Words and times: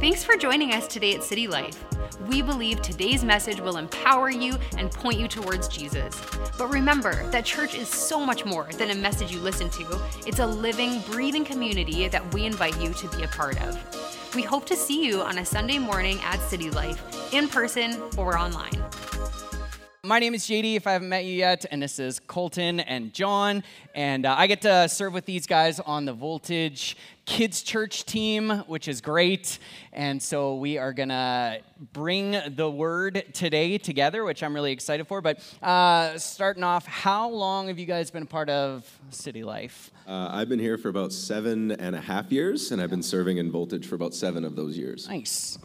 Thanks 0.00 0.24
for 0.24 0.34
joining 0.34 0.72
us 0.72 0.86
today 0.88 1.14
at 1.14 1.22
City 1.22 1.46
Life. 1.46 1.84
We 2.26 2.40
believe 2.40 2.80
today's 2.80 3.22
message 3.22 3.60
will 3.60 3.76
empower 3.76 4.30
you 4.30 4.56
and 4.78 4.90
point 4.90 5.20
you 5.20 5.28
towards 5.28 5.68
Jesus. 5.68 6.18
But 6.56 6.70
remember 6.70 7.28
that 7.28 7.44
church 7.44 7.74
is 7.74 7.86
so 7.86 8.24
much 8.24 8.46
more 8.46 8.66
than 8.78 8.88
a 8.88 8.94
message 8.94 9.30
you 9.30 9.40
listen 9.40 9.68
to, 9.68 10.00
it's 10.26 10.38
a 10.38 10.46
living, 10.46 11.02
breathing 11.02 11.44
community 11.44 12.08
that 12.08 12.32
we 12.32 12.46
invite 12.46 12.80
you 12.80 12.94
to 12.94 13.08
be 13.10 13.24
a 13.24 13.28
part 13.28 13.60
of. 13.60 14.34
We 14.34 14.40
hope 14.40 14.64
to 14.66 14.74
see 14.74 15.04
you 15.04 15.20
on 15.20 15.36
a 15.36 15.44
Sunday 15.44 15.76
morning 15.76 16.18
at 16.22 16.40
City 16.40 16.70
Life, 16.70 17.34
in 17.34 17.46
person 17.46 18.00
or 18.16 18.38
online. 18.38 18.82
My 20.10 20.18
name 20.18 20.34
is 20.34 20.42
JD, 20.42 20.74
if 20.74 20.88
I 20.88 20.92
haven't 20.94 21.08
met 21.08 21.24
you 21.24 21.34
yet, 21.34 21.66
and 21.70 21.80
this 21.80 22.00
is 22.00 22.18
Colton 22.18 22.80
and 22.80 23.14
John. 23.14 23.62
And 23.94 24.26
uh, 24.26 24.34
I 24.36 24.48
get 24.48 24.60
to 24.62 24.88
serve 24.88 25.12
with 25.12 25.24
these 25.24 25.46
guys 25.46 25.78
on 25.78 26.04
the 26.04 26.12
Voltage 26.12 26.96
Kids 27.26 27.62
Church 27.62 28.04
team, 28.06 28.50
which 28.66 28.88
is 28.88 29.00
great. 29.00 29.60
And 29.92 30.20
so 30.20 30.56
we 30.56 30.78
are 30.78 30.92
going 30.92 31.10
to 31.10 31.60
bring 31.92 32.36
the 32.56 32.68
word 32.68 33.22
today 33.32 33.78
together, 33.78 34.24
which 34.24 34.42
I'm 34.42 34.52
really 34.52 34.72
excited 34.72 35.06
for. 35.06 35.20
But 35.20 35.44
uh, 35.62 36.18
starting 36.18 36.64
off, 36.64 36.88
how 36.88 37.30
long 37.30 37.68
have 37.68 37.78
you 37.78 37.86
guys 37.86 38.10
been 38.10 38.24
a 38.24 38.26
part 38.26 38.50
of 38.50 38.90
City 39.10 39.44
Life? 39.44 39.92
Uh, 40.08 40.30
I've 40.32 40.48
been 40.48 40.58
here 40.58 40.76
for 40.76 40.88
about 40.88 41.12
seven 41.12 41.70
and 41.70 41.94
a 41.94 42.00
half 42.00 42.32
years, 42.32 42.72
and 42.72 42.82
I've 42.82 42.90
been 42.90 43.04
serving 43.04 43.36
in 43.36 43.52
Voltage 43.52 43.86
for 43.86 43.94
about 43.94 44.14
seven 44.14 44.44
of 44.44 44.56
those 44.56 44.76
years. 44.76 45.08
Nice. 45.08 45.56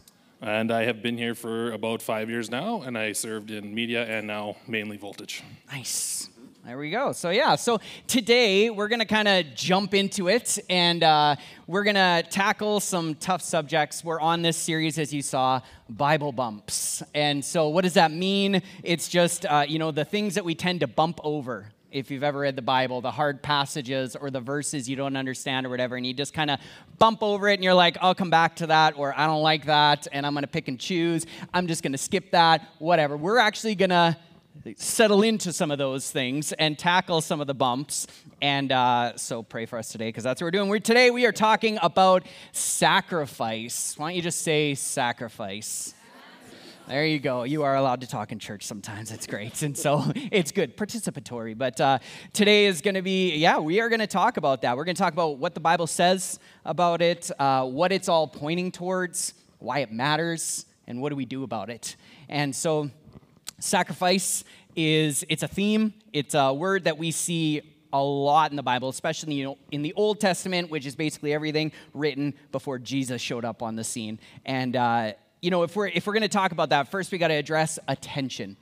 And 0.46 0.70
I 0.70 0.84
have 0.84 1.02
been 1.02 1.18
here 1.18 1.34
for 1.34 1.72
about 1.72 2.00
five 2.00 2.30
years 2.30 2.48
now, 2.48 2.82
and 2.82 2.96
I 2.96 3.14
served 3.14 3.50
in 3.50 3.74
media 3.74 4.04
and 4.04 4.28
now 4.28 4.54
mainly 4.68 4.96
voltage. 4.96 5.42
Nice. 5.72 6.28
There 6.64 6.78
we 6.78 6.88
go. 6.88 7.10
So, 7.10 7.30
yeah, 7.30 7.56
so 7.56 7.80
today 8.06 8.70
we're 8.70 8.86
going 8.86 9.00
to 9.00 9.06
kind 9.06 9.26
of 9.26 9.44
jump 9.56 9.92
into 9.92 10.28
it 10.28 10.60
and 10.70 11.02
uh, 11.02 11.34
we're 11.66 11.82
going 11.82 11.96
to 11.96 12.24
tackle 12.30 12.78
some 12.78 13.16
tough 13.16 13.42
subjects. 13.42 14.04
We're 14.04 14.20
on 14.20 14.42
this 14.42 14.56
series, 14.56 15.00
as 15.00 15.12
you 15.12 15.20
saw, 15.20 15.62
Bible 15.88 16.30
bumps. 16.30 17.02
And 17.12 17.44
so, 17.44 17.68
what 17.68 17.82
does 17.82 17.94
that 17.94 18.12
mean? 18.12 18.62
It's 18.84 19.08
just, 19.08 19.46
uh, 19.46 19.64
you 19.66 19.80
know, 19.80 19.90
the 19.90 20.04
things 20.04 20.36
that 20.36 20.44
we 20.44 20.54
tend 20.54 20.78
to 20.78 20.86
bump 20.86 21.18
over 21.24 21.72
if 21.96 22.10
you've 22.10 22.22
ever 22.22 22.40
read 22.40 22.56
the 22.56 22.62
Bible, 22.62 23.00
the 23.00 23.10
hard 23.10 23.42
passages 23.42 24.14
or 24.16 24.30
the 24.30 24.40
verses 24.40 24.86
you 24.86 24.96
don't 24.96 25.16
understand 25.16 25.64
or 25.64 25.70
whatever, 25.70 25.96
and 25.96 26.06
you 26.06 26.12
just 26.12 26.34
kind 26.34 26.50
of 26.50 26.60
bump 26.98 27.22
over 27.22 27.48
it 27.48 27.54
and 27.54 27.64
you're 27.64 27.72
like, 27.72 27.96
I'll 28.02 28.14
come 28.14 28.28
back 28.28 28.56
to 28.56 28.66
that, 28.66 28.98
or 28.98 29.18
I 29.18 29.26
don't 29.26 29.40
like 29.40 29.64
that, 29.64 30.06
and 30.12 30.26
I'm 30.26 30.34
going 30.34 30.42
to 30.42 30.48
pick 30.48 30.68
and 30.68 30.78
choose. 30.78 31.24
I'm 31.54 31.66
just 31.66 31.82
going 31.82 31.92
to 31.92 31.98
skip 31.98 32.32
that, 32.32 32.68
whatever. 32.80 33.16
We're 33.16 33.38
actually 33.38 33.76
going 33.76 33.90
to 33.90 34.14
settle 34.76 35.22
into 35.22 35.54
some 35.54 35.70
of 35.70 35.78
those 35.78 36.10
things 36.10 36.52
and 36.52 36.78
tackle 36.78 37.22
some 37.22 37.40
of 37.40 37.46
the 37.46 37.54
bumps. 37.54 38.06
And 38.42 38.72
uh, 38.72 39.16
so 39.16 39.42
pray 39.42 39.64
for 39.64 39.78
us 39.78 39.90
today 39.90 40.08
because 40.08 40.24
that's 40.24 40.42
what 40.42 40.48
we're 40.48 40.50
doing. 40.50 40.68
We're, 40.68 40.80
today 40.80 41.10
we 41.10 41.24
are 41.24 41.32
talking 41.32 41.78
about 41.80 42.26
sacrifice. 42.52 43.94
Why 43.96 44.08
don't 44.08 44.16
you 44.16 44.22
just 44.22 44.42
say 44.42 44.74
sacrifice? 44.74 45.94
There 46.88 47.04
you 47.04 47.18
go. 47.18 47.42
You 47.42 47.64
are 47.64 47.74
allowed 47.74 48.02
to 48.02 48.06
talk 48.06 48.30
in 48.30 48.38
church 48.38 48.64
sometimes. 48.64 49.10
It's 49.10 49.26
great. 49.26 49.60
And 49.62 49.76
so 49.76 50.04
it's 50.14 50.52
good, 50.52 50.76
participatory. 50.76 51.58
But 51.58 51.80
uh, 51.80 51.98
today 52.32 52.66
is 52.66 52.80
going 52.80 52.94
to 52.94 53.02
be, 53.02 53.34
yeah, 53.34 53.58
we 53.58 53.80
are 53.80 53.88
going 53.88 53.98
to 53.98 54.06
talk 54.06 54.36
about 54.36 54.62
that. 54.62 54.76
We're 54.76 54.84
going 54.84 54.94
to 54.94 55.02
talk 55.02 55.12
about 55.12 55.38
what 55.38 55.54
the 55.54 55.60
Bible 55.60 55.88
says 55.88 56.38
about 56.64 57.02
it, 57.02 57.28
uh, 57.40 57.66
what 57.66 57.90
it's 57.90 58.08
all 58.08 58.28
pointing 58.28 58.70
towards, 58.70 59.34
why 59.58 59.80
it 59.80 59.90
matters, 59.90 60.64
and 60.86 61.02
what 61.02 61.08
do 61.08 61.16
we 61.16 61.24
do 61.24 61.42
about 61.42 61.70
it. 61.70 61.96
And 62.28 62.54
so 62.54 62.88
sacrifice 63.58 64.44
is, 64.76 65.24
it's 65.28 65.42
a 65.42 65.48
theme, 65.48 65.92
it's 66.12 66.36
a 66.36 66.54
word 66.54 66.84
that 66.84 66.98
we 66.98 67.10
see 67.10 67.62
a 67.92 68.00
lot 68.00 68.52
in 68.52 68.56
the 68.56 68.62
Bible, 68.62 68.90
especially 68.90 69.34
you 69.34 69.44
know, 69.44 69.58
in 69.72 69.82
the 69.82 69.92
Old 69.94 70.20
Testament, 70.20 70.70
which 70.70 70.86
is 70.86 70.94
basically 70.94 71.32
everything 71.34 71.72
written 71.94 72.32
before 72.52 72.78
Jesus 72.78 73.20
showed 73.20 73.44
up 73.44 73.60
on 73.60 73.74
the 73.74 73.82
scene. 73.82 74.20
And 74.44 74.76
uh, 74.76 75.14
you 75.46 75.50
know, 75.52 75.62
if 75.62 75.76
we're 75.76 75.86
if 75.86 76.08
we're 76.08 76.12
going 76.12 76.22
to 76.22 76.28
talk 76.28 76.50
about 76.50 76.70
that, 76.70 76.90
first 76.90 77.12
we 77.12 77.18
got 77.18 77.28
to 77.28 77.34
address 77.34 77.78
attention. 77.86 78.56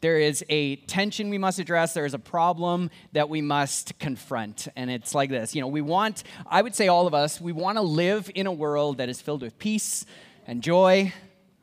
There 0.00 0.20
is 0.20 0.44
a 0.48 0.76
tension 0.76 1.30
we 1.30 1.38
must 1.38 1.58
address. 1.58 1.94
There 1.94 2.06
is 2.06 2.14
a 2.14 2.18
problem 2.20 2.90
that 3.12 3.28
we 3.28 3.42
must 3.42 3.98
confront. 3.98 4.68
And 4.76 4.88
it's 4.88 5.16
like 5.16 5.30
this 5.30 5.56
you 5.56 5.60
know, 5.60 5.66
we 5.66 5.80
want, 5.80 6.22
I 6.46 6.62
would 6.62 6.76
say, 6.76 6.86
all 6.86 7.08
of 7.08 7.12
us, 7.12 7.40
we 7.40 7.50
want 7.50 7.76
to 7.76 7.82
live 7.82 8.30
in 8.36 8.46
a 8.46 8.52
world 8.52 8.98
that 8.98 9.08
is 9.08 9.20
filled 9.20 9.42
with 9.42 9.58
peace 9.58 10.06
and 10.46 10.62
joy. 10.62 11.12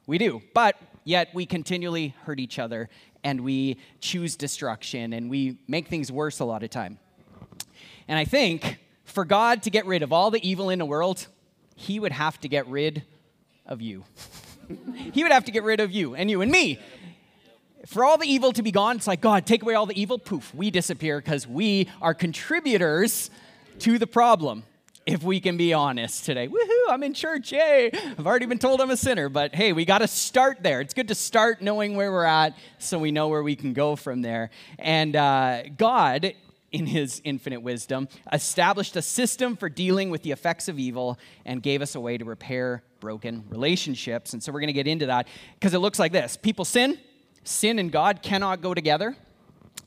We 0.08 0.18
do. 0.18 0.42
But 0.54 0.76
yet 1.06 1.30
we 1.34 1.46
continually 1.46 2.14
hurt 2.26 2.42
each 2.42 2.60
other 2.60 2.90
and 3.24 3.46
we 3.46 3.78
choose 4.02 4.36
destruction 4.36 5.14
and 5.14 5.30
we 5.30 5.58
make 5.70 5.88
things 5.88 6.12
worse 6.12 6.42
a 6.42 6.46
lot 6.46 6.64
of 6.64 6.70
time. 6.70 7.00
And 8.10 8.20
I 8.20 8.26
think 8.26 8.80
for 9.06 9.24
God 9.24 9.64
to 9.64 9.70
get 9.70 9.86
rid 9.86 10.04
of 10.04 10.12
all 10.12 10.32
the 10.32 10.46
evil 10.46 10.70
in 10.70 10.80
the 10.80 10.86
world, 10.86 11.28
he 11.78 11.98
would 11.98 12.12
have 12.12 12.42
to 12.42 12.50
get 12.50 12.68
rid 12.68 13.04
of 13.66 13.82
you. 13.82 14.04
he 15.14 15.24
would 15.24 15.32
have 15.32 15.46
to 15.46 15.52
get 15.52 15.64
rid 15.64 15.80
of 15.80 15.92
you 15.92 16.16
and 16.16 16.30
you 16.30 16.42
and 16.42 16.52
me. 16.52 16.80
For 17.86 18.04
all 18.04 18.18
the 18.18 18.28
evil 18.28 18.52
to 18.54 18.64
be 18.64 18.72
gone, 18.72 18.96
it's 18.96 19.08
like, 19.08 19.22
God, 19.22 19.46
take 19.46 19.62
away 19.62 19.76
all 19.76 19.86
the 19.86 20.00
evil, 20.00 20.18
poof, 20.18 20.54
we 20.56 20.72
disappear 20.72 21.20
because 21.20 21.48
we 21.48 21.88
are 22.02 22.14
contributors 22.14 23.30
to 23.80 24.00
the 24.00 24.08
problem. 24.08 24.64
If 25.06 25.22
we 25.22 25.40
can 25.40 25.56
be 25.56 25.72
honest 25.72 26.26
today. 26.26 26.48
Woohoo, 26.48 26.90
I'm 26.90 27.04
in 27.04 27.14
church, 27.14 27.52
yay. 27.52 27.92
I've 27.94 28.26
already 28.26 28.48
been 28.48 28.58
told 28.58 28.82
I'm 28.82 28.90
a 28.90 28.98
sinner, 28.98 29.30
but 29.30 29.54
hey, 29.54 29.72
we 29.72 29.86
got 29.86 30.00
to 30.00 30.08
start 30.08 30.64
there. 30.64 30.82
It's 30.82 30.96
good 30.96 31.10
to 31.10 31.16
start 31.16 31.62
knowing 31.62 31.96
where 31.96 32.12
we're 32.12 32.24
at 32.24 32.58
so 32.80 32.98
we 32.98 33.12
know 33.12 33.28
where 33.28 33.44
we 33.44 33.56
can 33.56 33.74
go 33.74 33.96
from 33.96 34.24
there. 34.24 34.50
And 34.80 35.16
uh, 35.16 35.62
God, 35.78 36.34
in 36.72 36.88
his 36.88 37.22
infinite 37.24 37.62
wisdom, 37.62 38.10
established 38.34 38.96
a 38.96 39.02
system 39.04 39.56
for 39.56 39.70
dealing 39.70 40.10
with 40.10 40.24
the 40.24 40.32
effects 40.32 40.68
of 40.68 40.80
evil 40.80 41.20
and 41.46 41.62
gave 41.62 41.84
us 41.84 41.94
a 41.94 42.00
way 42.00 42.18
to 42.18 42.26
repair 42.26 42.82
broken 43.06 43.44
relationships. 43.50 44.34
And 44.34 44.42
so 44.42 44.52
we're 44.52 44.62
going 44.62 44.68
to 44.68 44.74
get 44.74 44.88
into 44.88 45.06
that 45.06 45.28
because 45.60 45.76
it 45.76 45.78
looks 45.78 46.00
like 46.00 46.12
this 46.12 46.38
people 46.38 46.66
sin, 46.66 46.98
sin 47.44 47.78
and 47.78 47.92
God 47.92 48.24
cannot 48.24 48.62
go 48.62 48.74
together. 48.74 49.16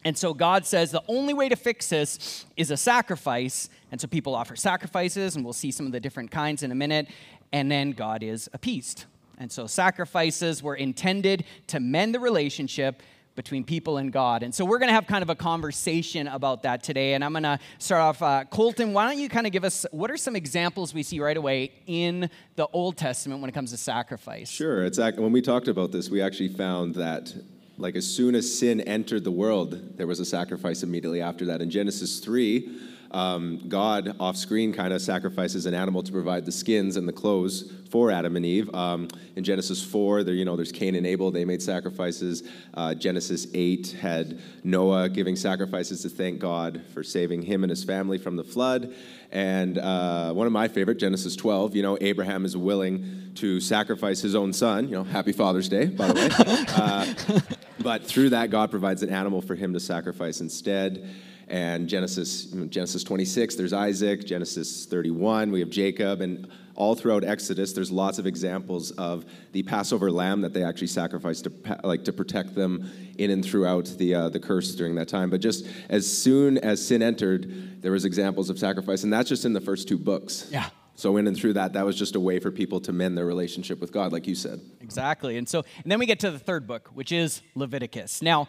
And 0.05 0.17
so 0.17 0.33
God 0.33 0.65
says 0.65 0.93
the 0.93 1.03
only 1.09 1.35
way 1.35 1.49
to 1.49 1.57
fix 1.57 1.89
this 1.89 2.47
is 2.57 2.71
a 2.71 2.77
sacrifice. 2.77 3.71
And 3.91 4.01
so 4.01 4.07
people 4.07 4.37
offer 4.37 4.55
sacrifices, 4.55 5.35
and 5.35 5.45
we'll 5.45 5.53
see 5.53 5.73
some 5.73 5.85
of 5.85 5.91
the 5.91 5.99
different 5.99 6.31
kinds 6.31 6.63
in 6.63 6.71
a 6.71 6.77
minute. 6.77 7.09
And 7.53 7.69
then 7.69 7.91
God 7.91 8.23
is 8.23 8.49
appeased. 8.53 9.07
And 9.37 9.51
so 9.51 9.67
sacrifices 9.67 10.63
were 10.63 10.77
intended 10.77 11.45
to 11.67 11.81
mend 11.81 12.15
the 12.15 12.21
relationship 12.21 13.03
between 13.39 13.63
people 13.63 13.99
and 13.99 14.13
God. 14.13 14.43
And 14.43 14.53
so 14.53 14.65
we're 14.65 14.81
going 14.81 14.89
to 14.89 14.95
have 14.95 15.07
kind 15.07 15.23
of 15.23 15.31
a 15.31 15.37
conversation 15.37 16.27
about 16.27 16.65
that 16.65 16.83
today. 16.83 17.15
And 17.15 17.25
I'm 17.25 17.33
going 17.33 17.45
to 17.45 17.61
start 17.79 18.03
off. 18.03 18.21
Uh, 18.21 18.45
Colton, 18.51 18.93
why 18.93 19.07
don't 19.07 19.23
you 19.23 19.29
kind 19.29 19.47
of 19.47 19.53
give 19.53 19.63
us 19.63 19.87
what 19.93 20.11
are 20.11 20.17
some 20.17 20.35
examples 20.35 20.93
we 20.93 21.05
see 21.05 21.21
right 21.21 21.37
away 21.37 21.71
in 21.87 22.29
the 22.57 22.67
Old 22.73 22.97
Testament 22.97 23.41
when 23.41 23.49
it 23.49 23.53
comes 23.53 23.71
to 23.71 23.77
sacrifice? 23.77 24.51
Sure. 24.51 24.85
It's 24.85 24.99
when 24.99 25.31
we 25.31 25.41
talked 25.41 25.69
about 25.69 25.93
this, 25.93 26.11
we 26.11 26.21
actually 26.21 26.49
found 26.49 26.97
that 26.97 27.33
like 27.77 27.95
as 27.95 28.05
soon 28.05 28.35
as 28.35 28.59
sin 28.59 28.81
entered 28.81 29.23
the 29.23 29.31
world, 29.31 29.97
there 29.97 30.09
was 30.09 30.19
a 30.19 30.25
sacrifice 30.25 30.83
immediately 30.83 31.23
after 31.23 31.47
that. 31.47 31.63
In 31.63 31.71
Genesis 31.71 32.19
3, 32.19 32.69
um, 33.11 33.63
God 33.69 34.17
off 34.21 34.37
screen 34.37 34.73
kind 34.73 34.93
of 34.93 35.01
sacrifices 35.01 35.67
an 35.67 35.75
animal 35.75 36.03
to 36.03 36.13
provide 36.13 36.45
the 36.45 36.53
skins 36.53 36.97
and 36.97 37.09
the 37.09 37.13
clothes 37.13 37.73
for 37.91 38.11
Adam 38.11 38.37
and 38.37 38.45
Eve. 38.45 38.73
Um, 38.75 39.09
in 39.35 39.45
Genesis 39.45 39.83
4, 39.83 40.25
there, 40.25 40.35
you 40.35 40.45
know, 40.45 40.57
there's 40.57 40.73
Cain 40.73 40.95
and 40.95 41.07
Abel, 41.07 41.31
they 41.31 41.45
made 41.47 41.63
sacrifices. 41.63 42.43
Uh, 42.75 42.95
Genesis 42.95 43.47
8 43.55 43.97
had 44.01 44.41
Noah 44.63 45.09
giving 45.09 45.37
sacrifices 45.37 46.03
to 46.03 46.11
thank 46.11 46.39
God 46.39 46.83
for 46.93 47.03
saving 47.03 47.43
him 47.43 47.65
and 47.65 47.71
his 47.71 47.83
family 47.83 48.19
from 48.19 48.37
the 48.37 48.45
flood. 48.45 48.95
And 49.33 49.79
uh, 49.79 50.33
one 50.33 50.47
of 50.47 50.53
my 50.53 50.69
favorite, 50.69 50.99
Genesis 50.99 51.35
12, 51.37 51.77
you 51.77 51.83
know, 51.83 51.97
Abraham 52.01 52.45
is 52.45 52.57
willing 52.57 53.33
to 53.37 53.61
sacrifice 53.61 54.21
his 54.21 54.35
own 54.35 54.53
son. 54.53 54.85
You 54.89 54.97
know, 54.97 55.05
happy 55.05 55.33
Father's 55.33 55.69
Day, 55.69 55.87
by 55.87 56.09
the 56.09 56.15
way. 56.15 56.29
uh, 57.37 57.41
but 57.81 58.05
through 58.05 58.31
that, 58.31 58.51
God 58.51 58.71
provides 58.71 59.03
an 59.03 59.11
animal 59.11 59.41
for 59.41 59.55
him 59.55 59.73
to 59.73 59.81
sacrifice 59.81 60.41
instead 60.41 61.09
and 61.49 61.89
Genesis, 61.89 62.45
Genesis 62.69 63.03
26, 63.05 63.57
there's 63.57 63.73
Isaac, 63.73 64.25
Genesis 64.25 64.87
31, 64.87 65.51
we 65.51 65.61
have 65.61 65.71
Jacob, 65.71 66.21
and 66.21 66.49
all 66.79 66.95
throughout 66.95 67.25
Exodus, 67.25 67.73
there's 67.73 67.91
lots 67.91 68.21
of 68.21 68.27
examples 68.27 68.93
of 68.93 69.25
the 69.51 69.65
Passover 69.65 70.13
lamb 70.13 70.43
that 70.43 70.53
they 70.53 70.63
actually 70.63 70.87
sacrificed 70.87 71.45
to 71.45 71.81
like 71.83 72.05
to 72.05 72.13
protect 72.13 72.55
them 72.55 72.89
in 73.19 73.33
and 73.33 73.45
throughout 73.45 73.87
the 73.99 74.15
uh, 74.15 74.29
the 74.29 74.39
curse 74.39 74.77
during 74.77 74.95
that 74.95 75.09
time. 75.09 75.29
But 75.29 75.41
just 75.41 75.67
as 75.89 76.07
soon 76.07 76.57
as 76.59 76.87
sin 76.87 77.03
entered, 77.03 77.83
there 77.83 77.91
was 77.91 78.05
examples 78.05 78.49
of 78.49 78.61
sacrifice, 78.61 79.03
and 79.03 79.13
that's 79.13 79.29
just 79.29 79.45
in 79.45 79.55
the 79.55 79.61
first 79.61 79.89
two 79.89 79.99
books. 79.99 80.49
Yeah. 80.53 80.71
So 80.95 81.17
in 81.17 81.27
and 81.27 81.37
through 81.37 81.55
that, 81.55 81.73
that 81.73 81.85
was 81.85 81.97
just 81.97 82.15
a 82.15 82.21
way 82.21 82.39
for 82.39 82.51
people 82.53 82.81
to 82.81 82.93
mend 82.93 83.19
their 83.19 83.27
relationship 83.27 83.81
with 83.81 83.93
God, 83.93 84.13
like 84.13 84.27
you 84.27 84.35
said. 84.35 84.61
Exactly. 84.81 85.37
And 85.37 85.49
so, 85.49 85.65
and 85.83 85.91
then 85.91 86.01
we 86.01 86.07
get 86.07 86.19
to 86.21 86.31
the 86.31 86.41
third 86.41 86.67
book, 86.67 86.91
which 86.93 87.13
is 87.13 87.41
Leviticus. 87.55 88.21
Now, 88.21 88.49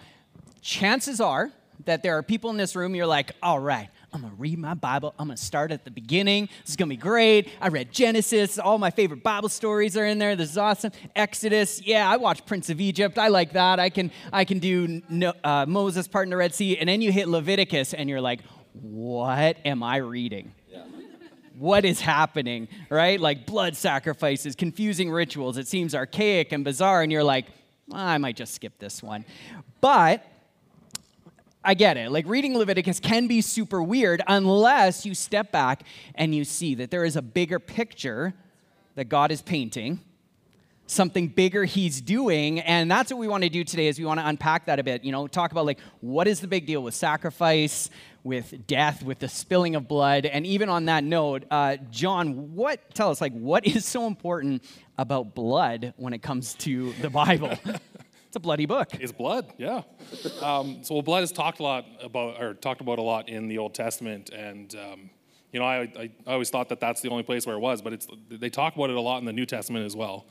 chances 0.61 1.21
are 1.21 1.51
that 1.85 2.03
there 2.03 2.17
are 2.17 2.23
people 2.23 2.49
in 2.49 2.57
this 2.57 2.75
room, 2.75 2.95
you're 2.95 3.07
like, 3.07 3.31
all 3.41 3.59
right, 3.59 3.89
I'm 4.11 4.21
gonna 4.21 4.33
read 4.37 4.59
my 4.59 4.73
Bible. 4.73 5.13
I'm 5.19 5.27
gonna 5.27 5.37
start 5.37 5.71
at 5.71 5.85
the 5.85 5.91
beginning. 5.91 6.49
This 6.61 6.71
is 6.71 6.75
gonna 6.75 6.89
be 6.89 6.97
great. 6.97 7.49
I 7.61 7.67
read 7.69 7.91
Genesis. 7.91 8.57
All 8.57 8.77
my 8.77 8.89
favorite 8.89 9.23
Bible 9.23 9.49
stories 9.49 9.95
are 9.95 10.05
in 10.05 10.19
there. 10.19 10.35
This 10.35 10.51
is 10.51 10.57
awesome. 10.57 10.91
Exodus. 11.15 11.81
Yeah, 11.81 12.09
I 12.09 12.17
watched 12.17 12.45
Prince 12.45 12.69
of 12.69 12.81
Egypt. 12.81 13.17
I 13.17 13.27
like 13.27 13.53
that. 13.53 13.79
I 13.79 13.89
can 13.89 14.11
I 14.33 14.45
can 14.45 14.59
do 14.59 15.01
no, 15.09 15.33
uh, 15.43 15.65
Moses 15.67 16.07
part 16.07 16.25
in 16.25 16.31
the 16.31 16.37
Red 16.37 16.53
Sea. 16.53 16.77
And 16.77 16.89
then 16.89 17.01
you 17.01 17.11
hit 17.11 17.27
Leviticus, 17.27 17.93
and 17.93 18.09
you're 18.09 18.21
like, 18.21 18.41
what 18.73 19.57
am 19.65 19.83
I 19.83 19.97
reading? 19.97 20.53
what 21.59 21.83
is 21.83 21.99
happening, 21.99 22.69
right? 22.89 23.19
Like 23.19 23.45
blood 23.45 23.75
sacrifices, 23.75 24.55
confusing 24.55 25.11
rituals. 25.11 25.57
It 25.57 25.67
seems 25.67 25.93
archaic 25.93 26.53
and 26.53 26.63
bizarre, 26.63 27.01
and 27.01 27.11
you're 27.11 27.23
like, 27.23 27.47
well, 27.89 27.99
I 27.99 28.17
might 28.17 28.37
just 28.37 28.53
skip 28.53 28.79
this 28.79 29.03
one. 29.03 29.25
But 29.81 30.25
I 31.63 31.73
get 31.73 31.97
it. 31.97 32.11
Like 32.11 32.25
reading 32.25 32.57
Leviticus 32.57 32.99
can 32.99 33.27
be 33.27 33.41
super 33.41 33.83
weird 33.83 34.21
unless 34.27 35.05
you 35.05 35.13
step 35.13 35.51
back 35.51 35.83
and 36.15 36.33
you 36.33 36.45
see 36.45 36.75
that 36.75 36.89
there 36.89 37.03
is 37.03 37.17
a 37.17 37.21
bigger 37.21 37.59
picture 37.59 38.33
that 38.95 39.05
God 39.09 39.29
is 39.31 39.41
painting, 39.41 39.99
something 40.87 41.27
bigger 41.27 41.65
he's 41.65 41.99
doing, 41.99 42.61
and 42.61 42.89
that's 42.89 43.11
what 43.11 43.19
we 43.19 43.27
want 43.27 43.43
to 43.43 43.49
do 43.49 43.65
today 43.65 43.87
is 43.87 43.99
we 43.99 44.05
want 44.05 44.21
to 44.21 44.27
unpack 44.27 44.67
that 44.67 44.79
a 44.79 44.83
bit, 44.83 45.03
you 45.03 45.11
know, 45.11 45.27
talk 45.27 45.51
about 45.51 45.65
like 45.65 45.79
what 45.99 46.29
is 46.29 46.39
the 46.39 46.47
big 46.47 46.65
deal 46.65 46.81
with 46.81 46.93
sacrifice, 46.93 47.89
with 48.23 48.65
death, 48.65 49.03
with 49.03 49.19
the 49.19 49.27
spilling 49.27 49.75
of 49.75 49.85
blood, 49.87 50.25
and 50.25 50.45
even 50.45 50.69
on 50.69 50.85
that 50.85 51.03
note, 51.03 51.43
uh, 51.51 51.75
John, 51.91 52.55
what 52.55 52.93
tell 52.93 53.11
us 53.11 53.19
like 53.19 53.33
what 53.33 53.67
is 53.67 53.85
so 53.85 54.07
important 54.07 54.63
about 54.97 55.35
blood 55.35 55.93
when 55.97 56.13
it 56.13 56.21
comes 56.21 56.53
to 56.55 56.93
the 57.01 57.09
Bible? 57.09 57.57
It's 58.29 58.35
a 58.35 58.39
bloody 58.39 58.67
book. 58.67 58.89
It's 58.93 59.11
blood, 59.11 59.51
yeah. 59.57 59.81
Um, 60.43 60.83
so 60.83 60.93
well, 60.93 61.01
blood 61.01 61.23
is 61.23 61.31
talked 61.31 61.59
a 61.61 61.63
lot 61.63 61.87
about, 61.99 62.39
or 62.39 62.53
talked 62.53 62.79
about 62.79 62.99
a 62.99 63.01
lot 63.01 63.27
in 63.27 63.47
the 63.47 63.57
Old 63.57 63.73
Testament, 63.73 64.29
and 64.29 64.75
um, 64.75 65.09
you 65.51 65.59
know, 65.59 65.65
I, 65.65 65.77
I, 65.77 66.11
I, 66.27 66.33
always 66.33 66.51
thought 66.51 66.69
that 66.69 66.79
that's 66.79 67.01
the 67.01 67.09
only 67.09 67.23
place 67.23 67.47
where 67.47 67.55
it 67.55 67.59
was, 67.59 67.81
but 67.81 67.91
it's 67.91 68.05
they 68.29 68.51
talk 68.51 68.75
about 68.75 68.91
it 68.91 68.95
a 68.97 69.01
lot 69.01 69.17
in 69.17 69.25
the 69.25 69.33
New 69.33 69.47
Testament 69.47 69.83
as 69.83 69.95
well. 69.95 70.27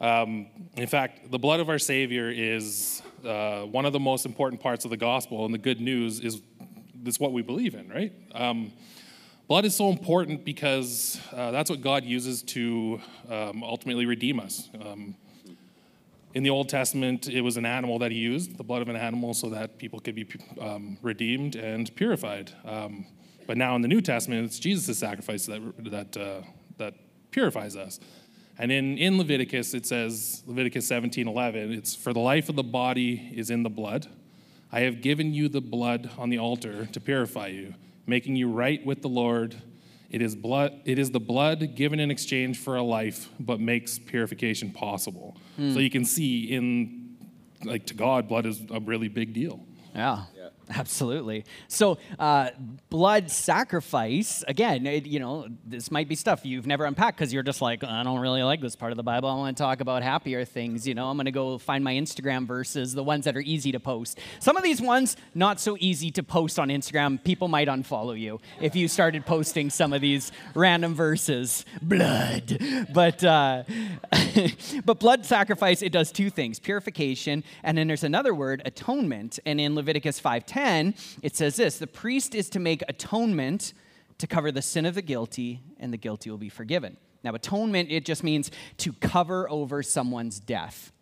Um, 0.00 0.46
in 0.76 0.86
fact, 0.86 1.32
the 1.32 1.38
blood 1.40 1.58
of 1.58 1.68
our 1.68 1.80
Savior 1.80 2.30
is 2.30 3.02
uh, 3.24 3.62
one 3.62 3.86
of 3.86 3.92
the 3.92 3.98
most 3.98 4.24
important 4.24 4.62
parts 4.62 4.84
of 4.84 4.92
the 4.92 4.96
gospel, 4.96 5.44
and 5.44 5.52
the 5.52 5.58
good 5.58 5.80
news 5.80 6.20
is 6.20 6.40
this 6.94 7.18
what 7.18 7.32
we 7.32 7.42
believe 7.42 7.74
in, 7.74 7.88
right? 7.88 8.12
Um, 8.36 8.72
blood 9.48 9.64
is 9.64 9.74
so 9.74 9.90
important 9.90 10.44
because 10.44 11.20
uh, 11.32 11.50
that's 11.50 11.70
what 11.70 11.80
God 11.80 12.04
uses 12.04 12.44
to 12.44 13.00
um, 13.28 13.64
ultimately 13.64 14.06
redeem 14.06 14.38
us. 14.38 14.70
In 16.36 16.42
the 16.42 16.50
Old 16.50 16.68
Testament, 16.68 17.28
it 17.28 17.40
was 17.40 17.56
an 17.56 17.64
animal 17.64 17.98
that 18.00 18.12
he 18.12 18.18
used, 18.18 18.58
the 18.58 18.62
blood 18.62 18.82
of 18.82 18.90
an 18.90 18.96
animal, 18.96 19.32
so 19.32 19.48
that 19.48 19.78
people 19.78 20.00
could 20.00 20.14
be 20.14 20.28
um, 20.60 20.98
redeemed 21.00 21.56
and 21.56 21.90
purified. 21.96 22.52
Um, 22.66 23.06
but 23.46 23.56
now 23.56 23.74
in 23.74 23.80
the 23.80 23.88
New 23.88 24.02
Testament, 24.02 24.44
it's 24.44 24.58
Jesus' 24.58 24.98
sacrifice 24.98 25.46
that, 25.46 25.62
that, 25.90 26.14
uh, 26.14 26.42
that 26.76 26.92
purifies 27.30 27.74
us. 27.74 28.00
And 28.58 28.70
in, 28.70 28.98
in 28.98 29.16
Leviticus, 29.16 29.72
it 29.72 29.86
says, 29.86 30.42
Leviticus 30.46 30.86
17 30.86 31.26
11, 31.26 31.72
it's 31.72 31.96
for 31.96 32.12
the 32.12 32.20
life 32.20 32.50
of 32.50 32.56
the 32.56 32.62
body 32.62 33.32
is 33.34 33.48
in 33.48 33.62
the 33.62 33.70
blood. 33.70 34.06
I 34.70 34.80
have 34.80 35.00
given 35.00 35.32
you 35.32 35.48
the 35.48 35.62
blood 35.62 36.10
on 36.18 36.28
the 36.28 36.38
altar 36.38 36.84
to 36.84 37.00
purify 37.00 37.46
you, 37.46 37.72
making 38.06 38.36
you 38.36 38.50
right 38.50 38.84
with 38.84 39.00
the 39.00 39.08
Lord 39.08 39.56
it 40.10 40.22
is, 40.22 40.34
blood, 40.34 40.80
it 40.84 40.98
is 40.98 41.10
the 41.10 41.20
blood 41.20 41.74
given 41.74 42.00
in 42.00 42.10
exchange 42.10 42.58
for 42.58 42.76
a 42.76 42.82
life, 42.82 43.28
but 43.40 43.60
makes 43.60 43.98
purification 43.98 44.70
possible. 44.70 45.36
Mm. 45.58 45.74
So 45.74 45.80
you 45.80 45.90
can 45.90 46.04
see 46.04 46.44
in, 46.44 47.16
like, 47.64 47.86
to 47.86 47.94
God, 47.94 48.28
blood 48.28 48.46
is 48.46 48.62
a 48.70 48.80
really 48.80 49.08
big 49.08 49.32
deal. 49.32 49.64
Yeah. 49.94 50.24
Absolutely. 50.74 51.44
So, 51.68 51.98
uh, 52.18 52.50
blood 52.90 53.30
sacrifice, 53.30 54.42
again, 54.48 54.84
it, 54.86 55.06
you 55.06 55.20
know, 55.20 55.46
this 55.64 55.92
might 55.92 56.08
be 56.08 56.16
stuff 56.16 56.44
you've 56.44 56.66
never 56.66 56.84
unpacked 56.84 57.18
because 57.18 57.32
you're 57.32 57.44
just 57.44 57.62
like, 57.62 57.84
I 57.84 58.02
don't 58.02 58.18
really 58.18 58.42
like 58.42 58.60
this 58.60 58.74
part 58.74 58.90
of 58.90 58.96
the 58.96 59.04
Bible. 59.04 59.28
I 59.28 59.34
want 59.36 59.56
to 59.56 59.62
talk 59.62 59.80
about 59.80 60.02
happier 60.02 60.44
things. 60.44 60.86
You 60.86 60.94
know, 60.94 61.08
I'm 61.08 61.16
going 61.16 61.26
to 61.26 61.30
go 61.30 61.58
find 61.58 61.84
my 61.84 61.94
Instagram 61.94 62.46
verses, 62.46 62.94
the 62.94 63.04
ones 63.04 63.26
that 63.26 63.36
are 63.36 63.42
easy 63.42 63.70
to 63.72 63.80
post. 63.80 64.18
Some 64.40 64.56
of 64.56 64.64
these 64.64 64.80
ones, 64.80 65.16
not 65.34 65.60
so 65.60 65.76
easy 65.78 66.10
to 66.12 66.24
post 66.24 66.58
on 66.58 66.68
Instagram. 66.68 67.22
People 67.22 67.46
might 67.46 67.68
unfollow 67.68 68.18
you 68.18 68.40
if 68.60 68.74
you 68.74 68.88
started 68.88 69.24
posting 69.24 69.70
some 69.70 69.92
of 69.92 70.00
these 70.00 70.32
random 70.54 70.94
verses. 70.94 71.64
Blood. 71.80 72.86
But, 72.92 73.22
uh, 73.22 73.62
but 74.84 74.98
blood 74.98 75.24
sacrifice, 75.24 75.80
it 75.80 75.92
does 75.92 76.10
two 76.10 76.28
things 76.28 76.58
purification, 76.58 77.44
and 77.62 77.78
then 77.78 77.86
there's 77.86 78.04
another 78.04 78.34
word, 78.34 78.62
atonement. 78.64 79.38
And 79.46 79.60
in 79.60 79.76
Leviticus 79.76 80.18
5 80.18 80.44
10, 80.56 80.94
it 81.20 81.36
says 81.36 81.56
this 81.56 81.76
The 81.78 81.86
priest 81.86 82.34
is 82.34 82.48
to 82.50 82.58
make 82.58 82.82
atonement 82.88 83.74
to 84.16 84.26
cover 84.26 84.50
the 84.50 84.62
sin 84.62 84.86
of 84.86 84.94
the 84.94 85.02
guilty, 85.02 85.60
and 85.78 85.92
the 85.92 85.98
guilty 85.98 86.30
will 86.30 86.38
be 86.38 86.48
forgiven. 86.48 86.96
Now, 87.22 87.34
atonement, 87.34 87.90
it 87.90 88.06
just 88.06 88.24
means 88.24 88.50
to 88.78 88.94
cover 88.94 89.50
over 89.50 89.82
someone's 89.82 90.40
death. 90.40 90.92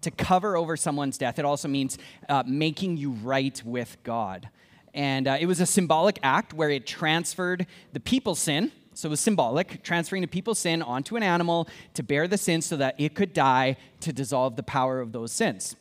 To 0.00 0.10
cover 0.10 0.56
over 0.56 0.76
someone's 0.76 1.16
death. 1.16 1.38
It 1.38 1.44
also 1.44 1.68
means 1.68 1.98
uh, 2.28 2.42
making 2.46 2.96
you 2.96 3.12
right 3.12 3.62
with 3.64 3.96
God. 4.02 4.48
And 4.92 5.28
uh, 5.28 5.36
it 5.38 5.46
was 5.46 5.60
a 5.60 5.66
symbolic 5.66 6.18
act 6.24 6.52
where 6.52 6.70
it 6.70 6.84
transferred 6.84 7.68
the 7.92 8.00
people's 8.00 8.40
sin, 8.40 8.72
so 8.92 9.08
it 9.08 9.10
was 9.10 9.20
symbolic, 9.20 9.84
transferring 9.84 10.22
the 10.22 10.28
people's 10.28 10.58
sin 10.58 10.82
onto 10.82 11.14
an 11.14 11.22
animal 11.22 11.68
to 11.94 12.02
bear 12.02 12.26
the 12.26 12.38
sin 12.38 12.60
so 12.60 12.76
that 12.78 12.96
it 12.98 13.14
could 13.14 13.32
die 13.32 13.76
to 14.00 14.12
dissolve 14.12 14.56
the 14.56 14.64
power 14.64 15.00
of 15.00 15.12
those 15.12 15.30
sins. 15.30 15.76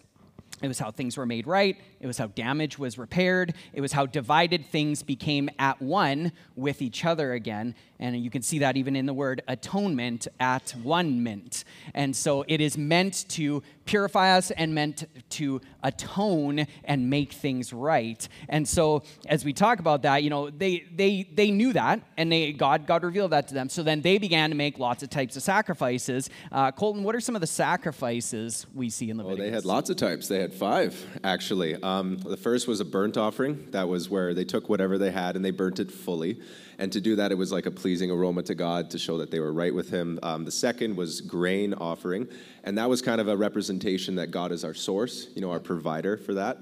It 0.61 0.67
was 0.67 0.79
how 0.79 0.91
things 0.91 1.17
were 1.17 1.25
made 1.25 1.47
right. 1.47 1.77
It 1.99 2.07
was 2.07 2.17
how 2.17 2.27
damage 2.27 2.79
was 2.79 2.97
repaired. 2.97 3.53
It 3.73 3.81
was 3.81 3.91
how 3.91 4.05
divided 4.05 4.65
things 4.65 5.03
became 5.03 5.49
at 5.59 5.81
one 5.81 6.31
with 6.55 6.81
each 6.81 7.03
other 7.03 7.33
again. 7.33 7.75
And 7.99 8.19
you 8.19 8.29
can 8.29 8.41
see 8.41 8.59
that 8.59 8.75
even 8.77 8.95
in 8.95 9.05
the 9.05 9.13
word 9.13 9.41
atonement, 9.47 10.27
at 10.39 10.71
one 10.83 11.23
mint. 11.23 11.63
And 11.93 12.15
so 12.15 12.43
it 12.47 12.59
is 12.59 12.77
meant 12.77 13.25
to 13.29 13.63
purify 13.85 14.37
us 14.37 14.51
and 14.51 14.73
meant 14.73 15.05
to 15.29 15.61
atone 15.83 16.65
and 16.85 17.09
make 17.09 17.33
things 17.33 17.73
right. 17.73 18.27
And 18.49 18.67
so 18.67 19.03
as 19.27 19.43
we 19.43 19.53
talk 19.53 19.79
about 19.79 20.03
that, 20.03 20.23
you 20.23 20.29
know, 20.29 20.49
they 20.49 20.85
they 20.95 21.27
they 21.33 21.51
knew 21.51 21.73
that 21.73 22.01
and 22.17 22.31
they 22.31 22.53
God 22.53 22.87
God 22.87 23.03
revealed 23.03 23.31
that 23.31 23.47
to 23.49 23.53
them. 23.53 23.69
So 23.69 23.83
then 23.83 24.01
they 24.01 24.17
began 24.17 24.49
to 24.49 24.55
make 24.55 24.79
lots 24.79 25.03
of 25.03 25.09
types 25.09 25.35
of 25.35 25.43
sacrifices. 25.43 26.29
Uh, 26.51 26.71
Colton, 26.71 27.03
what 27.03 27.15
are 27.15 27.21
some 27.21 27.35
of 27.35 27.41
the 27.41 27.47
sacrifices 27.47 28.65
we 28.73 28.89
see 28.89 29.09
in 29.09 29.17
the? 29.17 29.23
Well, 29.23 29.35
they 29.35 29.51
had 29.51 29.65
lots 29.65 29.89
of 29.89 29.97
types. 29.97 30.27
They 30.27 30.39
had 30.39 30.53
five 30.53 31.05
actually. 31.23 31.75
Um, 31.81 32.17
the 32.17 32.37
first 32.37 32.67
was 32.67 32.79
a 32.79 32.85
burnt 32.85 33.17
offering. 33.17 33.67
That 33.71 33.87
was 33.87 34.09
where 34.09 34.33
they 34.33 34.45
took 34.45 34.69
whatever 34.69 34.97
they 34.97 35.11
had 35.11 35.35
and 35.35 35.43
they 35.43 35.51
burnt 35.51 35.79
it 35.79 35.91
fully. 35.91 36.39
And 36.77 36.91
to 36.91 37.01
do 37.01 37.15
that, 37.15 37.31
it 37.31 37.35
was 37.35 37.51
like 37.51 37.65
a 37.65 37.71
pleasing 37.71 38.11
aroma 38.11 38.43
to 38.43 38.55
God 38.55 38.89
to 38.91 38.97
show 38.97 39.17
that 39.19 39.31
they 39.31 39.39
were 39.39 39.53
right 39.53 39.73
with 39.73 39.89
Him. 39.89 40.19
Um, 40.23 40.45
the 40.45 40.51
second 40.51 40.95
was 40.95 41.21
grain 41.21 41.73
offering, 41.73 42.27
and 42.63 42.77
that 42.77 42.89
was 42.89 43.01
kind 43.01 43.21
of 43.21 43.27
a 43.27 43.37
representation 43.37 44.15
that 44.15 44.31
God 44.31 44.51
is 44.51 44.63
our 44.63 44.73
source, 44.73 45.27
you 45.35 45.41
know, 45.41 45.51
our 45.51 45.59
provider 45.59 46.17
for 46.17 46.33
that. 46.33 46.59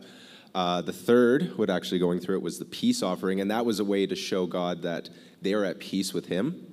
Uh, 0.54 0.82
the 0.82 0.94
third, 0.94 1.58
what 1.58 1.70
actually 1.70 2.00
going 2.00 2.20
through 2.20 2.36
it, 2.36 2.42
was 2.42 2.60
the 2.60 2.66
peace 2.66 3.02
offering, 3.02 3.40
and 3.40 3.50
that 3.52 3.66
was 3.66 3.80
a 3.80 3.86
way 3.86 4.06
to 4.06 4.16
show 4.16 4.46
God 4.46 4.82
that 4.82 5.10
they 5.42 5.54
are 5.54 5.64
at 5.64 5.80
peace 5.80 6.14
with 6.14 6.28
Him 6.28 6.68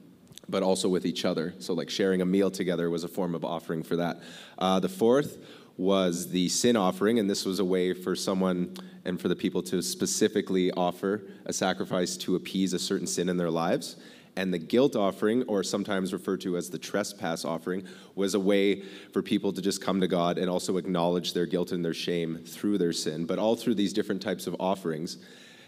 but 0.48 0.62
also 0.62 0.88
with 0.88 1.04
each 1.04 1.24
other. 1.26 1.54
So, 1.58 1.74
like 1.74 1.90
sharing 1.90 2.22
a 2.22 2.24
meal 2.24 2.50
together 2.50 2.88
was 2.88 3.04
a 3.04 3.08
form 3.08 3.34
of 3.34 3.44
offering 3.44 3.82
for 3.82 3.96
that. 3.96 4.20
Uh, 4.56 4.80
the 4.80 4.88
fourth 4.88 5.36
was 5.78 6.28
the 6.28 6.48
sin 6.48 6.76
offering, 6.76 7.18
and 7.20 7.30
this 7.30 7.46
was 7.46 7.60
a 7.60 7.64
way 7.64 7.94
for 7.94 8.14
someone 8.14 8.74
and 9.04 9.18
for 9.18 9.28
the 9.28 9.36
people 9.36 9.62
to 9.62 9.80
specifically 9.80 10.70
offer 10.72 11.22
a 11.46 11.52
sacrifice 11.52 12.16
to 12.18 12.34
appease 12.34 12.74
a 12.74 12.78
certain 12.78 13.06
sin 13.06 13.28
in 13.28 13.36
their 13.36 13.50
lives. 13.50 13.96
And 14.36 14.52
the 14.52 14.58
guilt 14.58 14.96
offering, 14.96 15.44
or 15.44 15.62
sometimes 15.62 16.12
referred 16.12 16.40
to 16.42 16.56
as 16.56 16.68
the 16.68 16.78
trespass 16.78 17.44
offering, 17.44 17.86
was 18.14 18.34
a 18.34 18.40
way 18.40 18.82
for 19.12 19.22
people 19.22 19.52
to 19.52 19.62
just 19.62 19.80
come 19.80 20.00
to 20.00 20.08
God 20.08 20.36
and 20.36 20.50
also 20.50 20.76
acknowledge 20.76 21.32
their 21.32 21.46
guilt 21.46 21.72
and 21.72 21.84
their 21.84 21.94
shame 21.94 22.38
through 22.44 22.78
their 22.78 22.92
sin. 22.92 23.24
But 23.24 23.38
all 23.38 23.56
through 23.56 23.74
these 23.76 23.92
different 23.92 24.20
types 24.20 24.46
of 24.46 24.56
offerings, 24.60 25.18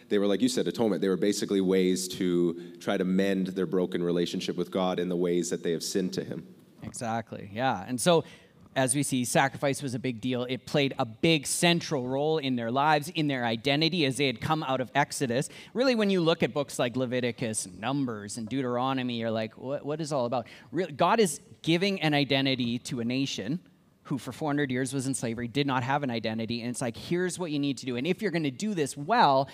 they 0.09 0.19
were, 0.19 0.27
like 0.27 0.41
you 0.41 0.49
said, 0.49 0.67
atonement. 0.67 1.01
They 1.01 1.09
were 1.09 1.17
basically 1.17 1.61
ways 1.61 2.09
to 2.09 2.77
try 2.81 2.97
to 2.97 3.05
mend 3.05 3.49
their 3.49 3.67
broken 3.67 4.03
relationship 4.03 4.57
with 4.57 4.71
God 4.73 4.99
in 4.99 5.09
the 5.09 5.17
ways 5.17 5.51
that 5.51 5.63
they 5.63 5.71
have 5.73 5.85
sinned 5.85 6.13
to 6.15 6.25
Him. 6.25 6.47
Exactly, 6.83 7.49
yeah. 7.53 7.85
And 7.87 8.01
so 8.01 8.25
as 8.77 8.95
we 8.95 9.03
see, 9.03 9.25
sacrifice 9.25 9.83
was 9.83 9.95
a 9.95 9.99
big 9.99 10.21
deal. 10.21 10.45
It 10.45 10.65
played 10.65 10.95
a 10.99 11.05
big 11.05 11.47
central 11.47 12.07
role 12.07 12.39
in 12.39 12.57
their 12.57 12.71
lives, 12.71 13.09
in 13.09 13.27
their 13.27 13.45
identity 13.45 14.07
as 14.07 14.17
they 14.17 14.27
had 14.27 14.41
come 14.41 14.63
out 14.63 14.81
of 14.81 14.91
Exodus. 14.95 15.49
Really, 15.75 15.95
when 15.95 16.09
you 16.11 16.21
look 16.21 16.43
at 16.43 16.55
books 16.55 16.79
like 16.79 16.97
Leviticus, 16.97 17.67
Numbers, 17.67 18.37
and 18.37 18.49
Deuteronomy, 18.49 19.19
you're 19.19 19.31
like, 19.31 19.59
what, 19.59 19.85
what 19.85 20.01
is 20.01 20.13
all 20.13 20.25
about? 20.25 20.47
God 20.97 21.19
is 21.19 21.41
giving 21.63 22.01
an 22.01 22.15
identity 22.15 22.79
to 22.81 23.01
a 23.01 23.05
nation 23.05 23.61
who 24.05 24.19
for 24.19 24.33
400 24.33 24.71
years 24.71 24.93
was 24.93 25.07
in 25.07 25.15
slavery, 25.15 25.47
did 25.47 25.67
not 25.67 25.83
have 25.83 26.03
an 26.03 26.11
identity. 26.11 26.63
And 26.63 26.71
it's 26.71 26.81
like, 26.81 26.97
here's 26.97 27.39
what 27.39 27.51
you 27.51 27.59
need 27.59 27.79
to 27.79 27.87
do. 27.87 27.97
And 27.97 28.07
if 28.07 28.23
you're 28.23 28.33
going 28.33 28.43
to 28.45 28.51
do 28.51 28.75
this 28.75 28.97
well, 28.97 29.49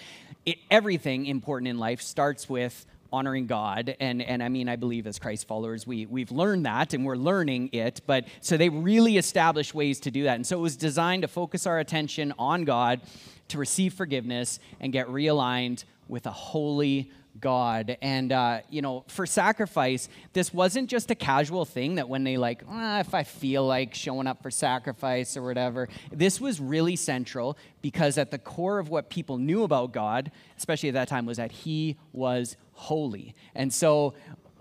it, 0.46 0.58
everything 0.70 1.26
important 1.26 1.68
in 1.68 1.78
life 1.78 2.00
starts 2.00 2.48
with 2.48 2.86
honoring 3.12 3.46
God. 3.46 3.96
And, 4.00 4.22
and 4.22 4.42
I 4.42 4.48
mean, 4.48 4.68
I 4.68 4.76
believe 4.76 5.06
as 5.06 5.18
Christ 5.18 5.46
followers, 5.46 5.86
we, 5.86 6.06
we've 6.06 6.30
learned 6.30 6.66
that 6.66 6.94
and 6.94 7.04
we're 7.04 7.16
learning 7.16 7.70
it. 7.72 8.00
But 8.06 8.26
so 8.40 8.56
they 8.56 8.68
really 8.68 9.16
established 9.16 9.74
ways 9.74 10.00
to 10.00 10.10
do 10.10 10.24
that. 10.24 10.36
And 10.36 10.46
so 10.46 10.58
it 10.58 10.62
was 10.62 10.76
designed 10.76 11.22
to 11.22 11.28
focus 11.28 11.66
our 11.66 11.78
attention 11.78 12.32
on 12.38 12.64
God, 12.64 13.00
to 13.48 13.58
receive 13.58 13.94
forgiveness, 13.94 14.58
and 14.80 14.92
get 14.92 15.08
realigned 15.08 15.84
with 16.08 16.26
a 16.26 16.30
holy 16.30 17.10
God. 17.40 17.96
And, 18.00 18.32
uh, 18.32 18.60
you 18.70 18.82
know, 18.82 19.04
for 19.08 19.26
sacrifice, 19.26 20.08
this 20.32 20.52
wasn't 20.52 20.88
just 20.88 21.10
a 21.10 21.14
casual 21.14 21.64
thing 21.64 21.96
that 21.96 22.08
when 22.08 22.24
they, 22.24 22.36
like, 22.36 22.62
ah, 22.68 23.00
if 23.00 23.14
I 23.14 23.24
feel 23.24 23.66
like 23.66 23.94
showing 23.94 24.26
up 24.26 24.42
for 24.42 24.50
sacrifice 24.50 25.36
or 25.36 25.42
whatever, 25.42 25.88
this 26.12 26.40
was 26.40 26.60
really 26.60 26.96
central 26.96 27.56
because 27.82 28.18
at 28.18 28.30
the 28.30 28.38
core 28.38 28.78
of 28.78 28.88
what 28.88 29.10
people 29.10 29.38
knew 29.38 29.62
about 29.62 29.92
God, 29.92 30.30
especially 30.56 30.88
at 30.88 30.94
that 30.94 31.08
time, 31.08 31.26
was 31.26 31.36
that 31.36 31.52
He 31.52 31.96
was 32.12 32.56
holy. 32.72 33.34
And 33.54 33.72
so 33.72 34.14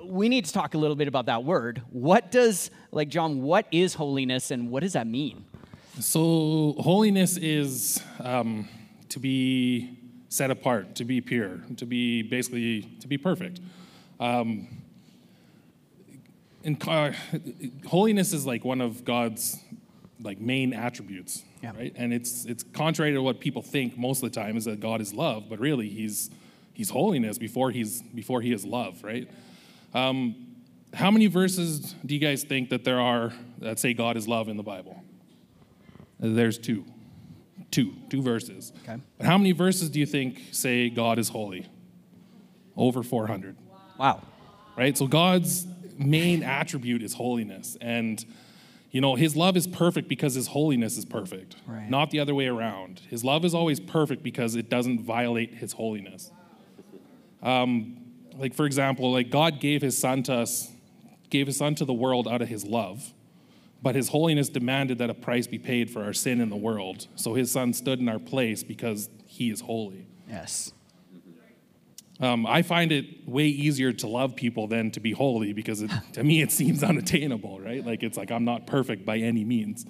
we 0.04 0.30
need 0.30 0.46
to 0.46 0.54
talk 0.54 0.74
a 0.74 0.78
little 0.78 0.96
bit 0.96 1.08
about 1.08 1.26
that 1.28 1.44
word. 1.44 1.82
What 1.90 2.32
does, 2.32 2.70
like, 2.92 3.10
John, 3.10 3.42
what 3.42 3.68
is 3.72 3.94
holiness 3.94 4.52
and 4.52 4.70
what 4.70 4.84
does 4.84 4.94
that 4.94 5.08
mean? 5.08 5.46
So, 6.00 6.76
holiness 6.78 7.38
is 7.38 8.04
um, 8.20 8.68
to 9.16 9.20
be 9.20 9.98
set 10.28 10.52
apart, 10.52 10.94
to 10.96 11.06
be 11.06 11.22
pure, 11.22 11.62
to 11.78 11.86
be 11.86 12.22
basically 12.22 12.82
to 13.00 13.08
be 13.08 13.18
perfect. 13.18 13.62
Um, 14.20 14.68
and 16.66 16.86
uh, 16.86 17.14
holiness 17.88 18.34
is 18.34 18.46
like 18.46 18.66
one 18.66 18.82
of 18.82 19.06
God's 19.06 19.58
like 20.22 20.42
main 20.42 20.74
attributes, 20.74 21.44
Yeah. 21.64 21.72
right? 21.78 21.94
And 21.96 22.14
it's 22.14 22.44
it's 22.44 22.64
contrary 22.74 23.14
to 23.14 23.22
what 23.22 23.40
people 23.40 23.62
think 23.62 23.98
most 23.98 24.22
of 24.22 24.30
the 24.34 24.36
time 24.38 24.58
is 24.58 24.66
that 24.66 24.82
God 24.82 25.00
is 25.00 25.14
love, 25.14 25.46
but 25.50 25.60
really 25.60 25.88
he's 25.88 26.30
he's 26.74 26.90
holiness 26.90 27.38
before 27.38 27.72
he's 27.72 28.02
before 28.02 28.42
he 28.42 28.52
is 28.52 28.66
love, 28.66 29.02
right? 29.02 29.30
Um, 29.94 30.36
how 30.94 31.10
many 31.10 31.28
verses 31.28 31.96
do 32.06 32.14
you 32.14 32.20
guys 32.20 32.44
think 32.44 32.70
that 32.70 32.84
there 32.84 33.00
are 33.00 33.32
that 33.60 33.80
say 33.80 33.94
God 33.94 34.18
is 34.18 34.28
love 34.28 34.50
in 34.50 34.58
the 34.58 34.64
Bible? 34.64 35.02
There's 36.20 36.58
two. 36.58 36.84
Two. 37.72 37.94
Two 38.10 38.22
verses. 38.22 38.72
Okay. 38.84 39.02
But 39.18 39.26
how 39.28 39.38
many 39.38 39.52
verses 39.52 39.90
do 39.90 40.00
you 40.00 40.06
think 40.06 40.42
say 40.52 40.90
God 40.90 41.20
is 41.20 41.30
holy? 41.30 41.68
Over 42.78 43.04
400. 43.04 43.56
Wow. 43.98 44.22
Right? 44.78 44.98
So 44.98 45.08
God's 45.08 45.66
main 45.98 46.44
attribute 46.44 47.02
is 47.02 47.14
holiness. 47.14 47.78
And, 47.80 48.24
you 48.92 49.00
know, 49.02 49.16
his 49.16 49.36
love 49.36 49.56
is 49.56 49.66
perfect 49.68 50.08
because 50.10 50.34
his 50.34 50.48
holiness 50.48 50.98
is 50.98 51.06
perfect, 51.06 51.56
Right. 51.66 51.90
not 51.90 52.12
the 52.12 52.20
other 52.20 52.36
way 52.36 52.48
around. 52.48 53.02
His 53.10 53.24
love 53.24 53.46
is 53.46 53.54
always 53.54 53.80
perfect 53.80 54.22
because 54.24 54.56
it 54.56 54.70
doesn't 54.70 55.02
violate 55.02 55.54
his 55.56 55.74
holiness. 55.74 56.32
Um, 57.42 57.98
like, 58.38 58.54
for 58.54 58.66
example, 58.66 59.12
like 59.12 59.30
God 59.30 59.60
gave 59.60 59.82
his 59.82 59.98
son 59.98 60.24
to 60.24 60.34
us, 60.34 60.72
gave 61.30 61.48
his 61.48 61.58
son 61.58 61.76
to 61.76 61.86
the 61.86 61.94
world 61.94 62.28
out 62.28 62.42
of 62.42 62.50
his 62.50 62.66
love. 62.66 63.14
But 63.86 63.94
his 63.94 64.10
holiness 64.10 64.50
demanded 64.50 64.98
that 64.98 65.12
a 65.12 65.14
price 65.14 65.46
be 65.46 65.60
paid 65.60 65.92
for 65.92 66.04
our 66.04 66.12
sin 66.12 66.42
in 66.42 66.50
the 66.50 66.56
world. 66.56 67.06
So 67.14 67.36
his 67.36 67.52
son 67.52 67.72
stood 67.72 68.00
in 68.00 68.10
our 68.10 68.18
place 68.18 68.64
because 68.64 69.12
he 69.28 69.52
is 69.52 69.62
holy. 69.62 70.08
Yes. 70.28 70.74
Um, 72.20 72.48
I 72.48 72.64
find 72.64 72.92
it 72.92 73.06
way 73.28 73.46
easier 73.46 73.94
to 73.94 74.08
love 74.08 74.36
people 74.36 74.66
than 74.66 74.90
to 74.90 75.00
be 75.00 75.12
holy 75.12 75.54
because 75.54 75.84
it, 75.84 75.92
to 76.14 76.24
me 76.24 76.42
it 76.42 76.52
seems 76.52 76.82
unattainable, 76.84 77.60
right? 77.60 77.86
Like 77.86 78.02
it's 78.02 78.18
like 78.18 78.32
I'm 78.32 78.44
not 78.44 78.66
perfect 78.66 79.06
by 79.06 79.18
any 79.18 79.44
means. 79.44 79.86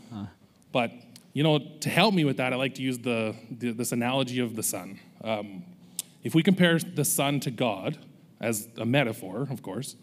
But 0.74 0.92
you 1.32 1.44
know, 1.44 1.60
to 1.80 1.90
help 1.90 2.14
me 2.14 2.26
with 2.26 2.36
that, 2.36 2.52
I 2.52 2.58
like 2.58 2.76
to 2.76 2.82
use 2.82 2.98
the, 2.98 3.34
the 3.50 3.72
this 3.72 3.94
analogy 3.94 4.40
of 4.40 4.58
the 4.58 4.64
sun. 4.64 5.00
Um, 5.24 5.64
if 6.22 6.36
we 6.36 6.44
compare 6.44 6.80
the 6.80 7.06
sun 7.06 7.40
to 7.40 7.50
God 7.50 7.98
as 8.42 8.68
a 8.78 8.86
metaphor, 8.86 9.48
of 9.50 9.62
course, 9.62 9.96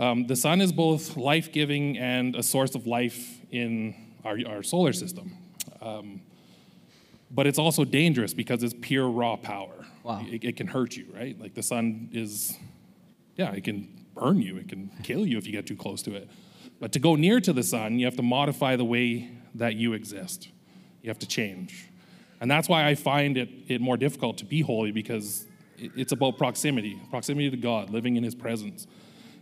um, 0.00 0.26
the 0.26 0.34
sun 0.36 0.60
is 0.60 0.72
both 0.72 1.16
life-giving 1.16 1.96
and 1.98 2.34
a 2.34 2.42
source 2.42 2.74
of 2.74 2.86
life 2.86 3.38
in 3.50 3.94
our, 4.24 4.38
our 4.48 4.62
solar 4.62 4.92
system. 4.92 5.32
Um, 5.80 6.22
but 7.30 7.46
it's 7.46 7.58
also 7.58 7.84
dangerous 7.84 8.34
because 8.34 8.62
it's 8.64 8.74
pure 8.80 9.08
raw 9.08 9.36
power. 9.36 9.86
Wow. 10.02 10.24
It, 10.28 10.42
it 10.42 10.56
can 10.56 10.66
hurt 10.66 10.96
you, 10.96 11.06
right? 11.14 11.38
Like 11.40 11.54
the 11.54 11.62
sun 11.62 12.08
is, 12.12 12.56
yeah, 13.36 13.52
it 13.52 13.62
can 13.62 13.88
burn 14.14 14.40
you, 14.42 14.56
it 14.56 14.68
can 14.68 14.90
kill 15.02 15.24
you 15.26 15.38
if 15.38 15.46
you 15.46 15.52
get 15.52 15.66
too 15.66 15.76
close 15.76 16.02
to 16.02 16.14
it. 16.14 16.28
But 16.80 16.92
to 16.92 16.98
go 16.98 17.14
near 17.14 17.40
to 17.40 17.52
the 17.52 17.62
sun, 17.62 17.98
you 17.98 18.06
have 18.06 18.16
to 18.16 18.22
modify 18.22 18.76
the 18.76 18.84
way 18.84 19.30
that 19.54 19.74
you 19.76 19.92
exist. 19.92 20.48
You 21.02 21.10
have 21.10 21.18
to 21.20 21.26
change. 21.26 21.86
And 22.40 22.50
that's 22.50 22.68
why 22.68 22.86
I 22.88 22.94
find 22.94 23.36
it, 23.36 23.50
it 23.68 23.80
more 23.80 23.98
difficult 23.98 24.38
to 24.38 24.44
be 24.46 24.62
holy 24.62 24.90
because 24.92 25.46
it- 25.78 25.92
it's 25.94 26.12
about 26.12 26.38
proximity 26.38 26.98
proximity 27.10 27.50
to 27.50 27.56
God, 27.56 27.90
living 27.90 28.16
in 28.16 28.24
His 28.24 28.34
presence. 28.34 28.86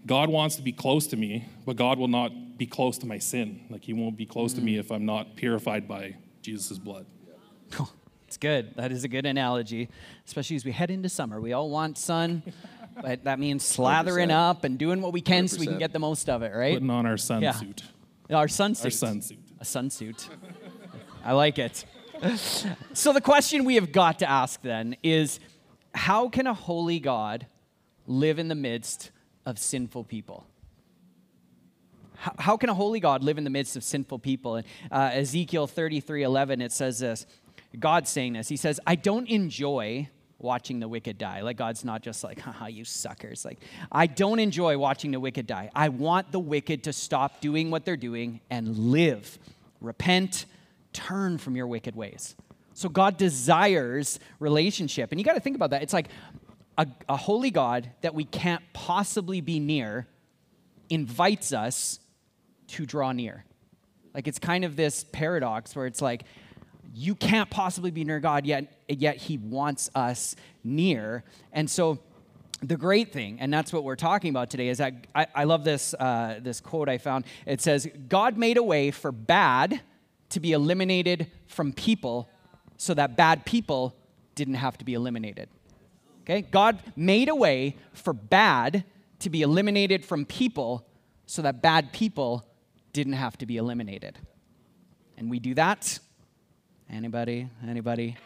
God 0.06 0.30
wants 0.30 0.56
to 0.56 0.62
be 0.62 0.72
close 0.72 1.06
to 1.08 1.16
me, 1.16 1.46
but 1.66 1.76
God 1.76 1.98
will 1.98 2.08
not 2.08 2.58
be 2.58 2.66
close 2.66 2.98
to 2.98 3.06
my 3.06 3.18
sin. 3.18 3.66
Like 3.70 3.84
He 3.84 3.92
won't 3.92 4.16
be 4.16 4.26
close 4.26 4.52
to 4.54 4.60
me 4.60 4.74
mm. 4.74 4.80
if 4.80 4.90
I'm 4.90 5.06
not 5.06 5.36
purified 5.36 5.86
by 5.88 6.16
Jesus' 6.42 6.78
blood. 6.78 7.06
It's 8.28 8.36
good. 8.36 8.74
That 8.76 8.92
is 8.92 9.04
a 9.04 9.08
good 9.08 9.24
analogy, 9.24 9.88
especially 10.26 10.56
as 10.56 10.62
we 10.62 10.70
head 10.70 10.90
into 10.90 11.08
summer. 11.08 11.40
We 11.40 11.54
all 11.54 11.70
want 11.70 11.96
sun, 11.96 12.42
but 13.02 13.24
that 13.24 13.38
means 13.38 13.64
slathering 13.64 14.28
100%. 14.28 14.32
up 14.32 14.64
and 14.64 14.78
doing 14.78 15.00
what 15.00 15.14
we 15.14 15.22
can 15.22 15.48
so 15.48 15.58
we 15.58 15.66
can 15.66 15.78
get 15.78 15.94
the 15.94 15.98
most 15.98 16.28
of 16.28 16.42
it, 16.42 16.52
right? 16.54 16.74
Putting 16.74 16.90
on 16.90 17.06
our 17.06 17.16
sun 17.16 17.40
Yeah. 17.40 17.52
suit. 17.52 17.84
Our 18.28 18.46
sun 18.46 18.74
suit. 18.74 18.84
Our 18.84 18.90
sun 18.90 19.22
suit. 19.22 19.38
A 19.60 19.64
sunsuit. 19.64 20.28
I 21.24 21.32
like 21.32 21.58
it. 21.58 21.86
So 22.92 23.12
the 23.12 23.20
question 23.20 23.64
we 23.64 23.76
have 23.76 23.92
got 23.92 24.18
to 24.18 24.28
ask 24.28 24.60
then 24.60 24.96
is 25.02 25.38
how 25.94 26.28
can 26.28 26.46
a 26.48 26.52
holy 26.52 26.98
God 26.98 27.46
live 28.06 28.38
in 28.40 28.48
the 28.48 28.56
midst 28.56 29.12
of 29.46 29.58
sinful 29.58 30.04
people? 30.04 30.46
How, 32.18 32.56
can 32.56 32.68
a 32.68 32.74
holy 32.74 32.98
God 32.98 33.22
live 33.22 33.38
in 33.38 33.44
the 33.44 33.50
midst 33.50 33.76
of 33.76 33.84
sinful 33.84 34.18
people? 34.18 34.56
And 34.56 34.66
uh, 34.90 35.10
Ezekiel 35.12 35.68
33 35.68 36.24
11, 36.24 36.60
it 36.60 36.72
says 36.72 36.98
this 36.98 37.26
God's 37.78 38.10
saying 38.10 38.32
this. 38.32 38.48
He 38.48 38.56
says, 38.56 38.80
I 38.86 38.96
don't 38.96 39.28
enjoy 39.28 40.08
watching 40.38 40.80
the 40.80 40.88
wicked 40.88 41.18
die. 41.18 41.42
Like, 41.42 41.56
God's 41.56 41.84
not 41.84 42.02
just 42.02 42.24
like, 42.24 42.40
haha, 42.40 42.66
you 42.66 42.84
suckers. 42.84 43.44
Like, 43.44 43.58
I 43.90 44.06
don't 44.06 44.38
enjoy 44.38 44.78
watching 44.78 45.10
the 45.10 45.20
wicked 45.20 45.46
die. 45.46 45.70
I 45.74 45.88
want 45.90 46.32
the 46.32 46.38
wicked 46.38 46.84
to 46.84 46.92
stop 46.92 47.40
doing 47.40 47.70
what 47.70 47.84
they're 47.84 47.96
doing 47.96 48.40
and 48.50 48.76
live. 48.76 49.38
Repent, 49.80 50.46
turn 50.92 51.38
from 51.38 51.56
your 51.56 51.66
wicked 51.66 51.94
ways. 51.94 52.36
So, 52.74 52.88
God 52.88 53.16
desires 53.16 54.18
relationship. 54.40 55.10
And 55.12 55.20
you 55.20 55.24
got 55.24 55.34
to 55.34 55.40
think 55.40 55.56
about 55.56 55.70
that. 55.70 55.82
It's 55.82 55.92
like 55.92 56.08
a, 56.78 56.86
a 57.08 57.16
holy 57.16 57.50
God 57.50 57.90
that 58.00 58.14
we 58.14 58.24
can't 58.24 58.62
possibly 58.72 59.40
be 59.40 59.58
near 59.58 60.06
invites 60.88 61.52
us 61.52 61.98
to 62.68 62.86
draw 62.86 63.12
near. 63.12 63.44
Like 64.14 64.28
it's 64.28 64.38
kind 64.38 64.64
of 64.64 64.76
this 64.76 65.04
paradox 65.12 65.76
where 65.76 65.86
it's 65.86 66.00
like 66.00 66.22
you 66.94 67.14
can't 67.14 67.50
possibly 67.50 67.90
be 67.90 68.04
near 68.04 68.20
God 68.20 68.46
yet 68.46 68.72
yet 68.88 69.16
he 69.16 69.36
wants 69.36 69.90
us 69.94 70.36
near. 70.64 71.24
And 71.52 71.68
so 71.70 71.98
the 72.62 72.76
great 72.76 73.12
thing, 73.12 73.38
and 73.40 73.52
that's 73.52 73.72
what 73.72 73.84
we're 73.84 73.96
talking 73.96 74.30
about 74.30 74.50
today, 74.50 74.68
is 74.68 74.78
that 74.78 74.94
I, 75.14 75.26
I 75.34 75.44
love 75.44 75.64
this, 75.64 75.94
uh, 75.94 76.40
this 76.40 76.60
quote 76.60 76.88
I 76.88 76.98
found. 76.98 77.24
It 77.46 77.60
says, 77.60 77.86
God 78.08 78.36
made 78.36 78.56
a 78.56 78.62
way 78.62 78.90
for 78.90 79.12
bad 79.12 79.80
to 80.30 80.40
be 80.40 80.52
eliminated 80.52 81.30
from 81.46 81.72
people 81.72 82.28
so 82.76 82.94
that 82.94 83.16
bad 83.16 83.44
people 83.44 83.94
didn't 84.34 84.54
have 84.54 84.78
to 84.78 84.84
be 84.84 84.94
eliminated. 84.94 85.48
Okay? 86.28 86.42
God 86.42 86.78
made 86.94 87.28
a 87.28 87.34
way 87.34 87.76
for 87.92 88.12
bad 88.12 88.84
to 89.20 89.30
be 89.30 89.42
eliminated 89.42 90.04
from 90.04 90.26
people 90.26 90.86
so 91.26 91.42
that 91.42 91.62
bad 91.62 91.92
people 91.92 92.46
didn't 92.92 93.14
have 93.14 93.38
to 93.38 93.46
be 93.46 93.56
eliminated. 93.56 94.18
And 95.16 95.30
we 95.30 95.38
do 95.38 95.54
that. 95.54 95.98
Anybody? 96.90 97.48
Anybody? 97.66 98.16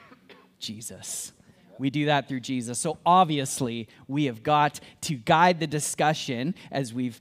Jesus. 0.58 1.32
We 1.78 1.90
do 1.90 2.06
that 2.06 2.28
through 2.28 2.40
Jesus. 2.40 2.78
So 2.78 2.98
obviously, 3.04 3.88
we 4.06 4.26
have 4.26 4.42
got 4.42 4.80
to 5.02 5.14
guide 5.14 5.58
the 5.58 5.66
discussion 5.66 6.54
as 6.70 6.92
we've 6.92 7.18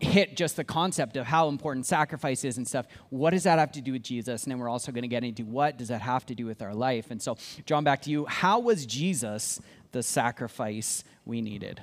hit 0.00 0.36
just 0.36 0.56
the 0.56 0.64
concept 0.64 1.16
of 1.16 1.26
how 1.26 1.48
important 1.48 1.86
sacrifice 1.86 2.44
is 2.44 2.56
and 2.56 2.66
stuff. 2.66 2.86
What 3.10 3.30
does 3.30 3.44
that 3.44 3.58
have 3.58 3.72
to 3.72 3.80
do 3.80 3.92
with 3.92 4.02
Jesus? 4.02 4.44
And 4.44 4.50
then 4.50 4.58
we're 4.58 4.68
also 4.68 4.92
going 4.92 5.02
to 5.02 5.08
get 5.08 5.24
into 5.24 5.44
what 5.44 5.76
does 5.76 5.88
that 5.88 6.02
have 6.02 6.26
to 6.26 6.34
do 6.34 6.46
with 6.46 6.62
our 6.62 6.74
life? 6.74 7.10
And 7.10 7.20
so, 7.20 7.36
John, 7.64 7.84
back 7.84 8.02
to 8.02 8.10
you. 8.10 8.26
How 8.26 8.58
was 8.58 8.86
Jesus 8.86 9.60
the 9.92 10.02
sacrifice 10.02 11.04
we 11.24 11.40
needed? 11.40 11.82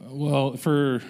Well, 0.00 0.56
for 0.56 1.02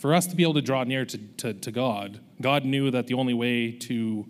for 0.00 0.14
us 0.14 0.26
to 0.28 0.36
be 0.36 0.42
able 0.42 0.54
to 0.54 0.62
draw 0.62 0.82
near 0.84 1.04
to, 1.04 1.18
to, 1.18 1.52
to 1.52 1.70
God, 1.70 2.20
God 2.40 2.64
knew 2.64 2.90
that 2.90 3.06
the 3.06 3.14
only 3.14 3.34
way 3.34 3.70
to 3.70 4.26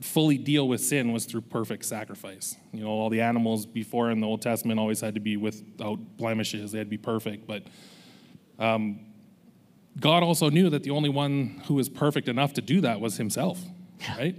fully 0.00 0.36
deal 0.36 0.66
with 0.66 0.80
sin 0.80 1.12
was 1.12 1.24
through 1.24 1.42
perfect 1.42 1.84
sacrifice. 1.84 2.56
You 2.72 2.80
know, 2.80 2.88
all 2.88 3.08
the 3.08 3.20
animals 3.20 3.64
before 3.64 4.10
in 4.10 4.20
the 4.20 4.26
Old 4.26 4.42
Testament 4.42 4.80
always 4.80 5.00
had 5.00 5.14
to 5.14 5.20
be 5.20 5.36
without 5.36 6.16
blemishes, 6.16 6.72
they 6.72 6.78
had 6.78 6.88
to 6.88 6.90
be 6.90 6.98
perfect. 6.98 7.46
But 7.46 7.64
um, 8.58 9.00
God 10.00 10.24
also 10.24 10.50
knew 10.50 10.68
that 10.70 10.82
the 10.82 10.90
only 10.90 11.08
one 11.08 11.62
who 11.66 11.74
was 11.74 11.88
perfect 11.88 12.28
enough 12.28 12.52
to 12.54 12.60
do 12.60 12.80
that 12.80 13.00
was 13.00 13.16
Himself, 13.18 13.60
right? 14.18 14.34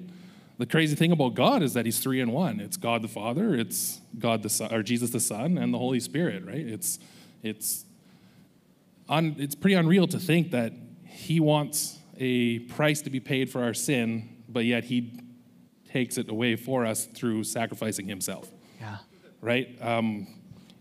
The 0.63 0.67
crazy 0.67 0.95
thing 0.95 1.11
about 1.11 1.33
God 1.33 1.61
is 1.61 1.73
that 1.73 1.85
He's 1.85 1.99
three 1.99 2.21
in 2.21 2.31
one. 2.31 2.61
It's 2.61 2.77
God 2.77 3.01
the 3.01 3.09
Father, 3.09 3.53
it's 3.53 3.99
God 4.17 4.43
the 4.43 4.49
Son, 4.49 4.73
or 4.73 4.81
Jesus 4.81 5.09
the 5.09 5.19
Son, 5.19 5.57
and 5.57 5.73
the 5.73 5.77
Holy 5.77 5.99
Spirit, 5.99 6.45
right? 6.45 6.55
It's 6.65 6.99
it's 7.43 7.83
un, 9.09 9.35
it's 9.39 9.55
pretty 9.55 9.75
unreal 9.75 10.07
to 10.07 10.17
think 10.19 10.51
that 10.51 10.71
he 11.05 11.41
wants 11.41 11.99
a 12.17 12.59
price 12.59 13.01
to 13.01 13.09
be 13.09 13.19
paid 13.19 13.49
for 13.49 13.61
our 13.61 13.73
sin, 13.73 14.29
but 14.47 14.63
yet 14.63 14.85
he 14.85 15.19
takes 15.89 16.17
it 16.17 16.29
away 16.29 16.55
for 16.55 16.85
us 16.85 17.07
through 17.07 17.43
sacrificing 17.43 18.07
himself, 18.07 18.49
Yeah. 18.79 18.99
right? 19.41 19.67
Um, 19.81 20.27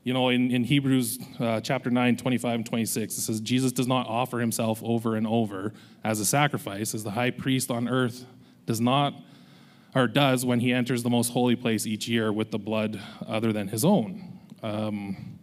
You 0.04 0.12
know, 0.14 0.28
in, 0.28 0.52
in 0.52 0.62
Hebrews 0.62 1.18
uh, 1.40 1.60
chapter 1.60 1.90
9, 1.90 2.16
25 2.18 2.54
and 2.54 2.64
26, 2.66 3.18
it 3.18 3.20
says, 3.20 3.40
Jesus 3.40 3.72
does 3.72 3.88
not 3.88 4.06
offer 4.06 4.38
himself 4.38 4.80
over 4.84 5.16
and 5.16 5.26
over 5.26 5.72
as 6.04 6.20
a 6.20 6.24
sacrifice, 6.24 6.94
as 6.94 7.02
the 7.02 7.10
high 7.10 7.30
priest 7.32 7.68
on 7.68 7.88
earth 7.88 8.24
does 8.64 8.80
not, 8.80 9.14
or 9.94 10.06
does 10.06 10.44
when 10.44 10.60
he 10.60 10.72
enters 10.72 11.02
the 11.02 11.10
most 11.10 11.32
holy 11.32 11.56
place 11.56 11.86
each 11.86 12.08
year 12.08 12.32
with 12.32 12.50
the 12.50 12.58
blood 12.58 13.00
other 13.26 13.52
than 13.52 13.68
his 13.68 13.84
own. 13.84 14.38
Um, 14.62 15.38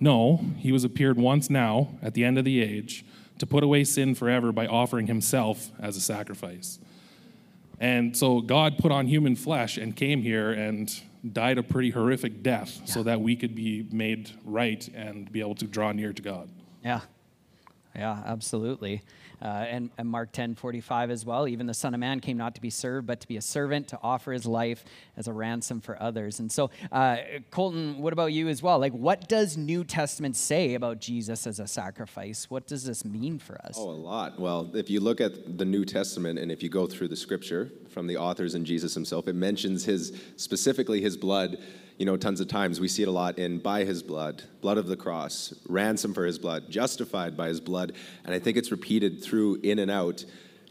no, 0.00 0.44
he 0.58 0.72
was 0.72 0.84
appeared 0.84 1.16
once 1.16 1.48
now 1.48 1.88
at 2.02 2.14
the 2.14 2.24
end 2.24 2.38
of 2.38 2.44
the 2.44 2.60
age 2.60 3.04
to 3.38 3.46
put 3.46 3.62
away 3.62 3.84
sin 3.84 4.14
forever 4.14 4.52
by 4.52 4.66
offering 4.66 5.06
himself 5.06 5.70
as 5.80 5.96
a 5.96 6.00
sacrifice. 6.00 6.78
And 7.80 8.16
so 8.16 8.40
God 8.40 8.78
put 8.78 8.92
on 8.92 9.06
human 9.06 9.36
flesh 9.36 9.76
and 9.76 9.94
came 9.94 10.22
here 10.22 10.52
and 10.52 10.92
died 11.32 11.58
a 11.58 11.62
pretty 11.62 11.90
horrific 11.90 12.42
death 12.42 12.78
yeah. 12.80 12.86
so 12.86 13.02
that 13.02 13.20
we 13.20 13.36
could 13.36 13.54
be 13.54 13.86
made 13.90 14.30
right 14.44 14.86
and 14.94 15.30
be 15.30 15.40
able 15.40 15.54
to 15.56 15.66
draw 15.66 15.92
near 15.92 16.12
to 16.12 16.22
God. 16.22 16.48
Yeah. 16.84 17.00
Yeah, 17.96 18.22
absolutely. 18.26 19.02
Uh, 19.40 19.46
and, 19.46 19.90
and, 19.98 20.08
Mark 20.08 20.32
10 20.32 20.54
45 20.54 21.10
as 21.10 21.26
well. 21.26 21.46
Even 21.46 21.66
the 21.66 21.74
Son 21.74 21.92
of 21.92 22.00
Man 22.00 22.20
came 22.20 22.36
not 22.36 22.54
to 22.54 22.60
be 22.60 22.70
served, 22.70 23.06
but 23.06 23.20
to 23.20 23.28
be 23.28 23.36
a 23.36 23.42
servant, 23.42 23.88
to 23.88 23.98
offer 24.02 24.32
his 24.32 24.46
life 24.46 24.84
as 25.16 25.28
a 25.28 25.32
ransom 25.32 25.80
for 25.80 26.00
others. 26.02 26.40
And 26.40 26.50
so, 26.50 26.70
uh, 26.90 27.18
Colton, 27.50 27.98
what 27.98 28.12
about 28.12 28.32
you 28.32 28.48
as 28.48 28.62
well? 28.62 28.78
Like, 28.78 28.92
what 28.92 29.28
does 29.28 29.56
New 29.56 29.84
Testament 29.84 30.36
say 30.36 30.74
about 30.74 31.00
Jesus 31.00 31.46
as 31.46 31.60
a 31.60 31.66
sacrifice? 31.66 32.48
What 32.48 32.66
does 32.66 32.84
this 32.84 33.04
mean 33.04 33.38
for 33.38 33.60
us? 33.64 33.76
Oh, 33.76 33.90
a 33.90 33.92
lot. 33.92 34.40
Well, 34.40 34.70
if 34.74 34.88
you 34.88 35.00
look 35.00 35.20
at 35.20 35.58
the 35.58 35.64
New 35.64 35.84
Testament 35.84 36.38
and 36.38 36.50
if 36.50 36.62
you 36.62 36.68
go 36.68 36.86
through 36.86 37.08
the 37.08 37.16
scripture 37.16 37.70
from 37.90 38.06
the 38.06 38.16
authors 38.16 38.54
and 38.54 38.64
Jesus 38.64 38.94
himself, 38.94 39.28
it 39.28 39.34
mentions 39.34 39.84
his, 39.84 40.18
specifically 40.36 41.00
his 41.00 41.16
blood 41.16 41.58
you 41.98 42.06
know, 42.06 42.16
tons 42.16 42.40
of 42.40 42.48
times. 42.48 42.80
We 42.80 42.88
see 42.88 43.02
it 43.02 43.08
a 43.08 43.12
lot 43.12 43.38
in 43.38 43.58
by 43.58 43.84
his 43.84 44.02
blood, 44.02 44.42
blood 44.60 44.78
of 44.78 44.86
the 44.86 44.96
cross, 44.96 45.54
ransom 45.68 46.12
for 46.12 46.24
his 46.24 46.38
blood, 46.38 46.70
justified 46.70 47.36
by 47.36 47.48
his 47.48 47.60
blood. 47.60 47.92
And 48.24 48.34
I 48.34 48.38
think 48.38 48.56
it's 48.56 48.70
repeated 48.70 49.22
through 49.22 49.60
in 49.62 49.78
and 49.78 49.90
out 49.90 50.24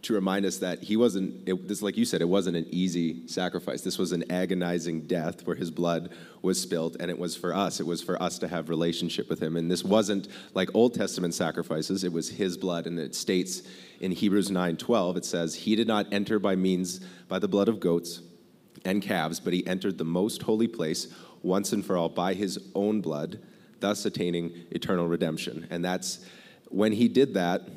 to 0.03 0.13
remind 0.13 0.45
us 0.45 0.57
that 0.57 0.83
he 0.83 0.97
wasn't, 0.97 1.47
it, 1.47 1.65
this, 1.65 1.81
like 1.81 1.95
you 1.95 2.03
said, 2.03 2.21
it 2.21 2.27
wasn't 2.27 2.57
an 2.57 2.67
easy 2.69 3.25
sacrifice. 3.25 3.81
This 3.81 3.97
was 3.97 4.11
an 4.11 4.29
agonizing 4.29 5.07
death 5.07 5.47
where 5.47 5.55
his 5.55 5.71
blood 5.71 6.11
was 6.41 6.61
spilled, 6.61 6.97
and 6.99 7.09
it 7.09 7.17
was 7.17 7.37
for 7.37 7.55
us. 7.55 7.79
It 7.79 7.85
was 7.85 8.01
for 8.01 8.21
us 8.21 8.37
to 8.39 8.49
have 8.49 8.67
relationship 8.67 9.29
with 9.29 9.41
him. 9.41 9.55
And 9.55 9.71
this 9.71 9.81
wasn't 9.81 10.27
like 10.53 10.69
Old 10.73 10.93
Testament 10.93 11.33
sacrifices, 11.33 12.03
it 12.03 12.11
was 12.11 12.29
his 12.29 12.57
blood. 12.57 12.85
And 12.85 12.99
it 12.99 13.15
states 13.15 13.61
in 14.01 14.11
Hebrews 14.11 14.51
9 14.51 14.75
12, 14.75 15.17
it 15.17 15.25
says, 15.25 15.55
He 15.55 15.77
did 15.77 15.87
not 15.87 16.11
enter 16.11 16.37
by 16.37 16.57
means 16.57 16.99
by 17.29 17.39
the 17.39 17.47
blood 17.47 17.69
of 17.69 17.79
goats 17.79 18.21
and 18.85 19.01
calves, 19.01 19.39
but 19.39 19.53
he 19.53 19.65
entered 19.67 19.97
the 19.97 20.05
most 20.05 20.41
holy 20.41 20.67
place 20.67 21.07
once 21.41 21.73
and 21.73 21.85
for 21.85 21.97
all 21.97 22.09
by 22.09 22.33
his 22.33 22.59
own 22.75 23.01
blood, 23.01 23.39
thus 23.79 24.05
attaining 24.05 24.51
eternal 24.71 25.07
redemption. 25.07 25.67
And 25.69 25.83
that's 25.83 26.25
when 26.69 26.91
he 26.91 27.07
did 27.07 27.33
that, 27.35 27.67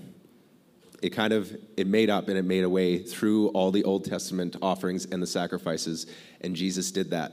it 1.02 1.10
kind 1.10 1.32
of 1.32 1.54
it 1.76 1.86
made 1.86 2.08
up 2.08 2.28
and 2.28 2.38
it 2.38 2.44
made 2.44 2.64
a 2.64 2.70
way 2.70 2.98
through 2.98 3.48
all 3.48 3.70
the 3.70 3.84
Old 3.84 4.04
Testament 4.04 4.56
offerings 4.62 5.04
and 5.06 5.22
the 5.22 5.26
sacrifices, 5.26 6.06
and 6.40 6.56
Jesus 6.56 6.90
did 6.90 7.10
that. 7.10 7.32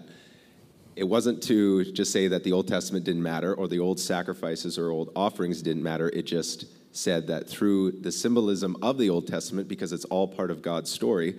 It 0.96 1.06
wasn't 1.06 1.42
to 1.44 1.86
just 1.92 2.12
say 2.12 2.28
that 2.28 2.44
the 2.44 2.52
Old 2.52 2.68
Testament 2.68 3.06
didn't 3.06 3.24
matter 3.24 3.54
or 3.54 3.68
the 3.68 3.80
old 3.80 4.00
sacrifices 4.00 4.78
or 4.78 4.92
old 4.92 5.12
offerings 5.16 5.62
didn't 5.62 5.82
matter. 5.82 6.10
It 6.10 6.24
just 6.24 6.66
said 6.96 7.26
that 7.28 7.50
through 7.50 7.92
the 7.92 8.12
symbolism 8.12 8.78
of 8.84 9.00
the 9.00 9.10
Old 9.10 9.28
Testament, 9.28 9.68
because 9.68 9.92
it's 9.92 10.06
all 10.06 10.28
part 10.28 10.52
of 10.52 10.62
God's 10.62 10.92
story, 10.92 11.36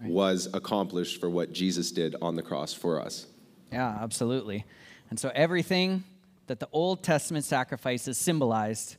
right. 0.00 0.10
was 0.10 0.48
accomplished 0.52 1.20
for 1.20 1.30
what 1.30 1.52
Jesus 1.52 1.90
did 1.90 2.16
on 2.20 2.36
the 2.36 2.42
cross 2.42 2.72
for 2.72 3.00
us. 3.00 3.26
Yeah, 3.72 3.98
absolutely. 4.00 4.64
And 5.10 5.18
so 5.18 5.30
everything 5.34 6.04
that 6.46 6.60
the 6.60 6.68
Old 6.72 7.02
Testament 7.02 7.44
sacrifices 7.44 8.18
symbolized, 8.18 8.96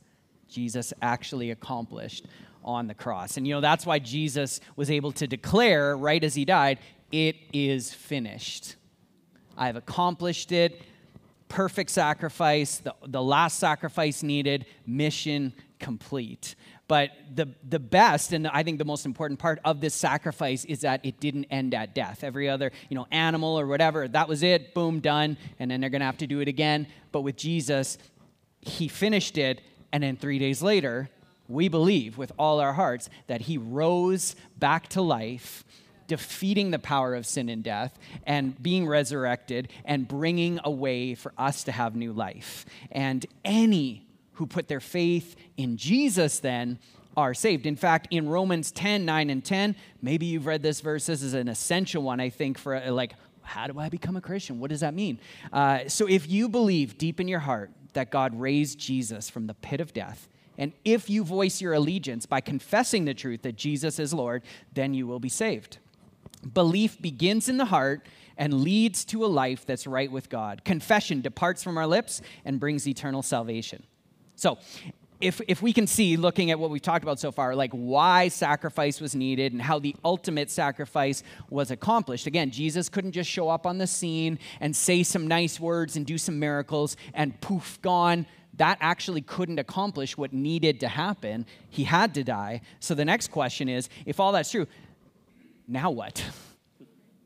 Jesus 0.48 0.92
actually 1.02 1.50
accomplished 1.50 2.26
on 2.64 2.86
the 2.86 2.94
cross. 2.94 3.36
And 3.36 3.46
you 3.46 3.54
know, 3.54 3.60
that's 3.60 3.86
why 3.86 3.98
Jesus 3.98 4.60
was 4.76 4.90
able 4.90 5.12
to 5.12 5.26
declare 5.26 5.96
right 5.96 6.22
as 6.22 6.34
he 6.34 6.44
died, 6.44 6.78
it 7.10 7.36
is 7.52 7.92
finished. 7.92 8.76
I 9.56 9.66
have 9.66 9.76
accomplished 9.76 10.52
it. 10.52 10.82
Perfect 11.48 11.90
sacrifice, 11.90 12.78
the, 12.78 12.94
the 13.06 13.22
last 13.22 13.58
sacrifice 13.58 14.22
needed, 14.22 14.66
mission 14.86 15.52
complete. 15.80 16.54
But 16.90 17.12
the, 17.32 17.46
the 17.68 17.78
best, 17.78 18.32
and 18.32 18.48
I 18.48 18.64
think 18.64 18.78
the 18.78 18.84
most 18.84 19.06
important 19.06 19.38
part 19.38 19.60
of 19.64 19.80
this 19.80 19.94
sacrifice 19.94 20.64
is 20.64 20.80
that 20.80 20.98
it 21.04 21.20
didn't 21.20 21.44
end 21.44 21.72
at 21.72 21.94
death. 21.94 22.24
Every 22.24 22.48
other, 22.48 22.72
you 22.88 22.96
know, 22.96 23.06
animal 23.12 23.60
or 23.60 23.68
whatever, 23.68 24.08
that 24.08 24.26
was 24.26 24.42
it, 24.42 24.74
boom, 24.74 24.98
done, 24.98 25.36
and 25.60 25.70
then 25.70 25.80
they're 25.80 25.88
to 25.88 26.00
have 26.00 26.16
to 26.16 26.26
do 26.26 26.40
it 26.40 26.48
again. 26.48 26.88
But 27.12 27.20
with 27.20 27.36
Jesus, 27.36 27.96
he 28.60 28.88
finished 28.88 29.38
it, 29.38 29.60
and 29.92 30.02
then 30.02 30.16
three 30.16 30.40
days 30.40 30.62
later, 30.62 31.08
we 31.46 31.68
believe 31.68 32.18
with 32.18 32.32
all 32.36 32.58
our 32.58 32.72
hearts 32.72 33.08
that 33.28 33.42
he 33.42 33.56
rose 33.56 34.34
back 34.58 34.88
to 34.88 35.00
life 35.00 35.62
defeating 36.08 36.72
the 36.72 36.78
power 36.80 37.14
of 37.14 37.24
sin 37.24 37.48
and 37.48 37.62
death 37.62 37.96
and 38.26 38.60
being 38.60 38.84
resurrected 38.88 39.68
and 39.84 40.08
bringing 40.08 40.58
a 40.64 40.70
way 40.72 41.14
for 41.14 41.32
us 41.38 41.62
to 41.62 41.70
have 41.70 41.94
new 41.94 42.12
life. 42.12 42.66
And 42.90 43.24
any 43.44 44.09
who 44.40 44.46
put 44.46 44.68
their 44.68 44.80
faith 44.80 45.36
in 45.58 45.76
Jesus 45.76 46.40
then 46.40 46.78
are 47.14 47.34
saved. 47.34 47.66
In 47.66 47.76
fact, 47.76 48.08
in 48.10 48.26
Romans 48.26 48.72
10 48.72 49.04
9 49.04 49.28
and 49.28 49.44
10, 49.44 49.76
maybe 50.00 50.24
you've 50.24 50.46
read 50.46 50.62
this 50.62 50.80
verse. 50.80 51.04
This 51.04 51.22
is 51.22 51.34
an 51.34 51.46
essential 51.46 52.02
one, 52.02 52.20
I 52.20 52.30
think, 52.30 52.56
for 52.56 52.74
uh, 52.74 52.90
like, 52.90 53.12
how 53.42 53.66
do 53.66 53.78
I 53.78 53.90
become 53.90 54.16
a 54.16 54.20
Christian? 54.22 54.58
What 54.58 54.70
does 54.70 54.80
that 54.80 54.94
mean? 54.94 55.20
Uh, 55.52 55.80
so 55.88 56.06
if 56.08 56.26
you 56.30 56.48
believe 56.48 56.96
deep 56.96 57.20
in 57.20 57.28
your 57.28 57.40
heart 57.40 57.70
that 57.92 58.10
God 58.10 58.40
raised 58.40 58.78
Jesus 58.78 59.28
from 59.28 59.46
the 59.46 59.52
pit 59.52 59.78
of 59.78 59.92
death, 59.92 60.26
and 60.56 60.72
if 60.82 61.10
you 61.10 61.22
voice 61.22 61.60
your 61.60 61.74
allegiance 61.74 62.24
by 62.24 62.40
confessing 62.40 63.04
the 63.04 63.12
truth 63.12 63.42
that 63.42 63.56
Jesus 63.56 63.98
is 63.98 64.14
Lord, 64.14 64.42
then 64.72 64.94
you 64.94 65.06
will 65.06 65.20
be 65.20 65.28
saved. 65.28 65.76
Belief 66.54 66.98
begins 67.02 67.46
in 67.46 67.58
the 67.58 67.66
heart 67.66 68.06
and 68.38 68.62
leads 68.62 69.04
to 69.04 69.22
a 69.22 69.28
life 69.28 69.66
that's 69.66 69.86
right 69.86 70.10
with 70.10 70.30
God. 70.30 70.64
Confession 70.64 71.20
departs 71.20 71.62
from 71.62 71.76
our 71.76 71.86
lips 71.86 72.22
and 72.46 72.58
brings 72.58 72.88
eternal 72.88 73.22
salvation. 73.22 73.82
So, 74.40 74.56
if, 75.20 75.42
if 75.48 75.60
we 75.60 75.74
can 75.74 75.86
see, 75.86 76.16
looking 76.16 76.50
at 76.50 76.58
what 76.58 76.70
we've 76.70 76.80
talked 76.80 77.02
about 77.02 77.20
so 77.20 77.30
far, 77.30 77.54
like 77.54 77.72
why 77.72 78.28
sacrifice 78.28 78.98
was 78.98 79.14
needed 79.14 79.52
and 79.52 79.60
how 79.60 79.78
the 79.78 79.94
ultimate 80.02 80.50
sacrifice 80.50 81.22
was 81.50 81.70
accomplished. 81.70 82.26
Again, 82.26 82.50
Jesus 82.50 82.88
couldn't 82.88 83.12
just 83.12 83.28
show 83.28 83.50
up 83.50 83.66
on 83.66 83.76
the 83.76 83.86
scene 83.86 84.38
and 84.60 84.74
say 84.74 85.02
some 85.02 85.28
nice 85.28 85.60
words 85.60 85.96
and 85.98 86.06
do 86.06 86.16
some 86.16 86.38
miracles 86.38 86.96
and 87.12 87.38
poof, 87.42 87.78
gone. 87.82 88.24
That 88.56 88.78
actually 88.80 89.20
couldn't 89.20 89.58
accomplish 89.58 90.16
what 90.16 90.32
needed 90.32 90.80
to 90.80 90.88
happen. 90.88 91.44
He 91.68 91.84
had 91.84 92.14
to 92.14 92.24
die. 92.24 92.62
So 92.78 92.94
the 92.94 93.04
next 93.04 93.30
question 93.30 93.68
is 93.68 93.90
if 94.06 94.20
all 94.20 94.32
that's 94.32 94.50
true, 94.50 94.66
now 95.68 95.90
what? 95.90 96.24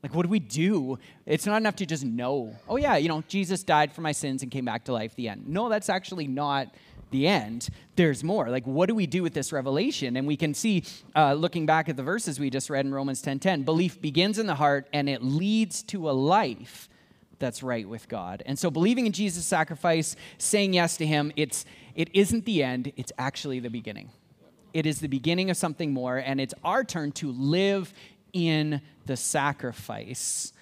Like, 0.04 0.14
what 0.14 0.24
do 0.24 0.28
we 0.28 0.38
do? 0.38 0.98
It's 1.24 1.46
not 1.46 1.56
enough 1.56 1.76
to 1.76 1.86
just 1.86 2.04
know, 2.04 2.54
oh, 2.68 2.76
yeah, 2.76 2.96
you 2.96 3.08
know, 3.08 3.24
Jesus 3.26 3.62
died 3.62 3.90
for 3.90 4.02
my 4.02 4.12
sins 4.12 4.42
and 4.42 4.52
came 4.52 4.66
back 4.66 4.84
to 4.84 4.92
life, 4.92 5.16
the 5.16 5.30
end. 5.30 5.48
No, 5.48 5.70
that's 5.70 5.88
actually 5.88 6.26
not 6.26 6.74
the 7.14 7.26
end, 7.26 7.68
there's 7.96 8.22
more. 8.22 8.50
Like, 8.50 8.66
what 8.66 8.88
do 8.88 8.94
we 8.94 9.06
do 9.06 9.22
with 9.22 9.32
this 9.32 9.52
revelation? 9.52 10.16
And 10.16 10.26
we 10.26 10.36
can 10.36 10.52
see, 10.52 10.84
uh, 11.16 11.32
looking 11.32 11.64
back 11.64 11.88
at 11.88 11.96
the 11.96 12.02
verses 12.02 12.38
we 12.38 12.50
just 12.50 12.68
read 12.68 12.84
in 12.84 12.92
Romans 12.92 13.22
10:10, 13.22 13.24
10, 13.24 13.38
10, 13.40 13.62
belief 13.62 14.00
begins 14.02 14.38
in 14.38 14.46
the 14.46 14.56
heart 14.56 14.88
and 14.92 15.08
it 15.08 15.22
leads 15.22 15.82
to 15.84 16.10
a 16.10 16.12
life 16.12 16.88
that's 17.38 17.62
right 17.62 17.88
with 17.88 18.08
God. 18.08 18.42
And 18.46 18.58
so, 18.58 18.70
believing 18.70 19.06
in 19.06 19.12
Jesus' 19.12 19.46
sacrifice, 19.46 20.16
saying 20.38 20.74
yes 20.74 20.96
to 20.98 21.06
Him, 21.06 21.32
it's 21.36 21.64
it 21.94 22.10
isn't 22.12 22.44
the 22.44 22.62
end; 22.62 22.92
it's 22.96 23.12
actually 23.16 23.60
the 23.60 23.70
beginning. 23.70 24.10
It 24.72 24.86
is 24.86 24.98
the 24.98 25.08
beginning 25.08 25.50
of 25.50 25.56
something 25.56 25.92
more, 25.92 26.16
and 26.18 26.40
it's 26.40 26.54
our 26.64 26.82
turn 26.82 27.12
to 27.12 27.30
live 27.30 27.94
in 28.32 28.82
the 29.06 29.16
sacrifice. 29.16 30.52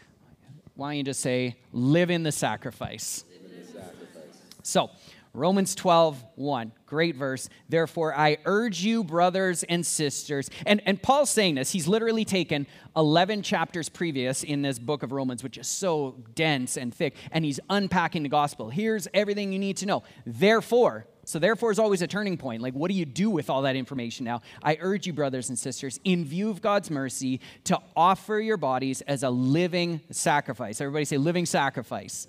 Why 0.75 0.91
don't 0.91 0.99
you 0.99 1.05
just 1.05 1.21
say, 1.21 1.57
live 1.73 2.11
in 2.11 2.23
the 2.23 2.33
sacrifice? 2.33 3.25
In 3.35 3.51
the 3.51 3.67
sacrifice. 3.67 4.39
So, 4.63 4.91
Romans 5.35 5.75
12, 5.75 6.23
1. 6.35 6.73
Great 6.85 7.17
verse. 7.17 7.49
Therefore, 7.67 8.15
I 8.15 8.37
urge 8.45 8.83
you, 8.83 9.03
brothers 9.03 9.63
and 9.63 9.85
sisters. 9.85 10.51
And, 10.67 10.83
and 10.85 11.03
Paul's 11.03 11.31
saying 11.31 11.55
this. 11.55 11.73
He's 11.73 11.89
literally 11.89 12.27
taken 12.27 12.67
11 12.95 13.41
chapters 13.41 13.89
previous 13.89 14.43
in 14.43 14.61
this 14.61 14.79
book 14.79 15.03
of 15.03 15.11
Romans, 15.11 15.43
which 15.43 15.57
is 15.57 15.67
so 15.67 16.23
dense 16.35 16.77
and 16.77 16.95
thick, 16.95 17.15
and 17.31 17.47
he's 17.47 17.61
unpacking 17.71 18.25
the 18.25 18.29
gospel. 18.29 18.69
Here's 18.69 19.09
everything 19.15 19.55
you 19.55 19.59
need 19.59 19.79
to 19.79 19.87
know. 19.87 20.03
Therefore, 20.27 21.07
so 21.25 21.39
therefore 21.39 21.71
is 21.71 21.79
always 21.79 22.03
a 22.03 22.07
turning 22.07 22.37
point. 22.37 22.61
Like, 22.61 22.75
what 22.75 22.91
do 22.91 22.95
you 22.95 23.07
do 23.07 23.31
with 23.31 23.49
all 23.49 23.63
that 23.63 23.77
information 23.77 24.25
now? 24.25 24.43
I 24.63 24.77
urge 24.81 25.07
you, 25.07 25.15
brothers 25.15 25.49
and 25.49 25.59
sisters, 25.59 25.99
in 26.05 26.27
view 26.27 26.51
of 26.51 26.61
God's 26.61 26.91
mercy, 26.91 27.41
to 27.65 27.79
offer 27.97 28.39
your 28.39 28.59
bodies 28.59 29.01
as 29.03 29.23
a 29.23 29.31
living 29.31 30.03
sacrifice. 30.11 30.79
Everybody 30.79 31.07
say, 31.07 31.17
living 31.17 31.47
sacrifice 31.47 32.27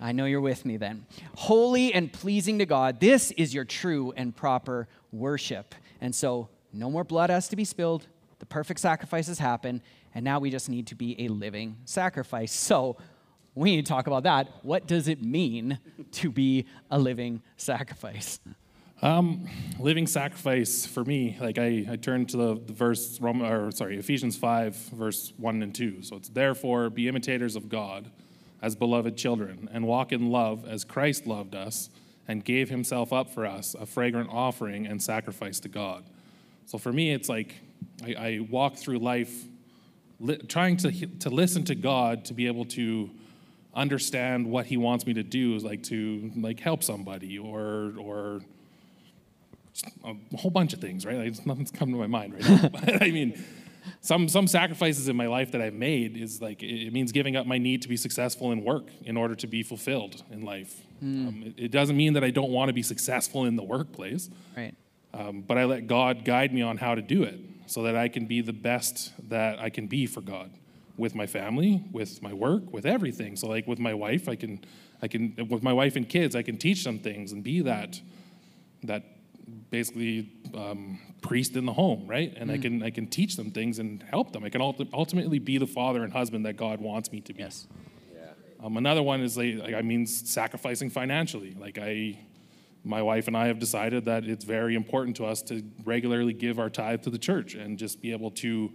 I 0.00 0.12
know 0.12 0.26
you're 0.26 0.40
with 0.40 0.64
me 0.64 0.76
then. 0.76 1.06
Holy 1.36 1.92
and 1.92 2.12
pleasing 2.12 2.58
to 2.58 2.66
God, 2.66 3.00
this 3.00 3.30
is 3.32 3.52
your 3.52 3.64
true 3.64 4.12
and 4.16 4.34
proper 4.34 4.88
worship. 5.12 5.74
And 6.00 6.14
so, 6.14 6.48
no 6.72 6.90
more 6.90 7.04
blood 7.04 7.30
has 7.30 7.48
to 7.48 7.56
be 7.56 7.64
spilled. 7.64 8.06
The 8.38 8.46
perfect 8.46 8.80
sacrifices 8.80 9.38
happen. 9.38 9.82
And 10.14 10.24
now 10.24 10.38
we 10.38 10.50
just 10.50 10.68
need 10.68 10.86
to 10.88 10.94
be 10.94 11.24
a 11.24 11.28
living 11.28 11.76
sacrifice. 11.84 12.52
So, 12.52 12.96
we 13.54 13.74
need 13.74 13.84
to 13.84 13.88
talk 13.88 14.06
about 14.06 14.22
that. 14.22 14.48
What 14.62 14.86
does 14.86 15.08
it 15.08 15.22
mean 15.22 15.80
to 16.12 16.30
be 16.30 16.66
a 16.90 16.98
living 16.98 17.42
sacrifice? 17.56 18.38
Um, 19.02 19.48
living 19.78 20.08
sacrifice 20.08 20.84
for 20.84 21.04
me 21.04 21.36
like 21.40 21.56
i, 21.56 21.86
I 21.88 21.94
turn 21.94 22.26
to 22.26 22.36
the, 22.36 22.60
the 22.66 22.72
verse 22.72 23.20
Rome, 23.20 23.42
or 23.42 23.70
sorry 23.70 23.96
ephesians 23.96 24.36
5 24.36 24.74
verse 24.74 25.32
1 25.36 25.62
and 25.62 25.72
2 25.72 26.02
so 26.02 26.16
it's 26.16 26.28
therefore 26.28 26.90
be 26.90 27.06
imitators 27.06 27.54
of 27.54 27.68
god 27.68 28.10
as 28.60 28.74
beloved 28.74 29.16
children 29.16 29.68
and 29.72 29.86
walk 29.86 30.12
in 30.12 30.30
love 30.30 30.66
as 30.66 30.84
christ 30.84 31.26
loved 31.26 31.54
us 31.54 31.90
and 32.26 32.44
gave 32.44 32.68
himself 32.68 33.12
up 33.12 33.30
for 33.30 33.46
us 33.46 33.74
a 33.78 33.86
fragrant 33.86 34.28
offering 34.30 34.86
and 34.86 35.02
sacrifice 35.02 35.60
to 35.60 35.68
god 35.68 36.04
so 36.66 36.78
for 36.78 36.92
me 36.92 37.12
it's 37.12 37.28
like 37.28 37.56
i, 38.04 38.14
I 38.14 38.46
walk 38.50 38.76
through 38.76 38.98
life 38.98 39.44
li- 40.20 40.40
trying 40.48 40.76
to, 40.78 41.06
to 41.06 41.30
listen 41.30 41.64
to 41.64 41.74
god 41.74 42.24
to 42.26 42.34
be 42.34 42.46
able 42.46 42.64
to 42.66 43.10
understand 43.74 44.46
what 44.46 44.66
he 44.66 44.76
wants 44.76 45.06
me 45.06 45.14
to 45.14 45.22
do 45.22 45.54
is 45.54 45.64
like 45.64 45.82
to 45.84 46.30
like 46.36 46.60
help 46.60 46.82
somebody 46.82 47.38
or 47.38 47.92
or 47.98 48.40
a 50.04 50.36
whole 50.36 50.50
bunch 50.50 50.72
of 50.72 50.80
things, 50.80 51.06
right? 51.06 51.16
Like, 51.16 51.46
nothing's 51.46 51.70
coming 51.70 51.94
to 51.94 52.00
my 52.00 52.06
mind 52.06 52.34
right 52.34 52.48
now. 52.48 52.68
but 52.72 53.02
I 53.02 53.10
mean, 53.10 53.42
some 54.00 54.28
some 54.28 54.46
sacrifices 54.46 55.08
in 55.08 55.16
my 55.16 55.26
life 55.26 55.52
that 55.52 55.60
I've 55.60 55.74
made 55.74 56.16
is 56.16 56.40
like 56.40 56.62
it 56.62 56.92
means 56.92 57.12
giving 57.12 57.36
up 57.36 57.46
my 57.46 57.58
need 57.58 57.82
to 57.82 57.88
be 57.88 57.96
successful 57.96 58.52
in 58.52 58.64
work 58.64 58.90
in 59.04 59.16
order 59.16 59.34
to 59.36 59.46
be 59.46 59.62
fulfilled 59.62 60.22
in 60.30 60.42
life. 60.42 60.82
Hmm. 61.00 61.28
Um, 61.28 61.42
it, 61.46 61.64
it 61.64 61.70
doesn't 61.70 61.96
mean 61.96 62.12
that 62.14 62.24
I 62.24 62.30
don't 62.30 62.50
want 62.50 62.68
to 62.68 62.72
be 62.72 62.82
successful 62.82 63.44
in 63.44 63.56
the 63.56 63.62
workplace, 63.62 64.30
Right. 64.56 64.74
um, 65.14 65.42
but 65.42 65.58
I 65.58 65.64
let 65.64 65.86
God 65.86 66.24
guide 66.24 66.52
me 66.52 66.62
on 66.62 66.76
how 66.78 66.94
to 66.94 67.02
do 67.02 67.22
it 67.22 67.38
so 67.66 67.82
that 67.82 67.94
I 67.96 68.08
can 68.08 68.26
be 68.26 68.40
the 68.40 68.52
best 68.52 69.12
that 69.28 69.60
I 69.60 69.70
can 69.70 69.86
be 69.86 70.06
for 70.06 70.20
God 70.20 70.50
with 70.96 71.14
my 71.14 71.26
family, 71.26 71.84
with 71.92 72.20
my 72.22 72.32
work, 72.32 72.72
with 72.72 72.84
everything. 72.84 73.36
So 73.36 73.46
like 73.48 73.66
with 73.68 73.78
my 73.78 73.94
wife, 73.94 74.28
I 74.28 74.34
can 74.36 74.60
I 75.00 75.06
can 75.06 75.34
with 75.48 75.62
my 75.62 75.72
wife 75.72 75.94
and 75.96 76.08
kids, 76.08 76.34
I 76.34 76.42
can 76.42 76.56
teach 76.58 76.82
them 76.84 76.98
things 76.98 77.30
and 77.32 77.44
be 77.44 77.60
that 77.62 78.00
that 78.82 79.04
basically 79.70 80.30
um, 80.54 80.98
priest 81.20 81.56
in 81.56 81.66
the 81.66 81.72
home, 81.72 82.06
right? 82.06 82.32
And 82.36 82.50
I 82.50 82.58
can 82.58 82.82
I 82.82 82.90
can 82.90 83.06
teach 83.06 83.36
them 83.36 83.50
things 83.50 83.78
and 83.78 84.02
help 84.02 84.32
them. 84.32 84.44
I 84.44 84.48
can 84.48 84.60
ulti- 84.60 84.88
ultimately 84.92 85.38
be 85.38 85.58
the 85.58 85.66
father 85.66 86.02
and 86.04 86.12
husband 86.12 86.46
that 86.46 86.56
God 86.56 86.80
wants 86.80 87.12
me 87.12 87.20
to 87.22 87.34
be. 87.34 87.42
Yes. 87.42 87.66
Um, 88.60 88.76
another 88.76 89.02
one 89.02 89.20
is 89.20 89.36
like, 89.36 89.56
like 89.58 89.74
I 89.74 89.82
mean 89.82 90.06
sacrificing 90.06 90.90
financially. 90.90 91.54
Like 91.58 91.78
I, 91.78 92.18
my 92.84 93.02
wife 93.02 93.28
and 93.28 93.36
I 93.36 93.46
have 93.46 93.58
decided 93.58 94.06
that 94.06 94.24
it's 94.24 94.44
very 94.44 94.74
important 94.74 95.16
to 95.16 95.26
us 95.26 95.42
to 95.42 95.62
regularly 95.84 96.32
give 96.32 96.58
our 96.58 96.70
tithe 96.70 97.02
to 97.02 97.10
the 97.10 97.18
church 97.18 97.54
and 97.54 97.78
just 97.78 98.00
be 98.02 98.12
able 98.12 98.30
to 98.32 98.72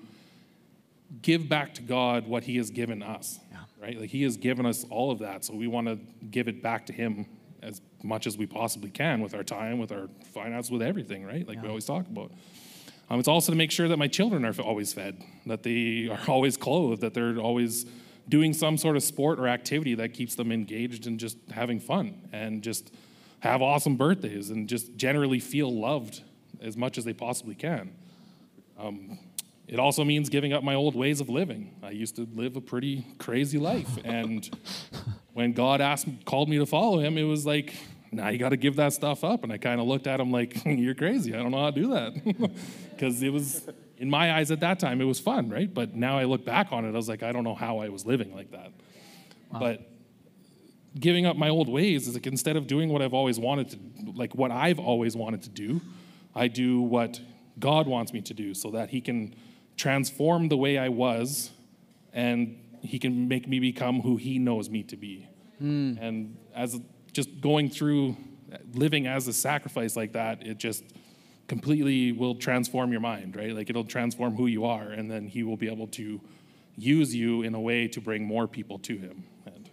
give 1.21 1.49
back 1.49 1.73
to 1.75 1.81
God 1.81 2.27
what 2.27 2.43
He 2.45 2.57
has 2.57 2.69
given 2.69 3.03
us. 3.03 3.39
Yeah. 3.51 3.57
Right? 3.81 3.99
Like 3.99 4.09
He 4.09 4.23
has 4.23 4.37
given 4.37 4.65
us 4.65 4.85
all 4.89 5.11
of 5.11 5.19
that, 5.19 5.43
so 5.43 5.53
we 5.53 5.67
want 5.67 5.87
to 5.87 5.99
give 6.31 6.47
it 6.47 6.63
back 6.63 6.85
to 6.85 6.93
Him 6.93 7.25
as 7.63 7.81
much 8.03 8.27
as 8.27 8.37
we 8.37 8.45
possibly 8.45 8.89
can 8.89 9.21
with 9.21 9.33
our 9.33 9.43
time, 9.43 9.79
with 9.79 9.91
our 9.91 10.09
finance, 10.33 10.69
with 10.69 10.81
everything. 10.81 11.25
Right? 11.25 11.47
Like 11.47 11.61
we 11.61 11.67
always 11.67 11.85
talk 11.85 12.07
about. 12.07 12.31
Um, 13.09 13.19
it's 13.19 13.27
also 13.27 13.51
to 13.51 13.57
make 13.57 13.71
sure 13.71 13.87
that 13.87 13.97
my 13.97 14.07
children 14.07 14.45
are 14.45 14.53
always 14.61 14.93
fed, 14.93 15.21
that 15.45 15.63
they 15.63 16.09
are 16.09 16.19
always 16.27 16.57
clothed, 16.57 17.01
that 17.01 17.13
they're 17.13 17.37
always 17.37 17.85
doing 18.29 18.53
some 18.53 18.77
sort 18.77 18.95
of 18.95 19.03
sport 19.03 19.39
or 19.39 19.47
activity 19.47 19.95
that 19.95 20.13
keeps 20.13 20.35
them 20.35 20.51
engaged 20.51 21.07
and 21.07 21.19
just 21.19 21.37
having 21.51 21.79
fun 21.79 22.29
and 22.31 22.63
just 22.63 22.93
have 23.41 23.61
awesome 23.61 23.97
birthdays 23.97 24.49
and 24.49 24.69
just 24.69 24.95
generally 24.95 25.39
feel 25.39 25.69
loved 25.69 26.21
as 26.61 26.77
much 26.77 26.97
as 26.97 27.03
they 27.03 27.13
possibly 27.13 27.55
can. 27.55 27.91
Um, 28.79 29.19
it 29.67 29.79
also 29.79 30.03
means 30.03 30.29
giving 30.29 30.53
up 30.53 30.63
my 30.63 30.75
old 30.75 30.95
ways 30.95 31.19
of 31.19 31.29
living. 31.29 31.75
I 31.83 31.91
used 31.91 32.15
to 32.15 32.27
live 32.33 32.55
a 32.55 32.61
pretty 32.61 33.05
crazy 33.17 33.57
life, 33.57 33.97
and 34.03 34.49
when 35.33 35.53
God 35.53 35.81
asked, 35.81 36.07
called 36.25 36.49
me 36.49 36.57
to 36.57 36.65
follow 36.65 36.99
Him, 36.99 37.17
it 37.17 37.23
was 37.23 37.45
like, 37.45 37.73
now 38.11 38.29
you 38.29 38.37
got 38.37 38.49
to 38.49 38.57
give 38.57 38.75
that 38.75 38.93
stuff 38.93 39.23
up. 39.23 39.43
And 39.43 39.51
I 39.51 39.57
kind 39.57 39.81
of 39.81 39.87
looked 39.87 40.07
at 40.07 40.19
him 40.19 40.31
like, 40.31 40.61
you're 40.65 40.95
crazy. 40.95 41.33
I 41.33 41.41
don't 41.41 41.51
know 41.51 41.63
how 41.63 41.71
to 41.71 41.81
do 41.81 41.89
that, 41.89 42.51
because 42.91 43.21
it 43.21 43.29
was 43.29 43.67
in 43.97 44.09
my 44.09 44.33
eyes 44.33 44.51
at 44.51 44.59
that 44.59 44.79
time 44.79 45.01
it 45.01 45.05
was 45.05 45.19
fun, 45.19 45.49
right? 45.49 45.71
But 45.71 45.95
now 45.95 46.17
I 46.17 46.25
look 46.25 46.45
back 46.45 46.71
on 46.71 46.85
it, 46.85 46.89
I 46.89 46.91
was 46.91 47.09
like, 47.09 47.23
I 47.23 47.31
don't 47.31 47.43
know 47.43 47.55
how 47.55 47.79
I 47.79 47.89
was 47.89 48.05
living 48.05 48.35
like 48.35 48.51
that. 48.51 48.71
But 49.51 49.87
giving 50.99 51.25
up 51.25 51.37
my 51.37 51.49
old 51.49 51.69
ways 51.69 52.07
is 52.07 52.15
like 52.15 52.25
instead 52.25 52.55
of 52.55 52.65
doing 52.65 52.89
what 52.89 53.01
I've 53.01 53.13
always 53.13 53.39
wanted 53.39 53.69
to, 53.69 54.11
like 54.13 54.33
what 54.33 54.51
I've 54.51 54.79
always 54.79 55.15
wanted 55.15 55.43
to 55.43 55.49
do, 55.49 55.81
I 56.35 56.47
do 56.47 56.81
what 56.81 57.21
God 57.59 57.87
wants 57.87 58.13
me 58.13 58.21
to 58.21 58.33
do 58.33 58.53
so 58.53 58.71
that 58.71 58.89
He 58.89 58.99
can 58.99 59.35
transform 59.77 60.49
the 60.49 60.57
way 60.57 60.77
I 60.77 60.89
was 60.89 61.51
and 62.13 62.59
He 62.83 62.99
can 62.99 63.27
make 63.27 63.47
me 63.47 63.59
become 63.59 64.01
who 64.01 64.17
He 64.17 64.37
knows 64.39 64.69
me 64.69 64.83
to 64.83 64.97
be. 64.97 65.27
Hmm. 65.59 65.95
And 65.99 66.37
as 66.55 66.79
just 67.11 67.41
going 67.41 67.69
through 67.69 68.17
living 68.73 69.07
as 69.07 69.27
a 69.27 69.33
sacrifice 69.33 69.95
like 69.95 70.13
that, 70.13 70.45
it 70.45 70.57
just 70.57 70.83
completely 71.47 72.11
will 72.11 72.35
transform 72.35 72.91
your 72.91 73.01
mind, 73.01 73.35
right? 73.35 73.53
Like 73.55 73.69
it'll 73.69 73.83
transform 73.85 74.35
who 74.35 74.47
you 74.47 74.65
are, 74.65 74.89
and 74.91 75.09
then 75.09 75.27
He 75.27 75.43
will 75.43 75.57
be 75.57 75.67
able 75.71 75.87
to 75.87 76.19
use 76.75 77.13
you 77.15 77.43
in 77.43 77.53
a 77.55 77.59
way 77.61 77.87
to 77.89 78.01
bring 78.01 78.25
more 78.25 78.47
people 78.47 78.79
to 78.79 78.97
Him. 78.97 79.23
And 79.45 79.69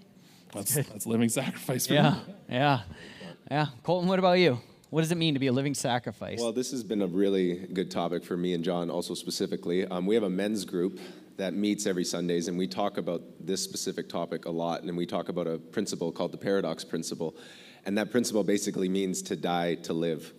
that's, 0.53 0.75
that's 0.91 1.07
living 1.07 1.29
sacrifice 1.29 1.87
for 1.87 1.95
Yeah. 1.95 2.11
me. 2.11 2.35
Yeah. 2.51 2.81
Yeah. 3.51 3.67
Colton, 3.83 4.09
what 4.09 4.19
about 4.19 4.39
you? 4.39 4.61
What 4.91 5.03
does 5.03 5.13
it 5.13 5.19
mean 5.19 5.35
to 5.35 5.41
be 5.41 5.47
a 5.47 5.53
living 5.53 5.75
sacrifice? 5.75 6.41
Well, 6.41 6.53
this 6.53 6.73
has 6.73 6.83
been 6.83 7.01
a 7.01 7.07
really 7.07 7.55
good 7.55 7.93
topic 7.93 8.25
for 8.25 8.37
me 8.37 8.55
and 8.55 8.65
John, 8.65 8.91
also 8.91 9.15
specifically. 9.15 9.87
Um, 9.87 10.05
we 10.05 10.17
have 10.17 10.25
a 10.25 10.31
men's 10.31 10.65
group 10.65 10.99
that 11.37 11.55
meets 11.55 11.87
every 11.87 12.05
Sundays, 12.05 12.49
and 12.49 12.59
we 12.59 12.67
talk 12.67 12.99
about 12.99 13.23
this 13.39 13.63
specific 13.63 14.09
topic 14.09 14.47
a 14.47 14.51
lot. 14.51 14.83
And 14.83 14.97
we 14.97 15.07
talk 15.07 15.29
about 15.29 15.47
a 15.47 15.59
principle 15.59 16.11
called 16.11 16.33
the 16.33 16.39
paradox 16.39 16.83
principle. 16.83 17.37
And 17.87 17.97
that 17.99 18.11
principle 18.11 18.43
basically 18.43 18.89
means 18.89 19.23
to 19.23 19.37
die 19.37 19.77
to 19.77 19.93
live, 19.93 20.33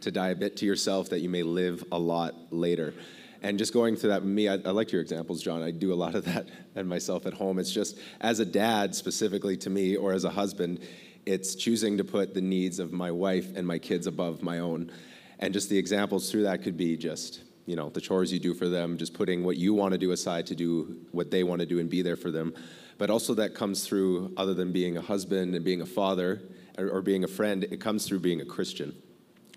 to 0.00 0.10
die 0.10 0.30
a 0.30 0.34
bit 0.34 0.56
to 0.56 0.66
yourself 0.66 1.10
that 1.10 1.20
you 1.20 1.28
may 1.28 1.44
live 1.44 1.84
a 1.92 1.98
lot 2.00 2.34
later. 2.50 2.94
And 3.42 3.58
just 3.58 3.72
going 3.72 3.94
through 3.94 4.10
that, 4.10 4.24
me, 4.24 4.48
I, 4.48 4.54
I 4.54 4.84
your 4.88 5.00
examples, 5.00 5.40
John. 5.40 5.62
I 5.62 5.70
do 5.70 5.92
a 5.92 5.94
lot 5.94 6.16
of 6.16 6.24
that 6.24 6.48
and 6.74 6.88
myself 6.88 7.26
at 7.26 7.34
home. 7.34 7.60
It's 7.60 7.72
just 7.72 7.96
as 8.20 8.40
a 8.40 8.44
dad, 8.44 8.96
specifically 8.96 9.56
to 9.58 9.70
me, 9.70 9.96
or 9.96 10.12
as 10.12 10.24
a 10.24 10.30
husband, 10.30 10.80
it's 11.28 11.54
choosing 11.54 11.98
to 11.98 12.04
put 12.04 12.32
the 12.32 12.40
needs 12.40 12.78
of 12.78 12.90
my 12.90 13.10
wife 13.10 13.54
and 13.54 13.66
my 13.66 13.78
kids 13.78 14.06
above 14.06 14.42
my 14.42 14.60
own. 14.60 14.90
And 15.38 15.52
just 15.52 15.68
the 15.68 15.76
examples 15.76 16.30
through 16.30 16.44
that 16.44 16.62
could 16.62 16.76
be 16.76 16.96
just, 16.96 17.42
you 17.66 17.76
know, 17.76 17.90
the 17.90 18.00
chores 18.00 18.32
you 18.32 18.40
do 18.40 18.54
for 18.54 18.68
them, 18.68 18.96
just 18.96 19.12
putting 19.12 19.44
what 19.44 19.58
you 19.58 19.74
want 19.74 19.92
to 19.92 19.98
do 19.98 20.12
aside 20.12 20.46
to 20.46 20.54
do 20.54 20.96
what 21.12 21.30
they 21.30 21.44
want 21.44 21.60
to 21.60 21.66
do 21.66 21.80
and 21.80 21.90
be 21.90 22.00
there 22.00 22.16
for 22.16 22.30
them. 22.30 22.54
But 22.96 23.10
also 23.10 23.34
that 23.34 23.54
comes 23.54 23.86
through, 23.86 24.32
other 24.38 24.54
than 24.54 24.72
being 24.72 24.96
a 24.96 25.02
husband 25.02 25.54
and 25.54 25.62
being 25.62 25.82
a 25.82 25.86
father 25.86 26.40
or, 26.78 26.88
or 26.88 27.02
being 27.02 27.24
a 27.24 27.28
friend, 27.28 27.62
it 27.62 27.78
comes 27.78 28.06
through 28.06 28.20
being 28.20 28.40
a 28.40 28.46
Christian. 28.46 28.94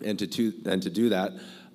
And 0.04 0.20
to, 0.20 0.28
to, 0.28 0.54
and 0.66 0.84
to 0.84 0.90
do 0.90 1.08
that, 1.10 1.32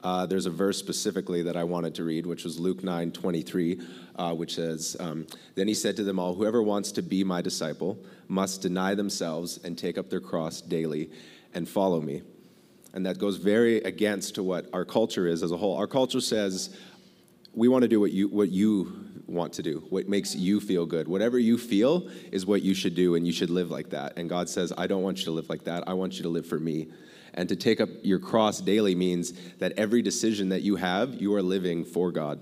uh, 0.06 0.24
there's 0.24 0.46
a 0.46 0.50
verse 0.50 0.78
specifically 0.78 1.42
that 1.42 1.56
I 1.56 1.64
wanted 1.64 1.92
to 1.96 2.04
read, 2.04 2.26
which 2.26 2.44
was 2.44 2.60
Luke 2.60 2.84
9 2.84 3.10
23, 3.10 3.80
uh, 4.14 4.34
which 4.34 4.54
says, 4.54 4.96
um, 5.00 5.26
Then 5.56 5.66
he 5.66 5.74
said 5.74 5.96
to 5.96 6.04
them 6.04 6.20
all, 6.20 6.32
Whoever 6.32 6.62
wants 6.62 6.92
to 6.92 7.02
be 7.02 7.24
my 7.24 7.42
disciple 7.42 7.98
must 8.28 8.62
deny 8.62 8.94
themselves 8.94 9.58
and 9.64 9.76
take 9.76 9.98
up 9.98 10.08
their 10.08 10.20
cross 10.20 10.60
daily 10.60 11.10
and 11.54 11.68
follow 11.68 12.00
me. 12.00 12.22
And 12.94 13.04
that 13.04 13.18
goes 13.18 13.38
very 13.38 13.78
against 13.78 14.36
to 14.36 14.44
what 14.44 14.66
our 14.72 14.84
culture 14.84 15.26
is 15.26 15.42
as 15.42 15.50
a 15.50 15.56
whole. 15.56 15.76
Our 15.76 15.88
culture 15.88 16.20
says, 16.20 16.76
we 17.52 17.66
want 17.66 17.82
to 17.82 17.88
do 17.88 17.98
what 17.98 18.12
you 18.12 18.28
what 18.28 18.50
you 18.50 19.10
want 19.26 19.54
to 19.54 19.62
do 19.62 19.84
what 19.88 20.08
makes 20.08 20.36
you 20.36 20.60
feel 20.60 20.86
good 20.86 21.08
whatever 21.08 21.36
you 21.36 21.58
feel 21.58 22.08
is 22.30 22.46
what 22.46 22.62
you 22.62 22.74
should 22.74 22.94
do 22.94 23.16
and 23.16 23.26
you 23.26 23.32
should 23.32 23.50
live 23.50 23.72
like 23.72 23.90
that 23.90 24.16
and 24.16 24.28
god 24.28 24.48
says 24.48 24.72
i 24.78 24.86
don't 24.86 25.02
want 25.02 25.18
you 25.18 25.24
to 25.24 25.32
live 25.32 25.48
like 25.48 25.64
that 25.64 25.82
i 25.88 25.92
want 25.92 26.14
you 26.14 26.22
to 26.22 26.28
live 26.28 26.46
for 26.46 26.60
me 26.60 26.86
and 27.36 27.48
to 27.48 27.56
take 27.56 27.80
up 27.80 27.88
your 28.02 28.18
cross 28.18 28.60
daily 28.60 28.94
means 28.94 29.32
that 29.58 29.72
every 29.76 30.02
decision 30.02 30.48
that 30.48 30.62
you 30.62 30.76
have 30.76 31.14
you 31.14 31.34
are 31.34 31.42
living 31.42 31.84
for 31.84 32.10
god. 32.10 32.40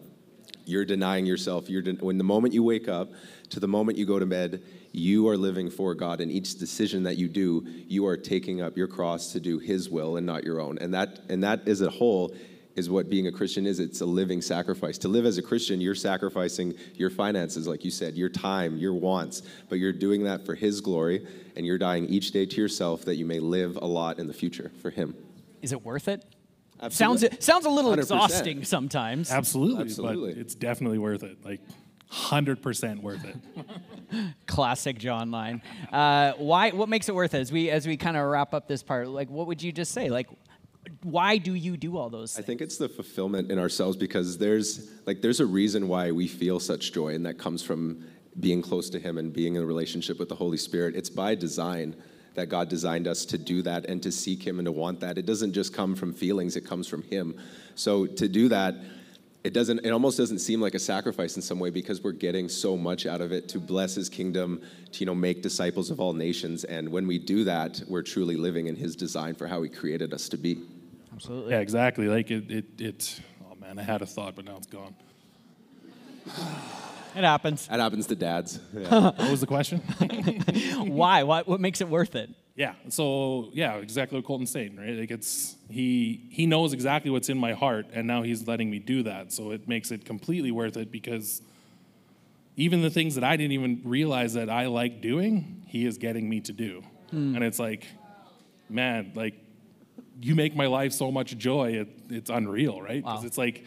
You're 0.66 0.84
denying 0.86 1.26
yourself. 1.26 1.68
You're 1.68 1.82
den- 1.82 1.98
when 2.00 2.16
the 2.16 2.24
moment 2.24 2.54
you 2.54 2.62
wake 2.62 2.88
up 2.88 3.10
to 3.50 3.60
the 3.60 3.68
moment 3.68 3.98
you 3.98 4.06
go 4.06 4.18
to 4.18 4.26
bed 4.26 4.62
you 4.92 5.28
are 5.28 5.36
living 5.36 5.70
for 5.70 5.94
god. 5.94 6.20
And 6.20 6.30
each 6.30 6.58
decision 6.58 7.02
that 7.02 7.16
you 7.16 7.28
do 7.28 7.66
you 7.88 8.06
are 8.06 8.16
taking 8.16 8.60
up 8.60 8.76
your 8.76 8.86
cross 8.86 9.32
to 9.32 9.40
do 9.40 9.58
his 9.58 9.90
will 9.90 10.16
and 10.16 10.24
not 10.26 10.44
your 10.44 10.60
own. 10.60 10.78
And 10.78 10.94
that 10.94 11.20
and 11.28 11.42
that 11.42 11.66
as 11.68 11.80
a 11.80 11.90
whole 11.90 12.34
is 12.76 12.90
what 12.90 13.08
being 13.08 13.26
a 13.26 13.32
Christian 13.32 13.66
is. 13.66 13.78
It's 13.78 14.00
a 14.00 14.06
living 14.06 14.42
sacrifice. 14.42 14.98
To 14.98 15.08
live 15.08 15.26
as 15.26 15.38
a 15.38 15.42
Christian, 15.42 15.80
you're 15.80 15.94
sacrificing 15.94 16.74
your 16.94 17.10
finances, 17.10 17.66
like 17.66 17.84
you 17.84 17.90
said, 17.90 18.14
your 18.14 18.28
time, 18.28 18.76
your 18.76 18.94
wants, 18.94 19.42
but 19.68 19.78
you're 19.78 19.92
doing 19.92 20.24
that 20.24 20.44
for 20.44 20.54
His 20.54 20.80
glory, 20.80 21.26
and 21.56 21.64
you're 21.64 21.78
dying 21.78 22.06
each 22.06 22.32
day 22.32 22.46
to 22.46 22.60
yourself 22.60 23.04
that 23.04 23.16
you 23.16 23.26
may 23.26 23.38
live 23.40 23.76
a 23.76 23.86
lot 23.86 24.18
in 24.18 24.26
the 24.26 24.34
future 24.34 24.72
for 24.82 24.90
Him. 24.90 25.14
Is 25.62 25.72
it 25.72 25.84
worth 25.84 26.08
it? 26.08 26.24
Absolutely. 26.82 27.28
Sounds 27.28 27.44
sounds 27.44 27.64
a 27.66 27.70
little 27.70 27.92
100%. 27.92 27.98
exhausting 27.98 28.64
sometimes. 28.64 29.30
Absolutely, 29.30 29.82
Absolutely. 29.82 30.32
but 30.34 30.40
it's 30.40 30.54
definitely 30.54 30.98
worth 30.98 31.22
it. 31.22 31.38
Like, 31.44 31.60
hundred 32.08 32.60
percent 32.62 33.02
worth 33.02 33.24
it. 33.24 33.36
Classic 34.46 34.98
John 34.98 35.30
line. 35.30 35.62
Uh, 35.92 36.32
why? 36.36 36.70
What 36.70 36.88
makes 36.88 37.08
it 37.08 37.14
worth 37.14 37.34
it? 37.34 37.38
As 37.38 37.52
we 37.52 37.70
as 37.70 37.86
we 37.86 37.96
kind 37.96 38.16
of 38.16 38.26
wrap 38.26 38.54
up 38.54 38.68
this 38.68 38.82
part, 38.82 39.08
like, 39.08 39.30
what 39.30 39.46
would 39.46 39.62
you 39.62 39.72
just 39.72 39.92
say? 39.92 40.10
Like, 40.10 40.28
why 41.02 41.38
do 41.38 41.54
you 41.54 41.76
do 41.76 41.96
all 41.96 42.10
those 42.10 42.34
things? 42.34 42.44
I 42.44 42.46
think 42.46 42.60
it's 42.60 42.78
the 42.78 42.88
fulfillment 42.88 43.50
in 43.50 43.58
ourselves 43.58 43.96
because 43.96 44.38
there's 44.38 44.90
like 45.06 45.20
there's 45.20 45.40
a 45.40 45.46
reason 45.46 45.88
why 45.88 46.10
we 46.10 46.28
feel 46.28 46.60
such 46.60 46.92
joy, 46.92 47.14
and 47.14 47.24
that 47.26 47.38
comes 47.38 47.62
from 47.62 48.04
being 48.40 48.62
close 48.62 48.90
to 48.90 48.98
Him 48.98 49.18
and 49.18 49.32
being 49.32 49.54
in 49.54 49.62
a 49.62 49.66
relationship 49.66 50.18
with 50.18 50.28
the 50.28 50.34
Holy 50.34 50.56
Spirit. 50.58 50.96
It's 50.96 51.10
by 51.10 51.34
design 51.34 51.96
that 52.34 52.48
God 52.48 52.68
designed 52.68 53.06
us 53.06 53.24
to 53.26 53.38
do 53.38 53.62
that 53.62 53.86
and 53.86 54.02
to 54.02 54.10
seek 54.10 54.44
Him 54.44 54.58
and 54.58 54.66
to 54.66 54.72
want 54.72 55.00
that. 55.00 55.18
It 55.18 55.26
doesn't 55.26 55.52
just 55.52 55.72
come 55.72 55.94
from 55.94 56.12
feelings, 56.12 56.56
it 56.56 56.62
comes 56.62 56.88
from 56.88 57.02
Him. 57.02 57.38
So 57.76 58.06
to 58.06 58.28
do 58.28 58.48
that, 58.48 58.74
it 59.44 59.52
doesn't 59.52 59.84
it 59.84 59.90
almost 59.90 60.16
doesn't 60.16 60.38
seem 60.38 60.60
like 60.60 60.74
a 60.74 60.78
sacrifice 60.78 61.36
in 61.36 61.42
some 61.42 61.60
way 61.60 61.68
because 61.68 62.02
we're 62.02 62.12
getting 62.12 62.48
so 62.48 62.76
much 62.76 63.04
out 63.04 63.20
of 63.20 63.30
it 63.30 63.46
to 63.50 63.58
bless 63.58 63.94
his 63.94 64.08
kingdom 64.08 64.62
to 64.90 65.00
you 65.00 65.06
know 65.06 65.14
make 65.14 65.42
disciples 65.42 65.90
of 65.90 66.00
all 66.00 66.14
nations 66.14 66.64
and 66.64 66.88
when 66.88 67.06
we 67.06 67.18
do 67.18 67.44
that 67.44 67.82
we're 67.86 68.02
truly 68.02 68.36
living 68.36 68.68
in 68.68 68.74
his 68.74 68.96
design 68.96 69.34
for 69.34 69.46
how 69.46 69.62
he 69.62 69.68
created 69.68 70.14
us 70.14 70.30
to 70.30 70.38
be 70.38 70.62
Absolutely. 71.14 71.52
Yeah, 71.52 71.60
exactly. 71.60 72.08
Like 72.08 72.30
it, 72.30 72.50
it, 72.50 72.80
it. 72.80 73.20
Oh 73.50 73.54
man, 73.56 73.78
I 73.78 73.82
had 73.82 74.02
a 74.02 74.06
thought, 74.06 74.34
but 74.36 74.44
now 74.44 74.56
it's 74.56 74.66
gone. 74.66 74.94
It 77.16 77.22
happens. 77.22 77.68
that 77.68 77.78
happens 77.78 78.08
to 78.08 78.16
dads 78.16 78.58
yeah. 78.76 79.12
What 79.12 79.30
was 79.30 79.40
the 79.40 79.46
question? 79.46 79.78
Why? 80.78 81.22
What, 81.22 81.46
what 81.46 81.60
makes 81.60 81.80
it 81.80 81.88
worth 81.88 82.16
it? 82.16 82.28
yeah. 82.56 82.74
So 82.88 83.50
yeah, 83.52 83.76
exactly 83.76 84.18
what 84.18 84.26
Colton's 84.26 84.50
saying, 84.50 84.76
right? 84.76 84.98
Like 84.98 85.12
it's 85.12 85.54
he 85.70 86.26
he 86.30 86.46
knows 86.46 86.72
exactly 86.72 87.12
what's 87.12 87.28
in 87.28 87.38
my 87.38 87.52
heart, 87.52 87.86
and 87.92 88.06
now 88.08 88.22
he's 88.22 88.48
letting 88.48 88.68
me 88.68 88.80
do 88.80 89.04
that. 89.04 89.32
So 89.32 89.52
it 89.52 89.68
makes 89.68 89.92
it 89.92 90.04
completely 90.04 90.50
worth 90.50 90.76
it 90.76 90.90
because 90.90 91.40
even 92.56 92.82
the 92.82 92.90
things 92.90 93.14
that 93.16 93.24
I 93.24 93.36
didn't 93.36 93.52
even 93.52 93.82
realize 93.84 94.34
that 94.34 94.48
I 94.50 94.66
like 94.66 95.00
doing, 95.00 95.62
he 95.68 95.86
is 95.86 95.98
getting 95.98 96.28
me 96.28 96.40
to 96.42 96.52
do. 96.52 96.82
Hmm. 97.10 97.34
And 97.34 97.44
it's 97.44 97.58
like, 97.58 97.86
man, 98.68 99.12
like 99.14 99.34
you 100.20 100.34
make 100.34 100.54
my 100.56 100.66
life 100.66 100.92
so 100.92 101.10
much 101.10 101.36
joy. 101.38 101.72
It, 101.72 101.88
it's 102.10 102.30
unreal, 102.30 102.80
right? 102.80 103.02
Because 103.02 103.20
Wow. 103.22 103.26
it's 103.26 103.38
like 103.38 103.64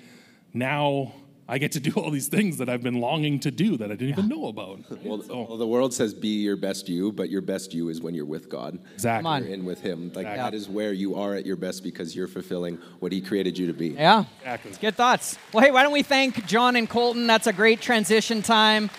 now 0.53 1.13
I 1.49 1.59
get 1.59 1.71
to 1.73 1.79
do 1.79 1.91
all 1.91 2.11
these 2.11 2.27
things 2.27 2.57
that 2.57 2.67
I've 2.67 2.81
been 2.83 2.99
longing 2.99 3.39
to 3.41 3.51
do 3.51 3.77
that 3.77 3.85
I 3.91 3.95
didn't 3.95 4.09
even 4.09 4.27
know 4.27 4.47
about. 4.47 4.79
well, 5.05 5.21
So- 5.21 5.45
well, 5.47 5.57
the 5.57 5.67
world 5.67 5.93
says 5.93 6.13
be 6.13 6.41
your 6.41 6.57
best 6.57 6.89
you 6.89 7.11
but 7.13 7.29
your 7.29 7.41
best 7.41 7.73
you 7.73 7.87
is 7.89 8.01
when 8.01 8.13
you're 8.15 8.25
with 8.25 8.49
god 8.49 8.79
exactly. 8.93 9.19
Come 9.23 9.25
on. 9.27 9.43
you're 9.43 9.53
in 9.53 9.63
with 9.65 9.79
him 9.81 10.07
like 10.13 10.25
Exactly. 10.25 10.37
that 10.37 10.53
is 10.53 10.67
where 10.67 10.91
you 10.91 11.15
are 11.15 11.35
at 11.35 11.45
your 11.45 11.55
best 11.55 11.83
because 11.83 12.13
you're 12.15 12.27
fulfilling 12.27 12.75
what 12.99 13.11
he 13.13 13.21
created 13.21 13.57
you 13.57 13.65
to 13.67 13.73
be 13.73 13.89
Yeah. 13.89 14.25
Exactly. 14.39 14.71
Good 14.81 14.95
thoughts. 14.95 15.37
Well, 15.53 15.63
hey, 15.63 15.71
why 15.71 15.83
don't 15.83 15.93
we 15.93 16.03
thank 16.03 16.45
John 16.45 16.75
and 16.75 16.89
Colton? 16.89 17.27
That's 17.27 17.47
a 17.47 17.53
great 17.53 17.79
transition 17.79 18.41
time. 18.41 18.89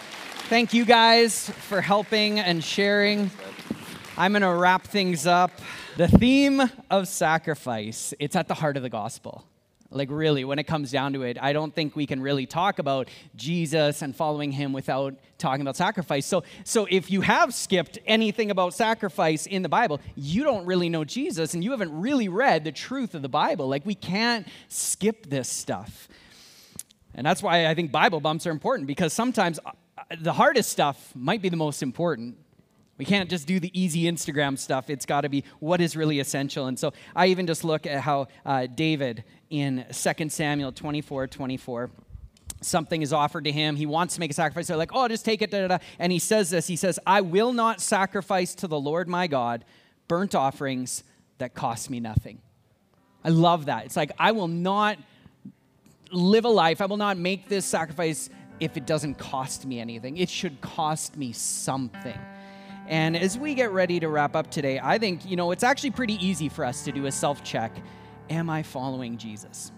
Thank 0.48 0.72
you 0.72 0.86
guys 0.86 1.50
for 1.68 1.82
helping 1.82 2.38
and 2.40 2.64
sharing. 2.64 3.30
I'm 4.16 4.32
going 4.32 4.40
to 4.42 4.54
wrap 4.54 4.84
things 4.86 5.26
up. 5.26 5.50
The 5.98 6.06
theme 6.06 6.62
of 6.92 7.08
sacrifice, 7.08 8.14
it's 8.20 8.36
at 8.36 8.46
the 8.46 8.54
heart 8.54 8.76
of 8.76 8.84
the 8.84 8.88
gospel. 8.88 9.44
Like, 9.90 10.12
really, 10.12 10.44
when 10.44 10.60
it 10.60 10.68
comes 10.68 10.92
down 10.92 11.12
to 11.14 11.22
it, 11.24 11.38
I 11.42 11.52
don't 11.52 11.74
think 11.74 11.96
we 11.96 12.06
can 12.06 12.22
really 12.22 12.46
talk 12.46 12.78
about 12.78 13.08
Jesus 13.34 14.00
and 14.00 14.14
following 14.14 14.52
him 14.52 14.72
without 14.72 15.16
talking 15.38 15.60
about 15.60 15.74
sacrifice. 15.74 16.24
So, 16.24 16.44
so 16.62 16.86
if 16.88 17.10
you 17.10 17.22
have 17.22 17.52
skipped 17.52 17.98
anything 18.06 18.52
about 18.52 18.74
sacrifice 18.74 19.46
in 19.46 19.62
the 19.62 19.68
Bible, 19.68 20.00
you 20.14 20.44
don't 20.44 20.64
really 20.66 20.88
know 20.88 21.02
Jesus 21.02 21.54
and 21.54 21.64
you 21.64 21.72
haven't 21.72 22.00
really 22.00 22.28
read 22.28 22.62
the 22.62 22.70
truth 22.70 23.16
of 23.16 23.22
the 23.22 23.28
Bible. 23.28 23.66
Like, 23.66 23.84
we 23.84 23.96
can't 23.96 24.46
skip 24.68 25.28
this 25.28 25.48
stuff. 25.48 26.06
And 27.12 27.26
that's 27.26 27.42
why 27.42 27.66
I 27.66 27.74
think 27.74 27.90
Bible 27.90 28.20
bumps 28.20 28.46
are 28.46 28.52
important 28.52 28.86
because 28.86 29.12
sometimes 29.12 29.58
uh, 29.66 29.72
the 30.20 30.34
hardest 30.34 30.70
stuff 30.70 31.12
might 31.16 31.42
be 31.42 31.48
the 31.48 31.56
most 31.56 31.82
important. 31.82 32.36
We 32.98 33.04
can't 33.04 33.30
just 33.30 33.46
do 33.46 33.60
the 33.60 33.70
easy 33.80 34.02
Instagram 34.04 34.58
stuff. 34.58 34.90
It's 34.90 35.06
got 35.06 35.22
to 35.22 35.28
be 35.28 35.44
what 35.60 35.80
is 35.80 35.96
really 35.96 36.18
essential. 36.18 36.66
And 36.66 36.78
so 36.78 36.92
I 37.14 37.28
even 37.28 37.46
just 37.46 37.62
look 37.62 37.86
at 37.86 38.00
how 38.00 38.26
uh, 38.44 38.66
David 38.66 39.24
in 39.50 39.86
2 39.92 40.28
Samuel 40.28 40.72
24 40.72 41.28
24, 41.28 41.90
something 42.60 43.00
is 43.00 43.12
offered 43.12 43.44
to 43.44 43.52
him. 43.52 43.76
He 43.76 43.86
wants 43.86 44.14
to 44.14 44.20
make 44.20 44.32
a 44.32 44.34
sacrifice. 44.34 44.66
They're 44.66 44.76
like, 44.76 44.90
oh, 44.92 45.06
just 45.06 45.24
take 45.24 45.42
it. 45.42 45.52
Da, 45.52 45.60
da, 45.60 45.68
da. 45.68 45.78
And 46.00 46.10
he 46.10 46.18
says 46.18 46.50
this 46.50 46.66
He 46.66 46.76
says, 46.76 46.98
I 47.06 47.20
will 47.20 47.52
not 47.52 47.80
sacrifice 47.80 48.54
to 48.56 48.66
the 48.66 48.78
Lord 48.78 49.08
my 49.08 49.28
God 49.28 49.64
burnt 50.08 50.34
offerings 50.34 51.04
that 51.38 51.54
cost 51.54 51.90
me 51.90 52.00
nothing. 52.00 52.40
I 53.24 53.28
love 53.28 53.66
that. 53.66 53.84
It's 53.84 53.96
like, 53.96 54.12
I 54.18 54.32
will 54.32 54.48
not 54.48 54.98
live 56.10 56.44
a 56.44 56.48
life, 56.48 56.80
I 56.80 56.86
will 56.86 56.96
not 56.96 57.16
make 57.18 57.48
this 57.48 57.64
sacrifice 57.64 58.30
if 58.58 58.76
it 58.76 58.86
doesn't 58.86 59.16
cost 59.16 59.66
me 59.66 59.78
anything. 59.78 60.16
It 60.16 60.28
should 60.28 60.60
cost 60.60 61.16
me 61.16 61.32
something. 61.32 62.18
And 62.88 63.16
as 63.16 63.38
we 63.38 63.54
get 63.54 63.70
ready 63.70 64.00
to 64.00 64.08
wrap 64.08 64.34
up 64.34 64.50
today, 64.50 64.80
I 64.82 64.98
think, 64.98 65.28
you 65.28 65.36
know, 65.36 65.50
it's 65.50 65.62
actually 65.62 65.90
pretty 65.90 66.14
easy 66.26 66.48
for 66.48 66.64
us 66.64 66.84
to 66.84 66.92
do 66.92 67.04
a 67.06 67.12
self 67.12 67.44
check. 67.44 67.70
Am 68.30 68.48
I 68.48 68.62
following 68.62 69.18
Jesus? 69.18 69.72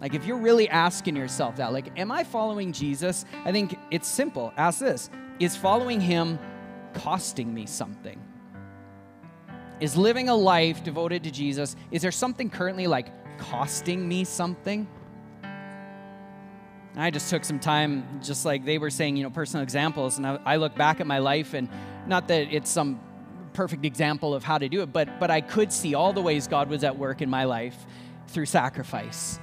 Like, 0.00 0.14
if 0.14 0.26
you're 0.26 0.38
really 0.38 0.68
asking 0.68 1.14
yourself 1.14 1.56
that, 1.56 1.72
like, 1.72 1.98
am 1.98 2.10
I 2.10 2.24
following 2.24 2.72
Jesus? 2.72 3.24
I 3.44 3.52
think 3.52 3.76
it's 3.90 4.08
simple. 4.08 4.52
Ask 4.56 4.80
this 4.80 5.08
Is 5.38 5.56
following 5.56 6.00
him 6.00 6.38
costing 6.94 7.54
me 7.54 7.64
something? 7.64 8.20
Is 9.78 9.96
living 9.96 10.28
a 10.28 10.34
life 10.34 10.82
devoted 10.82 11.22
to 11.24 11.30
Jesus, 11.30 11.76
is 11.90 12.02
there 12.02 12.12
something 12.12 12.50
currently 12.50 12.86
like 12.86 13.06
costing 13.38 14.06
me 14.06 14.24
something? 14.24 14.86
I 16.96 17.10
just 17.10 17.30
took 17.30 17.44
some 17.44 17.60
time, 17.60 18.20
just 18.22 18.44
like 18.44 18.64
they 18.64 18.78
were 18.78 18.90
saying, 18.90 19.16
you 19.16 19.22
know, 19.22 19.30
personal 19.30 19.62
examples. 19.62 20.18
And 20.18 20.26
I, 20.26 20.38
I 20.44 20.56
look 20.56 20.74
back 20.74 21.00
at 21.00 21.06
my 21.06 21.18
life, 21.18 21.54
and 21.54 21.68
not 22.06 22.28
that 22.28 22.52
it's 22.52 22.70
some 22.70 23.00
perfect 23.52 23.84
example 23.84 24.34
of 24.34 24.42
how 24.44 24.58
to 24.58 24.68
do 24.68 24.82
it, 24.82 24.92
but, 24.92 25.20
but 25.20 25.30
I 25.30 25.40
could 25.40 25.72
see 25.72 25.94
all 25.94 26.12
the 26.12 26.20
ways 26.20 26.46
God 26.46 26.68
was 26.68 26.84
at 26.84 26.96
work 26.96 27.22
in 27.22 27.30
my 27.30 27.44
life 27.44 27.86
through 28.28 28.46
sacrifice. 28.46 29.38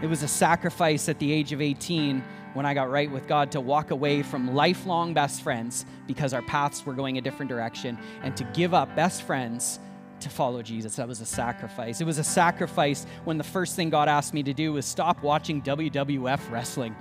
It 0.00 0.06
was 0.06 0.22
a 0.22 0.28
sacrifice 0.28 1.08
at 1.08 1.18
the 1.18 1.32
age 1.32 1.52
of 1.52 1.60
18 1.60 2.24
when 2.54 2.66
I 2.66 2.74
got 2.74 2.90
right 2.90 3.10
with 3.10 3.26
God 3.26 3.52
to 3.52 3.60
walk 3.60 3.92
away 3.92 4.22
from 4.22 4.54
lifelong 4.54 5.14
best 5.14 5.42
friends 5.42 5.86
because 6.06 6.34
our 6.34 6.42
paths 6.42 6.84
were 6.84 6.92
going 6.92 7.18
a 7.18 7.20
different 7.20 7.48
direction 7.48 7.98
and 8.22 8.36
to 8.36 8.44
give 8.52 8.74
up 8.74 8.94
best 8.94 9.22
friends 9.22 9.78
to 10.22 10.30
follow 10.30 10.62
Jesus. 10.62 10.96
That 10.96 11.08
was 11.08 11.20
a 11.20 11.26
sacrifice. 11.26 12.00
It 12.00 12.04
was 12.04 12.18
a 12.18 12.24
sacrifice 12.24 13.06
when 13.24 13.38
the 13.38 13.44
first 13.44 13.76
thing 13.76 13.90
God 13.90 14.08
asked 14.08 14.34
me 14.34 14.42
to 14.42 14.52
do 14.52 14.72
was 14.72 14.86
stop 14.86 15.22
watching 15.22 15.62
WWF 15.62 16.50
wrestling. 16.50 16.96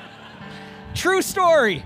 True 0.94 1.22
story. 1.22 1.84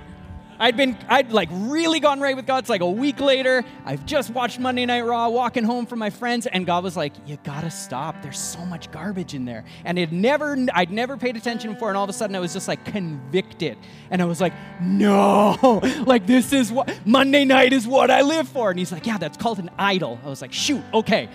I'd 0.58 0.76
been, 0.76 0.96
I'd 1.08 1.32
like 1.32 1.48
really 1.52 2.00
gone 2.00 2.20
right 2.20 2.34
with 2.34 2.46
God. 2.46 2.58
It's 2.58 2.68
like 2.68 2.80
a 2.80 2.90
week 2.90 3.20
later. 3.20 3.64
I've 3.84 4.06
just 4.06 4.30
watched 4.30 4.58
Monday 4.58 4.86
Night 4.86 5.02
Raw, 5.02 5.28
walking 5.28 5.64
home 5.64 5.86
from 5.86 5.98
my 5.98 6.10
friends, 6.10 6.46
and 6.46 6.66
God 6.66 6.84
was 6.84 6.96
like, 6.96 7.12
"You 7.26 7.38
gotta 7.44 7.70
stop. 7.70 8.22
There's 8.22 8.38
so 8.38 8.64
much 8.66 8.90
garbage 8.90 9.34
in 9.34 9.44
there." 9.44 9.64
And 9.84 9.98
it 9.98 10.12
never, 10.12 10.56
I'd 10.74 10.90
never 10.90 11.16
paid 11.16 11.36
attention 11.36 11.72
before, 11.74 11.88
and 11.88 11.96
all 11.96 12.04
of 12.04 12.10
a 12.10 12.14
sudden 12.14 12.34
I 12.36 12.40
was 12.40 12.52
just 12.52 12.68
like 12.68 12.84
convicted, 12.84 13.78
and 14.10 14.22
I 14.22 14.24
was 14.24 14.40
like, 14.40 14.52
"No, 14.80 15.80
like 16.06 16.26
this 16.26 16.52
is 16.52 16.72
what 16.72 16.92
Monday 17.04 17.44
night 17.44 17.72
is 17.72 17.86
what 17.86 18.10
I 18.10 18.22
live 18.22 18.48
for." 18.48 18.70
And 18.70 18.78
He's 18.78 18.92
like, 18.92 19.06
"Yeah, 19.06 19.18
that's 19.18 19.36
called 19.36 19.58
an 19.58 19.70
idol." 19.78 20.18
I 20.24 20.28
was 20.28 20.40
like, 20.42 20.52
"Shoot, 20.52 20.82
okay." 20.94 21.28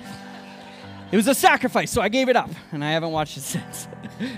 It 1.12 1.18
was 1.18 1.28
a 1.28 1.36
sacrifice, 1.36 1.92
so 1.92 2.02
I 2.02 2.08
gave 2.08 2.30
it 2.30 2.38
up, 2.38 2.50
and 2.72 2.84
I 2.84 2.92
haven't 2.92 3.12
watched 3.12 3.38
it 3.38 3.42
since. 3.56 3.88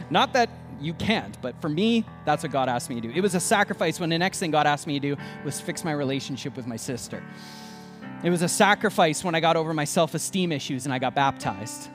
Not 0.09 0.33
that 0.33 0.49
you 0.81 0.93
can't, 0.93 1.39
but 1.41 1.59
for 1.61 1.69
me, 1.69 2.05
that's 2.25 2.43
what 2.43 2.51
God 2.51 2.69
asked 2.69 2.89
me 2.89 2.95
to 2.95 3.01
do. 3.01 3.11
It 3.13 3.21
was 3.21 3.35
a 3.35 3.39
sacrifice 3.39 3.99
when 3.99 4.09
the 4.09 4.17
next 4.17 4.39
thing 4.39 4.51
God 4.51 4.67
asked 4.67 4.87
me 4.87 4.99
to 4.99 5.15
do 5.15 5.21
was 5.43 5.59
fix 5.59 5.83
my 5.83 5.91
relationship 5.91 6.55
with 6.55 6.67
my 6.67 6.75
sister. 6.75 7.23
It 8.23 8.29
was 8.29 8.41
a 8.41 8.47
sacrifice 8.47 9.23
when 9.23 9.35
I 9.35 9.39
got 9.39 9.55
over 9.57 9.73
my 9.73 9.85
self 9.85 10.13
esteem 10.13 10.51
issues 10.51 10.85
and 10.85 10.93
I 10.93 10.99
got 10.99 11.15
baptized. 11.15 11.89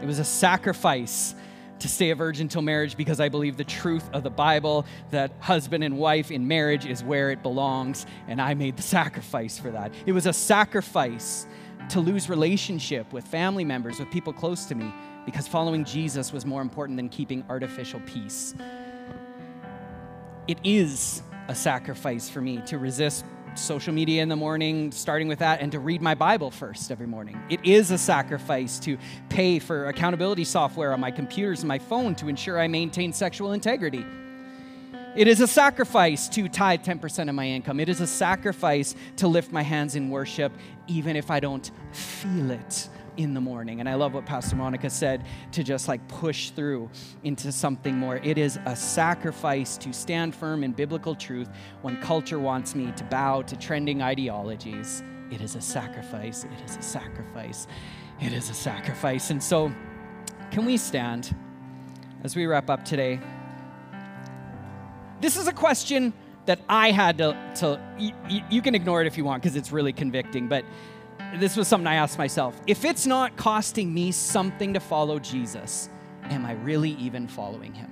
It 0.00 0.06
was 0.06 0.18
a 0.18 0.24
sacrifice 0.24 1.34
to 1.80 1.88
stay 1.88 2.10
a 2.10 2.14
virgin 2.14 2.48
till 2.48 2.62
marriage 2.62 2.96
because 2.96 3.20
I 3.20 3.28
believe 3.28 3.56
the 3.56 3.64
truth 3.64 4.08
of 4.12 4.22
the 4.22 4.30
Bible 4.30 4.84
that 5.10 5.32
husband 5.40 5.84
and 5.84 5.96
wife 5.96 6.30
in 6.30 6.48
marriage 6.48 6.86
is 6.86 7.04
where 7.04 7.30
it 7.30 7.42
belongs, 7.42 8.06
and 8.26 8.40
I 8.40 8.54
made 8.54 8.76
the 8.76 8.82
sacrifice 8.82 9.58
for 9.58 9.70
that. 9.70 9.92
It 10.06 10.12
was 10.12 10.26
a 10.26 10.32
sacrifice 10.32 11.46
to 11.90 12.00
lose 12.00 12.28
relationship 12.28 13.12
with 13.12 13.26
family 13.26 13.64
members, 13.64 13.98
with 13.98 14.10
people 14.10 14.32
close 14.32 14.66
to 14.66 14.74
me, 14.74 14.92
because 15.30 15.46
following 15.46 15.84
Jesus 15.84 16.32
was 16.32 16.46
more 16.46 16.62
important 16.62 16.96
than 16.96 17.10
keeping 17.10 17.44
artificial 17.50 18.00
peace. 18.06 18.54
It 20.46 20.58
is 20.64 21.22
a 21.48 21.54
sacrifice 21.54 22.30
for 22.30 22.40
me 22.40 22.62
to 22.64 22.78
resist 22.78 23.26
social 23.54 23.92
media 23.92 24.22
in 24.22 24.30
the 24.30 24.36
morning, 24.36 24.90
starting 24.90 25.28
with 25.28 25.40
that, 25.40 25.60
and 25.60 25.70
to 25.72 25.80
read 25.80 26.00
my 26.00 26.14
Bible 26.14 26.50
first 26.50 26.90
every 26.90 27.06
morning. 27.06 27.38
It 27.50 27.62
is 27.62 27.90
a 27.90 27.98
sacrifice 27.98 28.78
to 28.78 28.96
pay 29.28 29.58
for 29.58 29.88
accountability 29.88 30.44
software 30.44 30.94
on 30.94 31.00
my 31.00 31.10
computers 31.10 31.60
and 31.60 31.68
my 31.68 31.78
phone 31.78 32.14
to 32.14 32.28
ensure 32.28 32.58
I 32.58 32.66
maintain 32.66 33.12
sexual 33.12 33.52
integrity. 33.52 34.06
It 35.14 35.28
is 35.28 35.42
a 35.42 35.46
sacrifice 35.46 36.26
to 36.30 36.48
tithe 36.48 36.84
10% 36.84 37.28
of 37.28 37.34
my 37.34 37.46
income. 37.46 37.80
It 37.80 37.90
is 37.90 38.00
a 38.00 38.06
sacrifice 38.06 38.94
to 39.16 39.28
lift 39.28 39.52
my 39.52 39.62
hands 39.62 39.94
in 39.94 40.08
worship, 40.08 40.52
even 40.86 41.16
if 41.16 41.30
I 41.30 41.38
don't 41.38 41.70
feel 41.92 42.50
it 42.50 42.88
in 43.18 43.34
the 43.34 43.40
morning. 43.40 43.80
And 43.80 43.88
I 43.88 43.94
love 43.94 44.14
what 44.14 44.24
Pastor 44.24 44.56
Monica 44.56 44.88
said 44.88 45.26
to 45.52 45.64
just 45.64 45.88
like 45.88 46.06
push 46.08 46.50
through 46.50 46.88
into 47.24 47.52
something 47.52 47.96
more. 47.96 48.16
It 48.18 48.38
is 48.38 48.58
a 48.64 48.74
sacrifice 48.74 49.76
to 49.78 49.92
stand 49.92 50.34
firm 50.34 50.62
in 50.64 50.72
biblical 50.72 51.14
truth 51.14 51.50
when 51.82 52.00
culture 52.00 52.38
wants 52.38 52.74
me 52.74 52.92
to 52.92 53.04
bow 53.04 53.42
to 53.42 53.56
trending 53.56 54.00
ideologies. 54.00 55.02
It 55.30 55.40
is 55.40 55.56
a 55.56 55.60
sacrifice. 55.60 56.44
It 56.44 56.70
is 56.70 56.76
a 56.76 56.82
sacrifice. 56.82 57.66
It 58.20 58.32
is 58.32 58.50
a 58.50 58.54
sacrifice. 58.54 59.30
And 59.30 59.42
so, 59.42 59.72
can 60.52 60.64
we 60.64 60.76
stand 60.76 61.36
as 62.22 62.36
we 62.36 62.46
wrap 62.46 62.70
up 62.70 62.84
today? 62.84 63.20
This 65.20 65.36
is 65.36 65.48
a 65.48 65.52
question 65.52 66.12
that 66.46 66.60
I 66.68 66.92
had 66.92 67.18
to, 67.18 67.36
to 67.56 67.80
you, 67.98 68.12
you 68.48 68.62
can 68.62 68.74
ignore 68.74 69.02
it 69.02 69.06
if 69.06 69.18
you 69.18 69.24
want 69.24 69.42
because 69.42 69.56
it's 69.56 69.70
really 69.70 69.92
convicting, 69.92 70.48
but 70.48 70.64
this 71.36 71.56
was 71.56 71.68
something 71.68 71.86
I 71.86 71.94
asked 71.94 72.18
myself. 72.18 72.60
If 72.66 72.84
it's 72.84 73.06
not 73.06 73.36
costing 73.36 73.92
me 73.92 74.12
something 74.12 74.74
to 74.74 74.80
follow 74.80 75.18
Jesus, 75.18 75.88
am 76.24 76.46
I 76.46 76.52
really 76.52 76.90
even 76.92 77.28
following 77.28 77.74
him? 77.74 77.90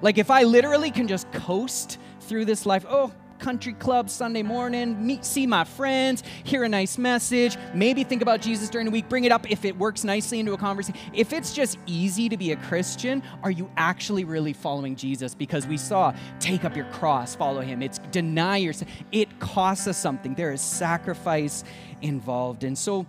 Like, 0.00 0.18
if 0.18 0.30
I 0.30 0.42
literally 0.42 0.90
can 0.90 1.08
just 1.08 1.30
coast 1.32 1.98
through 2.20 2.44
this 2.44 2.66
life, 2.66 2.84
oh, 2.88 3.12
country 3.44 3.74
club 3.74 4.08
Sunday 4.08 4.42
morning, 4.42 5.06
meet, 5.06 5.22
see 5.22 5.46
my 5.46 5.64
friends, 5.64 6.22
hear 6.44 6.64
a 6.64 6.68
nice 6.68 6.96
message, 6.96 7.58
maybe 7.74 8.02
think 8.02 8.22
about 8.22 8.40
Jesus 8.40 8.70
during 8.70 8.86
the 8.86 8.90
week, 8.90 9.06
bring 9.06 9.24
it 9.24 9.32
up 9.32 9.50
if 9.50 9.66
it 9.66 9.76
works 9.76 10.02
nicely 10.02 10.40
into 10.40 10.54
a 10.54 10.56
conversation. 10.56 10.98
If 11.12 11.34
it's 11.34 11.52
just 11.52 11.76
easy 11.84 12.30
to 12.30 12.38
be 12.38 12.52
a 12.52 12.56
Christian, 12.56 13.22
are 13.42 13.50
you 13.50 13.70
actually 13.76 14.24
really 14.24 14.54
following 14.54 14.96
Jesus? 14.96 15.34
Because 15.34 15.66
we 15.66 15.76
saw 15.76 16.14
take 16.40 16.64
up 16.64 16.74
your 16.74 16.86
cross, 16.86 17.34
follow 17.34 17.60
him. 17.60 17.82
It's 17.82 17.98
deny 18.10 18.56
yourself. 18.56 18.90
It 19.12 19.38
costs 19.40 19.86
us 19.88 19.98
something. 19.98 20.34
There 20.34 20.52
is 20.52 20.62
sacrifice 20.62 21.64
involved. 22.00 22.64
And 22.64 22.78
so, 22.78 23.04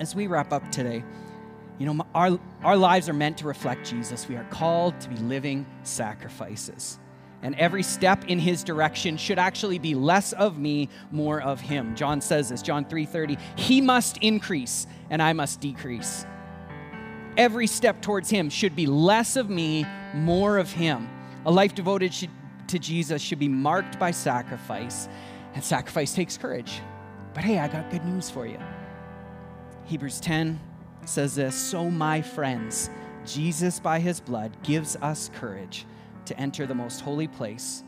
as 0.00 0.14
we 0.14 0.28
wrap 0.28 0.54
up 0.54 0.72
today, 0.72 1.04
you 1.78 1.84
know, 1.84 2.06
our, 2.14 2.40
our 2.62 2.76
lives 2.76 3.06
are 3.10 3.12
meant 3.12 3.36
to 3.38 3.46
reflect 3.46 3.84
Jesus. 3.86 4.28
We 4.28 4.36
are 4.36 4.44
called 4.44 4.98
to 5.02 5.10
be 5.10 5.16
living 5.16 5.66
sacrifices. 5.82 6.98
And 7.42 7.56
every 7.56 7.82
step 7.82 8.24
in 8.26 8.38
his 8.38 8.62
direction 8.62 9.16
should 9.16 9.38
actually 9.38 9.78
be 9.78 9.94
less 9.94 10.32
of 10.32 10.58
me, 10.58 10.88
more 11.10 11.40
of 11.40 11.60
him. 11.60 11.96
John 11.96 12.20
says 12.20 12.50
this, 12.50 12.62
John 12.62 12.84
3:30, 12.84 13.36
he 13.56 13.80
must 13.80 14.18
increase 14.18 14.86
and 15.10 15.20
I 15.20 15.32
must 15.32 15.60
decrease. 15.60 16.24
Every 17.36 17.66
step 17.66 18.00
towards 18.00 18.30
him 18.30 18.48
should 18.48 18.76
be 18.76 18.86
less 18.86 19.36
of 19.36 19.50
me, 19.50 19.86
more 20.14 20.58
of 20.58 20.70
him. 20.70 21.08
A 21.44 21.50
life 21.50 21.74
devoted 21.74 22.12
to 22.68 22.78
Jesus 22.78 23.20
should 23.20 23.38
be 23.38 23.48
marked 23.48 23.98
by 23.98 24.10
sacrifice, 24.12 25.08
and 25.54 25.64
sacrifice 25.64 26.14
takes 26.14 26.38
courage. 26.38 26.80
But 27.34 27.44
hey, 27.44 27.58
I 27.58 27.68
got 27.68 27.90
good 27.90 28.04
news 28.04 28.30
for 28.30 28.46
you. 28.46 28.58
Hebrews 29.84 30.20
10 30.20 30.60
says 31.04 31.34
this 31.34 31.56
So, 31.56 31.90
my 31.90 32.22
friends, 32.22 32.90
Jesus 33.26 33.80
by 33.80 33.98
his 33.98 34.20
blood 34.20 34.52
gives 34.62 34.96
us 34.96 35.30
courage 35.34 35.86
to 36.26 36.38
enter 36.38 36.66
the 36.66 36.74
most 36.74 37.00
holy 37.00 37.28
place. 37.28 37.84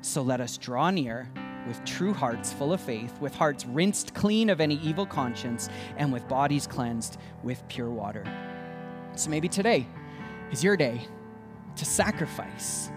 So, 0.00 0.22
let 0.22 0.40
us 0.40 0.56
draw 0.56 0.90
near 0.90 1.28
with 1.66 1.84
true 1.84 2.12
hearts 2.12 2.52
full 2.52 2.72
of 2.72 2.80
faith, 2.80 3.20
with 3.20 3.34
hearts 3.34 3.66
rinsed 3.66 4.14
clean 4.14 4.50
of 4.50 4.60
any 4.60 4.76
evil 4.76 5.06
conscience, 5.06 5.68
and 5.96 6.12
with 6.12 6.26
bodies 6.28 6.66
cleansed 6.66 7.18
with 7.42 7.66
pure 7.68 7.90
water. 7.90 8.24
So, 9.16 9.30
maybe 9.30 9.48
today 9.48 9.86
is 10.50 10.62
your 10.62 10.76
day 10.76 11.00
to 11.76 11.84
sacrifice. 11.84 12.90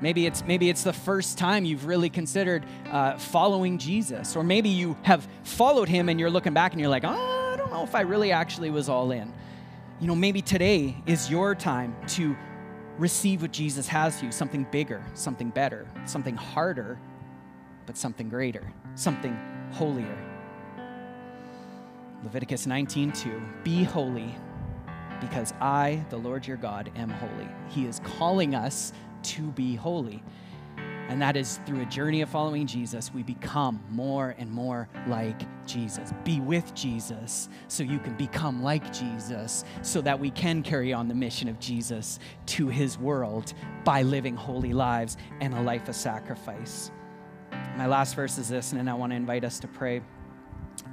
Maybe 0.00 0.26
it's, 0.26 0.44
maybe 0.44 0.68
it's 0.68 0.82
the 0.82 0.92
first 0.92 1.38
time 1.38 1.64
you've 1.64 1.86
really 1.86 2.10
considered 2.10 2.66
uh, 2.90 3.16
following 3.18 3.78
Jesus. 3.78 4.34
Or 4.34 4.42
maybe 4.42 4.68
you 4.68 4.96
have 5.02 5.26
followed 5.44 5.88
him 5.88 6.08
and 6.08 6.18
you're 6.18 6.30
looking 6.30 6.52
back 6.52 6.72
and 6.72 6.80
you're 6.80 6.90
like, 6.90 7.04
oh, 7.04 7.52
I 7.52 7.56
don't 7.56 7.70
know 7.70 7.84
if 7.84 7.94
I 7.94 8.00
really 8.00 8.32
actually 8.32 8.70
was 8.70 8.88
all 8.88 9.12
in. 9.12 9.32
You 10.00 10.08
know, 10.08 10.16
maybe 10.16 10.42
today 10.42 10.96
is 11.06 11.30
your 11.30 11.54
time 11.54 11.94
to 12.08 12.36
receive 12.98 13.42
what 13.42 13.52
Jesus 13.52 13.88
has 13.88 14.18
for 14.18 14.26
you 14.26 14.32
something 14.32 14.66
bigger, 14.70 15.02
something 15.14 15.50
better, 15.50 15.86
something 16.04 16.36
harder, 16.36 16.98
but 17.86 17.96
something 17.96 18.28
greater, 18.28 18.72
something 18.94 19.36
holier. 19.72 20.18
Leviticus 22.22 22.66
19:2 22.66 23.64
Be 23.64 23.82
holy 23.84 24.34
because 25.20 25.52
I, 25.60 26.04
the 26.10 26.16
Lord 26.16 26.46
your 26.46 26.56
God, 26.56 26.90
am 26.96 27.08
holy. 27.08 27.48
He 27.68 27.86
is 27.86 28.00
calling 28.18 28.54
us 28.54 28.92
to 29.22 29.42
be 29.52 29.76
holy. 29.76 30.22
And 31.12 31.20
that 31.20 31.36
is 31.36 31.60
through 31.66 31.82
a 31.82 31.84
journey 31.84 32.22
of 32.22 32.30
following 32.30 32.66
Jesus, 32.66 33.12
we 33.12 33.22
become 33.22 33.84
more 33.90 34.34
and 34.38 34.50
more 34.50 34.88
like 35.06 35.42
Jesus. 35.66 36.10
Be 36.24 36.40
with 36.40 36.74
Jesus 36.74 37.50
so 37.68 37.82
you 37.82 37.98
can 37.98 38.14
become 38.14 38.62
like 38.62 38.90
Jesus, 38.94 39.66
so 39.82 40.00
that 40.00 40.18
we 40.18 40.30
can 40.30 40.62
carry 40.62 40.94
on 40.94 41.08
the 41.08 41.14
mission 41.14 41.50
of 41.50 41.60
Jesus 41.60 42.18
to 42.46 42.68
his 42.68 42.96
world 42.96 43.52
by 43.84 44.00
living 44.00 44.34
holy 44.34 44.72
lives 44.72 45.18
and 45.42 45.52
a 45.52 45.60
life 45.60 45.86
of 45.86 45.94
sacrifice. 45.94 46.90
My 47.76 47.86
last 47.86 48.14
verse 48.14 48.38
is 48.38 48.48
this, 48.48 48.72
and 48.72 48.78
then 48.78 48.88
I 48.88 48.94
want 48.94 49.12
to 49.12 49.16
invite 49.16 49.44
us 49.44 49.60
to 49.60 49.68
pray. 49.68 50.00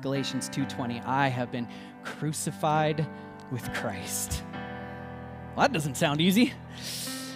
Galatians 0.01 0.49
2:20, 0.49 0.99
I 1.05 1.29
have 1.29 1.49
been 1.49 1.67
crucified 2.03 3.07
with 3.51 3.71
Christ. 3.73 4.43
Well, 5.55 5.65
that 5.65 5.71
doesn't 5.71 5.95
sound 5.95 6.19
easy. 6.19 6.51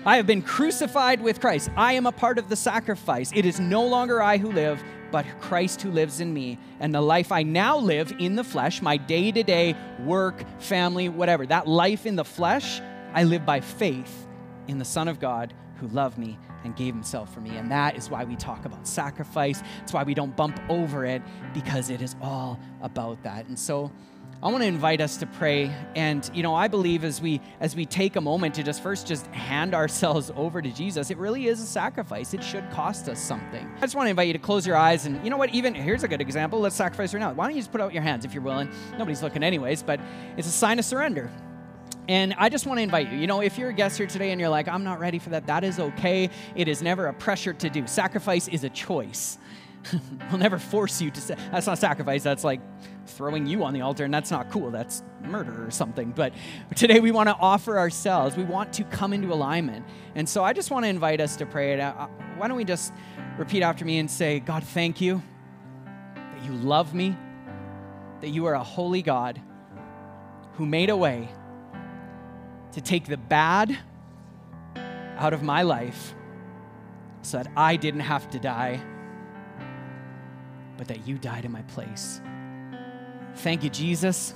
I 0.05 0.17
have 0.17 0.27
been 0.27 0.41
crucified 0.41 1.21
with 1.21 1.39
Christ. 1.39 1.69
I 1.77 1.93
am 1.93 2.05
a 2.05 2.11
part 2.11 2.37
of 2.37 2.49
the 2.49 2.57
sacrifice. 2.57 3.31
It 3.33 3.45
is 3.45 3.61
no 3.61 3.85
longer 3.85 4.21
I 4.21 4.37
who 4.37 4.51
live, 4.51 4.83
but 5.11 5.25
Christ 5.39 5.81
who 5.81 5.91
lives 5.91 6.19
in 6.19 6.33
me. 6.33 6.59
And 6.81 6.93
the 6.93 6.99
life 6.99 7.31
I 7.31 7.43
now 7.43 7.77
live 7.77 8.11
in 8.19 8.35
the 8.35 8.43
flesh, 8.43 8.81
my 8.81 8.97
day 8.97 9.31
to 9.31 9.43
day 9.43 9.77
work, 10.01 10.43
family, 10.59 11.07
whatever, 11.07 11.45
that 11.45 11.69
life 11.69 12.05
in 12.05 12.17
the 12.17 12.25
flesh, 12.25 12.81
I 13.13 13.23
live 13.23 13.45
by 13.45 13.61
faith 13.61 14.27
in 14.67 14.77
the 14.77 14.85
Son 14.85 15.07
of 15.07 15.21
God 15.21 15.53
who 15.77 15.87
loved 15.87 16.17
me 16.17 16.37
and 16.65 16.75
gave 16.75 16.93
himself 16.93 17.33
for 17.33 17.39
me. 17.39 17.51
And 17.55 17.71
that 17.71 17.95
is 17.95 18.09
why 18.09 18.25
we 18.25 18.35
talk 18.35 18.65
about 18.65 18.85
sacrifice. 18.85 19.63
It's 19.83 19.93
why 19.93 20.03
we 20.03 20.13
don't 20.13 20.35
bump 20.35 20.59
over 20.67 21.05
it 21.05 21.21
because 21.53 21.89
it 21.89 22.01
is 22.01 22.17
all 22.21 22.59
about 22.81 23.23
that. 23.23 23.47
And 23.47 23.57
so, 23.57 23.89
I 24.43 24.49
want 24.49 24.61
to 24.61 24.67
invite 24.67 24.99
us 24.99 25.15
to 25.17 25.25
pray. 25.25 25.73
And, 25.95 26.29
you 26.33 26.43
know, 26.43 26.53
I 26.53 26.67
believe 26.67 27.05
as 27.05 27.21
we 27.21 27.39
as 27.61 27.77
we 27.77 27.85
take 27.85 28.17
a 28.17 28.21
moment 28.21 28.55
to 28.55 28.63
just 28.63 28.83
first 28.83 29.07
just 29.07 29.25
hand 29.27 29.73
ourselves 29.73 30.33
over 30.35 30.61
to 30.61 30.69
Jesus, 30.69 31.09
it 31.09 31.17
really 31.17 31.47
is 31.47 31.61
a 31.61 31.65
sacrifice. 31.65 32.33
It 32.33 32.43
should 32.43 32.69
cost 32.69 33.07
us 33.07 33.21
something. 33.21 33.65
I 33.77 33.79
just 33.79 33.95
want 33.95 34.07
to 34.07 34.09
invite 34.09 34.27
you 34.27 34.33
to 34.33 34.39
close 34.39 34.67
your 34.67 34.75
eyes 34.75 35.05
and 35.05 35.23
you 35.23 35.29
know 35.29 35.37
what, 35.37 35.51
even 35.51 35.73
here's 35.73 36.03
a 36.03 36.09
good 36.09 36.19
example. 36.19 36.59
Let's 36.59 36.75
sacrifice 36.75 37.13
right 37.13 37.21
now. 37.21 37.31
Why 37.31 37.45
don't 37.45 37.55
you 37.55 37.61
just 37.61 37.71
put 37.71 37.79
out 37.79 37.93
your 37.93 38.03
hands 38.03 38.25
if 38.25 38.33
you're 38.33 38.43
willing? 38.43 38.69
Nobody's 38.97 39.23
looking 39.23 39.43
anyways, 39.43 39.81
but 39.81 40.01
it's 40.35 40.47
a 40.47 40.51
sign 40.51 40.77
of 40.77 40.83
surrender. 40.83 41.31
And 42.09 42.35
I 42.37 42.49
just 42.49 42.67
want 42.67 42.79
to 42.79 42.81
invite 42.81 43.13
you. 43.13 43.19
You 43.19 43.27
know, 43.27 43.39
if 43.39 43.57
you're 43.57 43.69
a 43.69 43.73
guest 43.73 43.97
here 43.97 44.07
today 44.07 44.31
and 44.31 44.41
you're 44.41 44.49
like, 44.49 44.67
I'm 44.67 44.83
not 44.83 44.99
ready 44.99 45.19
for 45.19 45.29
that, 45.29 45.47
that 45.47 45.63
is 45.63 45.79
okay. 45.79 46.29
It 46.53 46.67
is 46.67 46.81
never 46.81 47.07
a 47.07 47.13
pressure 47.13 47.53
to 47.53 47.69
do. 47.69 47.87
Sacrifice 47.87 48.49
is 48.49 48.65
a 48.65 48.69
choice. 48.69 49.37
we'll 50.29 50.39
never 50.39 50.59
force 50.59 51.01
you 51.01 51.11
to 51.11 51.21
say 51.21 51.35
that's 51.51 51.67
not 51.67 51.77
sacrifice 51.77 52.23
that's 52.23 52.43
like 52.43 52.61
throwing 53.05 53.45
you 53.45 53.63
on 53.63 53.73
the 53.73 53.81
altar 53.81 54.05
and 54.05 54.13
that's 54.13 54.31
not 54.31 54.49
cool 54.49 54.71
that's 54.71 55.03
murder 55.21 55.65
or 55.65 55.71
something 55.71 56.11
but 56.11 56.33
today 56.75 56.99
we 56.99 57.11
want 57.11 57.27
to 57.27 57.35
offer 57.35 57.77
ourselves 57.77 58.35
we 58.37 58.43
want 58.43 58.71
to 58.71 58.83
come 58.85 59.13
into 59.13 59.33
alignment 59.33 59.85
and 60.15 60.27
so 60.27 60.43
i 60.43 60.53
just 60.53 60.71
want 60.71 60.83
to 60.83 60.89
invite 60.89 61.19
us 61.19 61.35
to 61.35 61.45
pray 61.45 61.79
why 62.37 62.47
don't 62.47 62.57
we 62.57 62.63
just 62.63 62.93
repeat 63.37 63.61
after 63.61 63.83
me 63.83 63.99
and 63.99 64.09
say 64.09 64.39
god 64.39 64.63
thank 64.63 65.01
you 65.01 65.21
that 66.15 66.43
you 66.45 66.53
love 66.53 66.93
me 66.93 67.15
that 68.21 68.29
you 68.29 68.45
are 68.45 68.53
a 68.53 68.63
holy 68.63 69.01
god 69.01 69.39
who 70.53 70.65
made 70.65 70.89
a 70.89 70.97
way 70.97 71.29
to 72.71 72.79
take 72.79 73.05
the 73.05 73.17
bad 73.17 73.77
out 75.17 75.33
of 75.33 75.43
my 75.43 75.61
life 75.61 76.15
so 77.21 77.37
that 77.37 77.47
i 77.57 77.75
didn't 77.75 78.01
have 78.01 78.29
to 78.29 78.39
die 78.39 78.81
but 80.77 80.87
that 80.87 81.07
you 81.07 81.17
died 81.17 81.45
in 81.45 81.51
my 81.51 81.61
place. 81.63 82.21
Thank 83.35 83.63
you, 83.63 83.69
Jesus, 83.69 84.33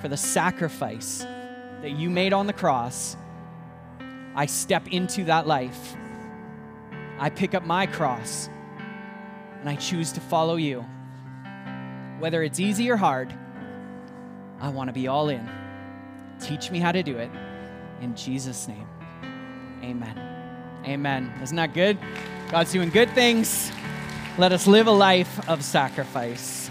for 0.00 0.08
the 0.08 0.16
sacrifice 0.16 1.24
that 1.82 1.90
you 1.90 2.10
made 2.10 2.32
on 2.32 2.46
the 2.46 2.52
cross. 2.52 3.16
I 4.34 4.46
step 4.46 4.88
into 4.88 5.24
that 5.24 5.46
life. 5.46 5.96
I 7.18 7.30
pick 7.30 7.54
up 7.54 7.64
my 7.64 7.86
cross 7.86 8.48
and 9.60 9.68
I 9.68 9.76
choose 9.76 10.12
to 10.12 10.20
follow 10.20 10.56
you. 10.56 10.84
Whether 12.18 12.42
it's 12.42 12.60
easy 12.60 12.90
or 12.90 12.96
hard, 12.96 13.34
I 14.60 14.68
want 14.68 14.88
to 14.88 14.92
be 14.92 15.08
all 15.08 15.28
in. 15.28 15.48
Teach 16.40 16.70
me 16.70 16.78
how 16.78 16.92
to 16.92 17.02
do 17.02 17.16
it. 17.16 17.30
In 18.00 18.14
Jesus' 18.14 18.68
name, 18.68 18.86
amen. 19.82 20.18
Amen. 20.86 21.32
Isn't 21.42 21.56
that 21.56 21.74
good? 21.74 21.98
God's 22.50 22.72
doing 22.72 22.90
good 22.90 23.10
things. 23.10 23.70
Let 24.38 24.52
us 24.52 24.66
live 24.66 24.86
a 24.86 24.92
life 24.92 25.48
of 25.48 25.62
sacrifice. 25.62 26.70